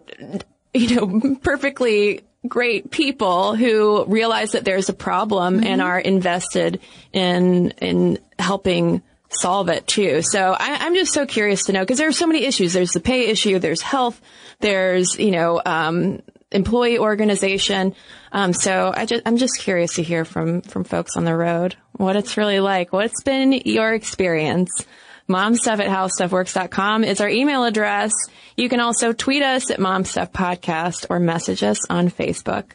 you 0.74 0.96
know, 0.96 1.36
perfectly 1.42 2.22
great 2.48 2.92
people 2.92 3.56
who 3.56 4.06
realize 4.06 4.52
that 4.52 4.66
there's 4.66 4.90
a 4.90 4.94
problem 4.94 5.56
and 5.56 5.66
mm-hmm. 5.66 5.82
are 5.82 6.00
invested 6.00 6.80
in, 7.12 7.72
in 7.82 8.20
helping 8.38 9.02
solve 9.34 9.70
it 9.70 9.88
too. 9.88 10.22
So 10.22 10.56
I, 10.58 10.78
I'm 10.82 10.96
just 10.96 11.14
so 11.14 11.26
curious 11.26 11.66
to 11.66 11.74
know 11.74 11.82
because 11.82 11.98
there 11.98 12.08
are 12.08 12.14
so 12.14 12.28
many 12.28 12.44
issues. 12.46 12.74
There's 12.74 12.92
the 12.92 13.00
pay 13.00 13.28
issue. 13.28 13.60
There's 13.60 13.82
health. 13.82 14.22
There's, 14.60 15.18
you 15.18 15.32
know, 15.32 15.62
um, 15.66 16.22
employee 16.52 17.00
organization. 17.00 17.96
Um, 18.32 18.54
so 18.54 18.94
I 18.96 19.06
just, 19.06 19.24
I'm 19.26 19.38
just 19.38 19.60
curious 19.60 19.96
to 19.96 20.04
hear 20.04 20.26
from, 20.26 20.62
from 20.62 20.84
folks 20.84 21.18
on 21.18 21.26
the 21.26 21.36
road 21.36 21.76
what 21.94 22.16
it's 22.16 22.38
really 22.38 22.60
like. 22.60 22.94
What's 22.94 23.24
been 23.24 23.52
your 23.52 23.94
experience? 23.94 24.86
Momstuff 25.30 25.80
at 25.80 25.88
howstuffworks.com 25.88 27.04
is 27.04 27.22
our 27.22 27.30
email 27.30 27.64
address. 27.64 28.12
You 28.58 28.68
can 28.70 28.80
also 28.80 29.14
tweet 29.14 29.42
us 29.42 29.72
at 29.72 29.80
Momstuff 29.80 30.32
Podcast 30.32 31.06
or 31.10 31.20
message 31.20 31.64
us 31.64 31.80
on 31.90 32.10
Facebook. 32.10 32.66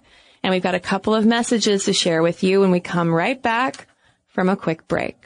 And 0.42 0.52
we've 0.52 0.62
got 0.62 0.74
a 0.74 0.80
couple 0.80 1.14
of 1.14 1.26
messages 1.26 1.84
to 1.84 1.92
share 1.92 2.22
with 2.22 2.42
you 2.42 2.60
when 2.60 2.70
we 2.70 2.80
come 2.80 3.12
right 3.12 3.40
back 3.40 3.86
from 4.28 4.48
a 4.48 4.56
quick 4.56 4.88
break. 4.88 5.17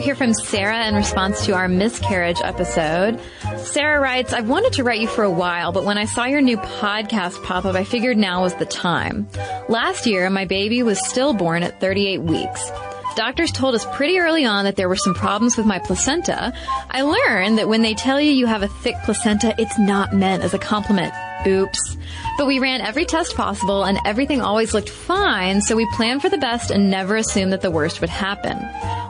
Here 0.00 0.14
from 0.14 0.32
Sarah 0.32 0.86
in 0.86 0.94
response 0.94 1.44
to 1.44 1.52
our 1.52 1.68
miscarriage 1.68 2.40
episode. 2.42 3.20
Sarah 3.58 4.00
writes, 4.00 4.32
I've 4.32 4.48
wanted 4.48 4.72
to 4.74 4.82
write 4.82 5.00
you 5.00 5.06
for 5.06 5.22
a 5.24 5.30
while, 5.30 5.72
but 5.72 5.84
when 5.84 5.98
I 5.98 6.06
saw 6.06 6.24
your 6.24 6.40
new 6.40 6.56
podcast 6.56 7.44
pop 7.44 7.66
up, 7.66 7.76
I 7.76 7.84
figured 7.84 8.16
now 8.16 8.40
was 8.42 8.54
the 8.54 8.64
time. 8.64 9.28
Last 9.68 10.06
year, 10.06 10.30
my 10.30 10.46
baby 10.46 10.82
was 10.82 11.06
stillborn 11.06 11.62
at 11.62 11.80
38 11.80 12.22
weeks. 12.22 12.72
Doctors 13.14 13.52
told 13.52 13.74
us 13.74 13.84
pretty 13.92 14.18
early 14.18 14.46
on 14.46 14.64
that 14.64 14.76
there 14.76 14.88
were 14.88 14.96
some 14.96 15.14
problems 15.14 15.58
with 15.58 15.66
my 15.66 15.78
placenta. 15.78 16.54
I 16.90 17.02
learned 17.02 17.58
that 17.58 17.68
when 17.68 17.82
they 17.82 17.94
tell 17.94 18.20
you 18.20 18.32
you 18.32 18.46
have 18.46 18.62
a 18.62 18.68
thick 18.68 18.96
placenta, 19.04 19.54
it's 19.58 19.78
not 19.78 20.14
meant 20.14 20.42
as 20.42 20.54
a 20.54 20.58
compliment. 20.58 21.12
Oops. 21.46 21.96
But 22.40 22.46
we 22.46 22.58
ran 22.58 22.80
every 22.80 23.04
test 23.04 23.36
possible 23.36 23.84
and 23.84 23.98
everything 24.06 24.40
always 24.40 24.72
looked 24.72 24.88
fine, 24.88 25.60
so 25.60 25.76
we 25.76 25.86
planned 25.92 26.22
for 26.22 26.30
the 26.30 26.38
best 26.38 26.70
and 26.70 26.90
never 26.90 27.16
assumed 27.16 27.52
that 27.52 27.60
the 27.60 27.70
worst 27.70 28.00
would 28.00 28.08
happen. 28.08 28.56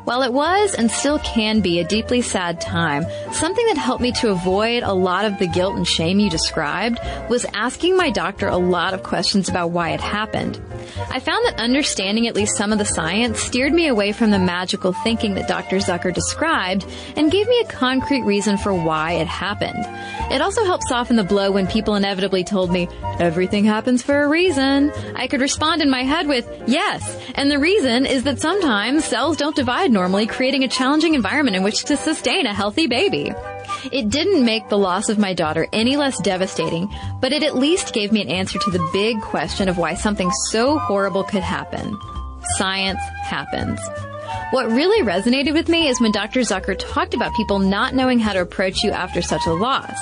While 0.02 0.22
it 0.22 0.32
was 0.32 0.74
and 0.74 0.90
still 0.90 1.20
can 1.20 1.60
be 1.60 1.78
a 1.78 1.86
deeply 1.86 2.22
sad 2.22 2.60
time, 2.60 3.06
something 3.30 3.64
that 3.66 3.76
helped 3.76 4.02
me 4.02 4.10
to 4.14 4.30
avoid 4.30 4.82
a 4.82 4.92
lot 4.92 5.26
of 5.26 5.38
the 5.38 5.46
guilt 5.46 5.76
and 5.76 5.86
shame 5.86 6.18
you 6.18 6.28
described 6.28 6.98
was 7.28 7.46
asking 7.54 7.96
my 7.96 8.10
doctor 8.10 8.48
a 8.48 8.56
lot 8.56 8.94
of 8.94 9.04
questions 9.04 9.48
about 9.48 9.70
why 9.70 9.90
it 9.90 10.00
happened. 10.00 10.60
I 11.10 11.20
found 11.20 11.44
that 11.46 11.60
understanding 11.60 12.26
at 12.26 12.34
least 12.34 12.56
some 12.56 12.72
of 12.72 12.78
the 12.78 12.84
science 12.84 13.38
steered 13.38 13.72
me 13.72 13.86
away 13.86 14.10
from 14.10 14.30
the 14.32 14.38
magical 14.40 14.92
thinking 14.92 15.34
that 15.34 15.46
Dr. 15.46 15.76
Zucker 15.76 16.12
described 16.12 16.84
and 17.14 17.30
gave 17.30 17.46
me 17.46 17.60
a 17.60 17.68
concrete 17.68 18.22
reason 18.22 18.58
for 18.58 18.74
why 18.74 19.12
it 19.12 19.28
happened. 19.28 19.86
It 20.32 20.40
also 20.40 20.64
helped 20.64 20.88
soften 20.88 21.16
the 21.16 21.24
blow 21.24 21.52
when 21.52 21.66
people 21.66 21.94
inevitably 21.94 22.42
told 22.42 22.72
me, 22.72 22.88
everything 23.20 23.64
happens 23.64 24.02
for 24.02 24.22
a 24.22 24.28
reason, 24.28 24.90
I 25.14 25.26
could 25.26 25.40
respond 25.40 25.82
in 25.82 25.90
my 25.90 26.02
head 26.02 26.26
with, 26.26 26.48
yes. 26.66 27.18
And 27.34 27.50
the 27.50 27.58
reason 27.58 28.06
is 28.06 28.24
that 28.24 28.40
sometimes 28.40 29.04
cells 29.04 29.36
don't 29.36 29.56
divide 29.56 29.90
normally, 29.90 30.26
creating 30.26 30.64
a 30.64 30.68
challenging 30.68 31.14
environment 31.14 31.56
in 31.56 31.62
which 31.62 31.84
to 31.84 31.96
sustain 31.96 32.46
a 32.46 32.54
healthy 32.54 32.86
baby. 32.86 33.32
It 33.92 34.10
didn't 34.10 34.44
make 34.44 34.68
the 34.68 34.78
loss 34.78 35.08
of 35.08 35.18
my 35.18 35.32
daughter 35.32 35.66
any 35.72 35.96
less 35.96 36.20
devastating, 36.20 36.88
but 37.20 37.32
it 37.32 37.42
at 37.42 37.56
least 37.56 37.94
gave 37.94 38.12
me 38.12 38.22
an 38.22 38.28
answer 38.28 38.58
to 38.58 38.70
the 38.70 38.88
big 38.92 39.20
question 39.20 39.68
of 39.68 39.78
why 39.78 39.94
something 39.94 40.30
so 40.50 40.78
horrible 40.78 41.24
could 41.24 41.42
happen. 41.42 41.98
Science 42.56 43.00
happens. 43.22 43.80
What 44.50 44.70
really 44.70 45.04
resonated 45.04 45.52
with 45.52 45.68
me 45.68 45.88
is 45.88 46.00
when 46.00 46.12
Dr. 46.12 46.40
Zucker 46.40 46.76
talked 46.76 47.14
about 47.14 47.34
people 47.34 47.58
not 47.58 47.94
knowing 47.94 48.18
how 48.18 48.32
to 48.32 48.40
approach 48.40 48.82
you 48.82 48.90
after 48.90 49.22
such 49.22 49.46
a 49.46 49.52
loss. 49.52 49.98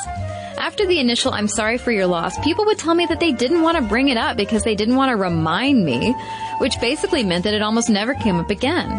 After 0.58 0.86
the 0.86 0.98
initial 0.98 1.32
I'm 1.32 1.48
sorry 1.48 1.78
for 1.78 1.92
your 1.92 2.06
loss, 2.06 2.38
people 2.40 2.64
would 2.66 2.78
tell 2.78 2.94
me 2.94 3.06
that 3.06 3.20
they 3.20 3.32
didn't 3.32 3.62
want 3.62 3.76
to 3.76 3.82
bring 3.82 4.08
it 4.08 4.16
up 4.16 4.36
because 4.36 4.64
they 4.64 4.74
didn't 4.74 4.96
want 4.96 5.10
to 5.10 5.16
remind 5.16 5.84
me, 5.84 6.14
which 6.58 6.80
basically 6.80 7.22
meant 7.22 7.44
that 7.44 7.54
it 7.54 7.62
almost 7.62 7.88
never 7.88 8.14
came 8.14 8.36
up 8.36 8.50
again. 8.50 8.90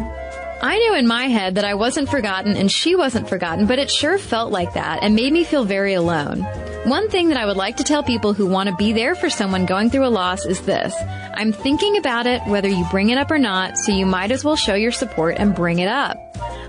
I 0.62 0.78
knew 0.78 0.96
in 0.96 1.08
my 1.08 1.28
head 1.28 1.56
that 1.56 1.66
I 1.66 1.76
wasn't 1.76 2.10
forgotten 2.10 2.58
and 2.58 2.72
she 2.72 2.96
wasn't 2.96 3.30
forgotten, 3.30 3.66
but 3.66 3.80
it 3.80 3.90
sure 3.90 4.18
felt 4.18 4.52
like 4.52 4.74
that 4.74 5.00
and 5.02 5.16
made 5.16 5.32
me 5.32 5.44
feel 5.44 5.64
very 5.64 5.94
alone. 5.94 6.42
One 6.86 7.10
thing 7.10 7.30
that 7.30 7.38
I 7.38 7.46
would 7.46 7.58
like 7.58 7.78
to 7.78 7.84
tell 7.84 8.04
people 8.04 8.34
who 8.34 8.46
want 8.46 8.68
to 8.70 8.76
be 8.76 8.92
there 8.92 9.16
for 9.16 9.30
someone 9.30 9.66
going 9.66 9.90
through 9.90 10.08
a 10.08 10.10
loss 10.10 10.46
is 10.46 10.62
this. 10.62 10.94
I'm 11.34 11.54
thinking 11.54 11.98
about 11.98 12.26
it 12.26 12.42
whether 12.48 12.68
you 12.68 12.86
bring 12.90 13.10
it 13.10 13.18
up 13.18 13.32
or 13.32 13.38
not, 13.38 13.78
so 13.78 13.92
you 13.94 14.06
might 14.06 14.32
as 14.32 14.44
well 14.44 14.56
show 14.56 14.76
your 14.76 14.92
support 14.92 15.36
and 15.38 15.56
bring 15.56 15.80
it 15.80 15.88
up. 15.88 16.18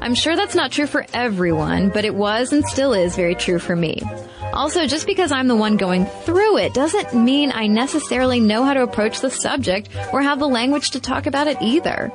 I'm 0.01 0.15
sure 0.15 0.37
that's 0.37 0.55
not 0.55 0.73
true 0.73 0.87
for 0.87 1.07
everyone, 1.13 1.91
but 1.91 2.05
it 2.05 2.15
was 2.15 2.53
and 2.53 2.65
still 2.67 2.93
is 2.93 3.17
very 3.17 3.35
true 3.35 3.59
for 3.59 3.75
me. 3.75 4.03
Also, 4.53 4.87
just 4.87 5.07
because 5.07 5.31
I'm 5.31 5.49
the 5.49 5.57
one 5.57 5.77
going 5.77 6.07
through 6.07 6.59
it 6.59 6.75
doesn't 6.75 7.15
mean 7.15 7.53
I 7.55 7.67
necessarily 7.67 8.41
know 8.41 8.65
how 8.65 8.75
to 8.75 8.83
approach 8.83 9.21
the 9.21 9.31
subject 9.31 9.89
or 10.13 10.23
have 10.23 10.39
the 10.39 10.49
language 10.49 10.91
to 10.91 11.01
talk 11.01 11.27
about 11.27 11.47
it 11.47 11.61
either. 11.63 12.13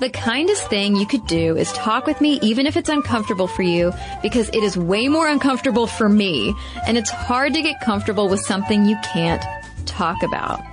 The 0.00 0.10
kindest 0.10 0.68
thing 0.68 0.96
you 0.96 1.06
could 1.06 1.26
do 1.26 1.56
is 1.56 1.72
talk 1.72 2.06
with 2.06 2.20
me 2.20 2.38
even 2.42 2.66
if 2.66 2.76
it's 2.76 2.88
uncomfortable 2.88 3.46
for 3.46 3.62
you 3.62 3.92
because 4.22 4.48
it 4.48 4.62
is 4.62 4.76
way 4.76 5.08
more 5.08 5.28
uncomfortable 5.28 5.86
for 5.86 6.08
me 6.08 6.54
and 6.86 6.96
it's 6.96 7.10
hard 7.10 7.54
to 7.54 7.62
get 7.62 7.80
comfortable 7.80 8.28
with 8.28 8.40
something 8.40 8.86
you 8.86 8.96
can't 9.12 9.44
talk 9.86 10.22
about. 10.22 10.69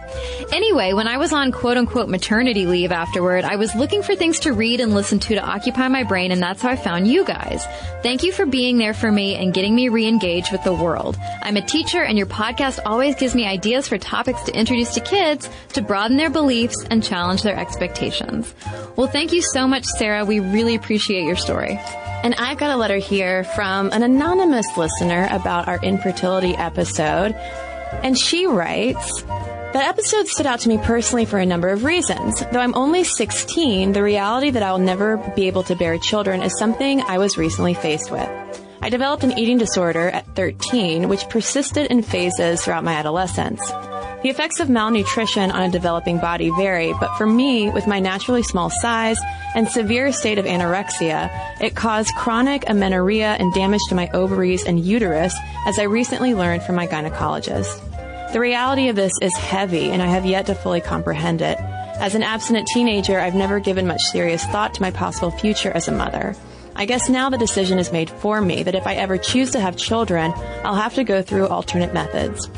Anyway, 0.51 0.93
when 0.93 1.07
I 1.07 1.17
was 1.17 1.33
on 1.33 1.51
quote 1.51 1.77
unquote 1.77 2.09
maternity 2.09 2.65
leave 2.65 2.91
afterward, 2.91 3.43
I 3.43 3.57
was 3.57 3.75
looking 3.75 4.01
for 4.01 4.15
things 4.15 4.39
to 4.41 4.53
read 4.53 4.79
and 4.79 4.93
listen 4.93 5.19
to 5.19 5.35
to 5.35 5.45
occupy 5.45 5.87
my 5.87 6.03
brain, 6.03 6.31
and 6.31 6.41
that's 6.41 6.61
how 6.61 6.69
I 6.69 6.75
found 6.75 7.07
you 7.07 7.25
guys. 7.25 7.65
Thank 8.01 8.23
you 8.23 8.31
for 8.31 8.45
being 8.45 8.77
there 8.77 8.93
for 8.93 9.11
me 9.11 9.35
and 9.35 9.53
getting 9.53 9.75
me 9.75 9.89
re-engaged 9.89 10.51
with 10.51 10.63
the 10.63 10.73
world. 10.73 11.17
I'm 11.41 11.57
a 11.57 11.65
teacher, 11.65 12.01
and 12.01 12.17
your 12.17 12.27
podcast 12.27 12.79
always 12.85 13.15
gives 13.15 13.35
me 13.35 13.45
ideas 13.45 13.87
for 13.87 13.97
topics 13.97 14.43
to 14.43 14.57
introduce 14.57 14.93
to 14.93 15.01
kids 15.01 15.49
to 15.73 15.81
broaden 15.81 16.17
their 16.17 16.29
beliefs 16.29 16.85
and 16.89 17.03
challenge 17.03 17.41
their 17.41 17.57
expectations. 17.57 18.53
Well, 18.95 19.07
thank 19.07 19.33
you 19.33 19.41
so 19.41 19.67
much, 19.67 19.85
Sarah. 19.85 20.25
We 20.25 20.39
really 20.39 20.75
appreciate 20.75 21.25
your 21.25 21.35
story. 21.35 21.79
And 22.23 22.33
I've 22.35 22.57
got 22.57 22.71
a 22.71 22.77
letter 22.77 22.97
here 22.97 23.43
from 23.43 23.91
an 23.91 24.01
anonymous 24.01 24.75
listener 24.75 25.27
about 25.31 25.67
our 25.67 25.79
infertility 25.83 26.55
episode. 26.55 27.33
And 28.03 28.17
she 28.17 28.47
writes, 28.47 29.23
that 29.73 29.87
episode 29.87 30.27
stood 30.27 30.45
out 30.45 30.61
to 30.61 30.69
me 30.69 30.77
personally 30.77 31.25
for 31.25 31.39
a 31.39 31.45
number 31.45 31.67
of 31.69 31.83
reasons. 31.83 32.43
Though 32.51 32.59
I'm 32.59 32.75
only 32.75 33.03
16, 33.03 33.91
the 33.91 34.01
reality 34.01 34.49
that 34.49 34.63
I 34.63 34.71
will 34.71 34.79
never 34.79 35.17
be 35.35 35.47
able 35.47 35.63
to 35.63 35.75
bear 35.75 35.97
children 35.97 36.41
is 36.41 36.57
something 36.57 37.01
I 37.01 37.17
was 37.17 37.37
recently 37.37 37.73
faced 37.73 38.09
with. 38.09 38.29
I 38.81 38.89
developed 38.89 39.23
an 39.23 39.37
eating 39.37 39.57
disorder 39.57 40.09
at 40.09 40.35
13, 40.35 41.09
which 41.09 41.27
persisted 41.29 41.87
in 41.87 42.01
phases 42.01 42.63
throughout 42.63 42.83
my 42.83 42.93
adolescence. 42.93 43.61
The 44.23 44.29
effects 44.29 44.59
of 44.59 44.69
malnutrition 44.69 45.51
on 45.51 45.63
a 45.63 45.71
developing 45.71 46.17
body 46.19 46.49
vary, 46.49 46.93
but 46.99 47.15
for 47.17 47.27
me, 47.27 47.69
with 47.69 47.85
my 47.87 47.99
naturally 47.99 48.43
small 48.43 48.69
size 48.69 49.19
and 49.53 49.67
severe 49.67 50.11
state 50.11 50.39
of 50.39 50.45
anorexia, 50.45 51.29
it 51.61 51.75
caused 51.75 52.15
chronic 52.15 52.63
amenorrhea 52.67 53.35
and 53.39 53.53
damage 53.53 53.81
to 53.89 53.95
my 53.95 54.09
ovaries 54.13 54.65
and 54.65 54.79
uterus, 54.79 55.35
as 55.67 55.77
I 55.77 55.83
recently 55.83 56.33
learned 56.33 56.63
from 56.63 56.75
my 56.75 56.87
gynecologist. 56.87 57.86
The 58.33 58.41
reality 58.41 58.89
of 58.89 58.97
this 58.97 59.13
is 59.21 59.33
heavy, 59.35 59.89
and 59.89 60.03
I 60.03 60.07
have 60.07 60.25
yet 60.25 60.47
to 60.47 60.55
fully 60.55 60.81
comprehend 60.81 61.41
it. 61.41 61.57
As 61.59 62.13
an 62.13 62.23
abstinent 62.23 62.67
teenager, 62.67 63.19
I've 63.19 63.33
never 63.33 63.61
given 63.61 63.87
much 63.87 64.01
serious 64.01 64.43
thought 64.45 64.73
to 64.73 64.81
my 64.81 64.91
possible 64.91 65.31
future 65.31 65.71
as 65.71 65.87
a 65.87 65.93
mother. 65.93 66.35
I 66.75 66.85
guess 66.85 67.07
now 67.09 67.29
the 67.29 67.37
decision 67.37 67.79
is 67.79 67.93
made 67.93 68.09
for 68.09 68.41
me 68.41 68.63
that 68.63 68.75
if 68.75 68.85
I 68.85 68.95
ever 68.95 69.17
choose 69.17 69.51
to 69.51 69.61
have 69.61 69.77
children, 69.77 70.33
I'll 70.65 70.75
have 70.75 70.95
to 70.95 71.05
go 71.05 71.21
through 71.21 71.47
alternate 71.47 71.93
methods. 71.93 72.49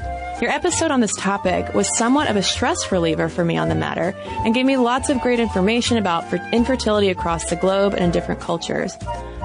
Your 0.42 0.50
episode 0.50 0.90
on 0.90 1.02
this 1.02 1.16
topic 1.16 1.74
was 1.76 1.96
somewhat 1.98 2.30
of 2.30 2.36
a 2.36 2.44
stress 2.44 2.92
reliever 2.92 3.30
for 3.30 3.46
me 3.46 3.56
on 3.58 3.70
the 3.70 3.76
matter 3.76 4.16
and 4.44 4.56
gave 4.56 4.66
me 4.66 4.78
lots 4.78 5.10
of 5.10 5.22
great 5.22 5.40
information 5.40 5.98
about 5.98 6.34
infertility 6.52 7.10
across 7.10 7.50
the 7.50 7.56
globe 7.56 7.94
and 7.94 8.06
in 8.06 8.12
different 8.12 8.42
cultures. 8.42 8.94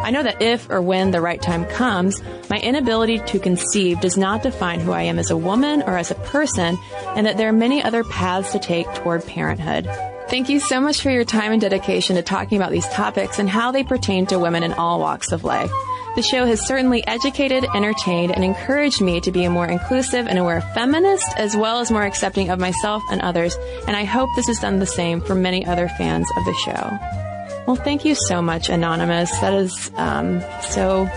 I 0.04 0.10
know 0.10 0.22
that 0.22 0.42
if 0.42 0.68
or 0.68 0.82
when 0.82 1.12
the 1.12 1.22
right 1.22 1.40
time 1.40 1.64
comes, 1.64 2.22
my 2.50 2.58
inability 2.58 3.20
to 3.20 3.38
conceive 3.38 4.02
does 4.02 4.18
not 4.18 4.42
define 4.42 4.80
who 4.80 4.92
I 4.92 5.02
am 5.02 5.18
as 5.18 5.30
a 5.30 5.36
woman 5.36 5.82
or 5.82 5.96
as 5.96 6.10
a 6.10 6.14
person, 6.14 6.78
and 7.16 7.26
that 7.26 7.38
there 7.38 7.48
are 7.48 7.52
many 7.52 7.82
other 7.82 8.04
paths 8.04 8.52
to 8.52 8.58
take 8.58 8.86
toward 8.96 9.26
parenthood. 9.26 9.88
Thank 10.28 10.50
you 10.50 10.60
so 10.60 10.78
much 10.78 11.00
for 11.00 11.10
your 11.10 11.24
time 11.24 11.52
and 11.52 11.60
dedication 11.60 12.16
to 12.16 12.22
talking 12.22 12.58
about 12.58 12.70
these 12.70 12.88
topics 12.88 13.38
and 13.38 13.48
how 13.48 13.72
they 13.72 13.82
pertain 13.82 14.26
to 14.26 14.38
women 14.38 14.62
in 14.62 14.74
all 14.74 15.00
walks 15.00 15.32
of 15.32 15.42
life. 15.42 15.70
The 16.16 16.22
show 16.22 16.44
has 16.44 16.66
certainly 16.66 17.04
educated, 17.06 17.64
entertained, 17.74 18.32
and 18.32 18.44
encouraged 18.44 19.00
me 19.00 19.20
to 19.22 19.32
be 19.32 19.44
a 19.44 19.50
more 19.50 19.66
inclusive 19.66 20.26
and 20.26 20.38
aware 20.38 20.60
feminist, 20.60 21.26
as 21.36 21.56
well 21.56 21.80
as 21.80 21.90
more 21.90 22.04
accepting 22.04 22.50
of 22.50 22.60
myself 22.60 23.02
and 23.10 23.22
others, 23.22 23.56
and 23.88 23.96
I 23.96 24.04
hope 24.04 24.28
this 24.36 24.48
has 24.48 24.60
done 24.60 24.80
the 24.80 24.86
same 24.86 25.22
for 25.22 25.34
many 25.34 25.64
other 25.64 25.88
fans 25.88 26.28
of 26.36 26.44
the 26.44 26.54
show. 26.54 27.23
Well, 27.66 27.76
thank 27.76 28.04
you 28.04 28.14
so 28.14 28.42
much, 28.42 28.68
Anonymous. 28.68 29.30
That 29.40 29.54
is 29.54 29.90
um, 29.96 30.42
so, 30.60 31.08